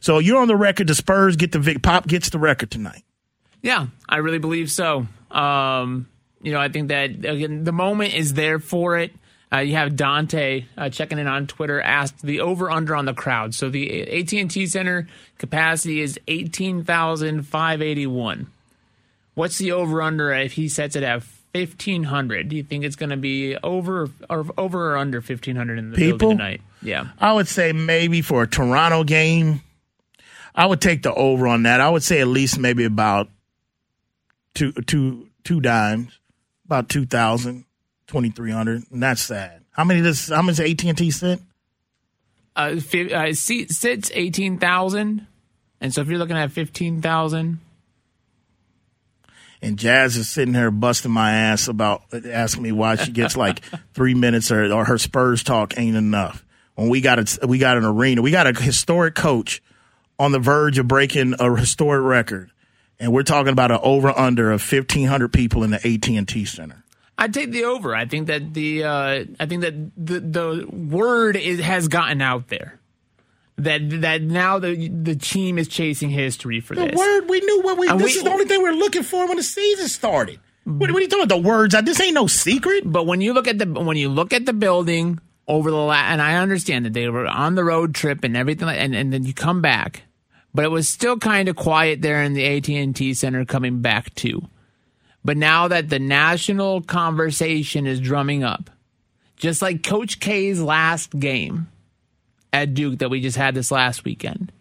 So 0.00 0.18
you're 0.18 0.40
on 0.40 0.48
the 0.48 0.56
record. 0.56 0.86
The 0.86 0.94
Spurs 0.94 1.36
get 1.36 1.52
the 1.52 1.58
Vic. 1.58 1.82
Pop 1.82 2.06
gets 2.06 2.30
the 2.30 2.38
record 2.38 2.70
tonight. 2.70 3.02
Yeah, 3.62 3.88
I 4.08 4.18
really 4.18 4.38
believe 4.38 4.70
so. 4.70 5.06
Um, 5.30 6.08
you 6.40 6.52
know, 6.52 6.60
I 6.60 6.68
think 6.68 6.88
that 6.88 7.10
again, 7.10 7.64
the 7.64 7.72
moment 7.72 8.14
is 8.14 8.34
there 8.34 8.58
for 8.58 8.96
it. 8.98 9.12
Uh, 9.52 9.58
you 9.58 9.74
have 9.74 9.96
Dante 9.96 10.64
uh, 10.78 10.88
checking 10.90 11.18
in 11.18 11.26
on 11.26 11.48
Twitter 11.48 11.80
asked 11.80 12.22
the 12.22 12.40
over 12.40 12.70
under 12.70 12.94
on 12.94 13.04
the 13.04 13.14
crowd. 13.14 13.52
So 13.52 13.68
the 13.68 14.02
AT 14.02 14.32
and 14.32 14.48
T 14.50 14.66
Center 14.66 15.08
capacity 15.38 16.00
is 16.00 16.20
eighteen 16.28 16.84
thousand 16.84 17.42
five 17.42 17.82
eighty 17.82 18.06
one. 18.06 18.46
What's 19.34 19.58
the 19.58 19.72
over 19.72 20.02
under 20.02 20.32
if 20.32 20.52
he 20.52 20.68
sets 20.68 20.94
it 20.94 21.02
at 21.02 21.24
fifteen 21.52 22.04
hundred? 22.04 22.48
Do 22.48 22.56
you 22.56 22.62
think 22.62 22.84
it's 22.84 22.96
going 22.96 23.10
to 23.10 23.16
be 23.16 23.56
over 23.62 24.08
or 24.28 24.46
over 24.56 24.92
or 24.92 24.96
under 24.96 25.20
fifteen 25.20 25.56
hundred 25.56 25.78
in 25.78 25.90
the 25.90 25.96
People? 25.96 26.18
building 26.18 26.38
tonight? 26.38 26.60
Yeah, 26.82 27.08
I 27.18 27.32
would 27.32 27.48
say 27.48 27.72
maybe 27.72 28.22
for 28.22 28.42
a 28.42 28.46
Toronto 28.46 29.04
game, 29.04 29.60
I 30.54 30.66
would 30.66 30.80
take 30.80 31.02
the 31.02 31.12
over 31.14 31.46
on 31.46 31.64
that. 31.64 31.80
I 31.80 31.88
would 31.90 32.02
say 32.02 32.20
at 32.20 32.28
least 32.28 32.58
maybe 32.58 32.84
about 32.84 33.28
two 34.54 34.72
two 34.72 35.28
two 35.44 35.60
dimes, 35.60 36.18
about 36.66 36.88
2,000, 36.90 37.64
2,300. 38.08 38.82
And 38.92 39.02
that's 39.02 39.22
sad. 39.22 39.62
How 39.72 39.84
many 39.84 40.02
does 40.02 40.28
how 40.28 40.42
much 40.42 40.60
AT 40.60 40.84
and 40.84 40.98
T 40.98 41.10
sit? 41.10 41.40
uh, 42.56 42.76
fi- 42.76 43.12
uh, 43.12 43.32
seat 43.32 43.70
sits 43.70 44.10
eighteen 44.14 44.58
thousand, 44.58 45.26
and 45.80 45.94
so 45.94 46.00
if 46.02 46.08
you're 46.08 46.18
looking 46.18 46.36
at 46.36 46.50
fifteen 46.52 47.00
thousand. 47.00 47.60
And 49.62 49.78
Jazz 49.78 50.16
is 50.16 50.28
sitting 50.28 50.54
here 50.54 50.70
busting 50.70 51.10
my 51.10 51.32
ass 51.32 51.68
about 51.68 52.02
asking 52.12 52.62
me 52.62 52.72
why 52.72 52.96
she 52.96 53.12
gets 53.12 53.36
like 53.36 53.62
three 53.94 54.14
minutes 54.14 54.50
or, 54.50 54.72
or 54.72 54.84
her 54.84 54.98
Spurs 54.98 55.42
talk 55.42 55.78
ain't 55.78 55.96
enough. 55.96 56.44
When 56.76 56.88
we 56.88 57.02
got 57.02 57.18
a, 57.18 57.46
we 57.46 57.58
got 57.58 57.76
an 57.76 57.84
arena, 57.84 58.22
we 58.22 58.30
got 58.30 58.46
a 58.46 58.58
historic 58.58 59.14
coach 59.14 59.62
on 60.18 60.32
the 60.32 60.38
verge 60.38 60.78
of 60.78 60.88
breaking 60.88 61.34
a 61.38 61.54
historic 61.54 62.02
record, 62.02 62.50
and 62.98 63.12
we're 63.12 63.22
talking 63.22 63.52
about 63.52 63.70
an 63.70 63.80
over 63.82 64.16
under 64.18 64.50
of 64.50 64.62
fifteen 64.62 65.06
hundred 65.06 65.32
people 65.32 65.62
in 65.62 65.70
the 65.70 65.76
AT 65.76 66.08
and 66.08 66.26
T 66.26 66.46
Center. 66.46 66.82
I'd 67.18 67.34
take 67.34 67.50
the 67.50 67.64
over. 67.64 67.94
I 67.94 68.06
think 68.06 68.28
that 68.28 68.54
the 68.54 68.84
uh, 68.84 69.24
I 69.38 69.46
think 69.46 69.60
that 69.60 69.74
the 69.94 70.20
the 70.20 70.66
word 70.72 71.36
is, 71.36 71.60
has 71.60 71.88
gotten 71.88 72.22
out 72.22 72.48
there 72.48 72.79
that 73.64 74.00
that 74.02 74.22
now 74.22 74.58
the 74.58 74.88
the 74.88 75.16
team 75.16 75.58
is 75.58 75.68
chasing 75.68 76.10
history 76.10 76.60
for 76.60 76.74
The 76.74 76.86
this. 76.86 76.94
word 76.96 77.28
we 77.28 77.40
knew 77.40 77.62
what 77.62 77.78
we. 77.78 77.88
And 77.88 77.98
this 78.00 78.14
we- 78.14 78.18
is 78.18 78.24
the 78.24 78.30
only 78.30 78.44
thing 78.46 78.62
we 78.62 78.68
are 78.68 78.74
looking 78.74 79.02
for 79.02 79.26
when 79.26 79.36
the 79.36 79.42
season 79.42 79.88
started. 79.88 80.38
What, 80.64 80.90
what 80.92 80.98
are 80.98 81.00
you 81.00 81.08
talking 81.08 81.24
about? 81.24 81.34
The 81.42 81.48
words? 81.48 81.74
This 81.84 82.00
ain't 82.00 82.14
no 82.14 82.26
secret. 82.26 82.82
But 82.84 83.06
when 83.06 83.20
you 83.20 83.32
look 83.32 83.48
at 83.48 83.58
the 83.58 83.66
when 83.66 83.96
you 83.96 84.08
look 84.08 84.32
at 84.32 84.46
the 84.46 84.52
building 84.52 85.18
over 85.48 85.70
the 85.70 85.76
la- 85.76 85.94
and 85.94 86.20
I 86.22 86.36
understand 86.36 86.84
that 86.84 86.92
they 86.92 87.08
were 87.08 87.26
on 87.26 87.54
the 87.54 87.64
road 87.64 87.94
trip 87.94 88.22
and 88.24 88.36
everything, 88.36 88.68
and 88.68 88.94
and 88.94 89.12
then 89.12 89.24
you 89.24 89.32
come 89.34 89.60
back, 89.62 90.02
but 90.54 90.64
it 90.64 90.70
was 90.70 90.88
still 90.88 91.16
kind 91.18 91.48
of 91.48 91.56
quiet 91.56 92.02
there 92.02 92.22
in 92.22 92.34
the 92.34 92.44
AT 92.44 92.68
and 92.68 92.94
T 92.94 93.14
Center 93.14 93.44
coming 93.44 93.80
back 93.80 94.14
too. 94.14 94.42
But 95.24 95.36
now 95.36 95.68
that 95.68 95.88
the 95.90 95.98
national 95.98 96.82
conversation 96.82 97.86
is 97.86 98.00
drumming 98.00 98.44
up, 98.44 98.70
just 99.36 99.60
like 99.62 99.82
Coach 99.82 100.20
K's 100.20 100.60
last 100.60 101.18
game 101.18 101.68
at 102.52 102.74
Duke 102.74 102.98
that 103.00 103.08
we 103.10 103.20
just 103.20 103.36
had 103.36 103.54
this 103.54 103.70
last 103.70 104.04
weekend, 104.04 104.52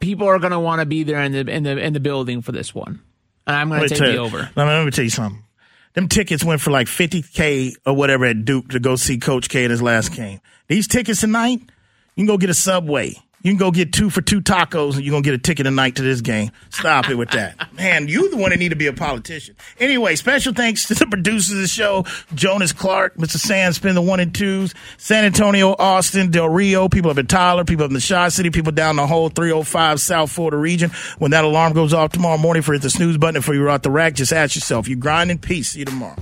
people 0.00 0.26
are 0.26 0.38
going 0.38 0.52
to 0.52 0.60
want 0.60 0.80
to 0.80 0.86
be 0.86 1.02
there 1.02 1.20
in 1.22 1.32
the 1.32 1.40
in 1.50 1.62
the 1.62 1.76
in 1.78 1.92
the 1.92 2.00
building 2.00 2.42
for 2.42 2.52
this 2.52 2.74
one, 2.74 3.00
and 3.46 3.56
I'm 3.56 3.68
going 3.68 3.82
to 3.82 3.88
take 3.88 3.98
tell 3.98 4.06
the 4.08 4.12
you- 4.14 4.18
over. 4.20 4.38
Let 4.38 4.56
me, 4.56 4.72
let 4.72 4.84
me 4.84 4.90
tell 4.90 5.04
you 5.04 5.10
something. 5.10 5.42
Them 5.94 6.08
tickets 6.08 6.44
went 6.44 6.60
for 6.60 6.70
like 6.70 6.88
50K 6.88 7.72
or 7.86 7.94
whatever 7.94 8.26
at 8.26 8.44
Duke 8.44 8.68
to 8.68 8.80
go 8.80 8.96
see 8.96 9.16
Coach 9.16 9.48
K 9.48 9.64
in 9.64 9.70
his 9.70 9.80
last 9.80 10.12
game. 10.14 10.40
These 10.68 10.88
tickets 10.88 11.20
tonight, 11.20 11.60
you 11.60 11.68
can 12.16 12.26
go 12.26 12.36
get 12.36 12.50
a 12.50 12.54
Subway. 12.54 13.14
You 13.46 13.52
can 13.52 13.58
go 13.58 13.70
get 13.70 13.92
two 13.92 14.10
for 14.10 14.22
two 14.22 14.40
tacos 14.40 14.96
and 14.96 15.04
you're 15.04 15.12
going 15.12 15.22
to 15.22 15.30
get 15.30 15.34
a 15.36 15.38
ticket 15.38 15.66
tonight 15.66 15.94
to 15.94 16.02
this 16.02 16.20
game. 16.20 16.50
Stop 16.70 17.08
it 17.08 17.14
with 17.14 17.30
that. 17.30 17.72
Man, 17.74 18.08
you 18.08 18.28
the 18.28 18.36
one 18.36 18.50
that 18.50 18.58
need 18.58 18.70
to 18.70 18.76
be 18.76 18.88
a 18.88 18.92
politician. 18.92 19.54
Anyway, 19.78 20.16
special 20.16 20.52
thanks 20.52 20.88
to 20.88 20.94
the 20.94 21.06
producers 21.06 21.52
of 21.52 21.58
the 21.58 21.68
show, 21.68 22.04
Jonas 22.34 22.72
Clark, 22.72 23.14
Mr. 23.14 23.36
Sandspin, 23.36 23.94
the 23.94 24.02
one 24.02 24.18
and 24.18 24.34
twos, 24.34 24.74
San 24.98 25.24
Antonio, 25.24 25.76
Austin, 25.78 26.32
Del 26.32 26.48
Rio, 26.48 26.88
people 26.88 27.12
up 27.12 27.18
in 27.18 27.28
Tyler, 27.28 27.64
people 27.64 27.84
up 27.84 27.90
in 27.90 27.94
the 27.94 28.00
Shaw 28.00 28.28
City, 28.30 28.50
people 28.50 28.72
down 28.72 28.96
the 28.96 29.06
whole 29.06 29.28
305 29.28 30.00
South 30.00 30.32
Florida 30.32 30.56
region. 30.56 30.90
When 31.20 31.30
that 31.30 31.44
alarm 31.44 31.72
goes 31.72 31.94
off 31.94 32.10
tomorrow 32.10 32.38
morning 32.38 32.64
for 32.64 32.72
hit 32.72 32.82
the 32.82 32.90
snooze 32.90 33.16
button 33.16 33.36
and 33.36 33.44
for 33.44 33.54
you 33.54 33.68
out 33.68 33.84
the 33.84 33.92
rack, 33.92 34.14
just 34.14 34.32
ask 34.32 34.56
yourself, 34.56 34.88
you 34.88 34.96
grind 34.96 35.30
in 35.30 35.38
peace. 35.38 35.68
See 35.68 35.78
you 35.78 35.84
tomorrow. 35.84 36.16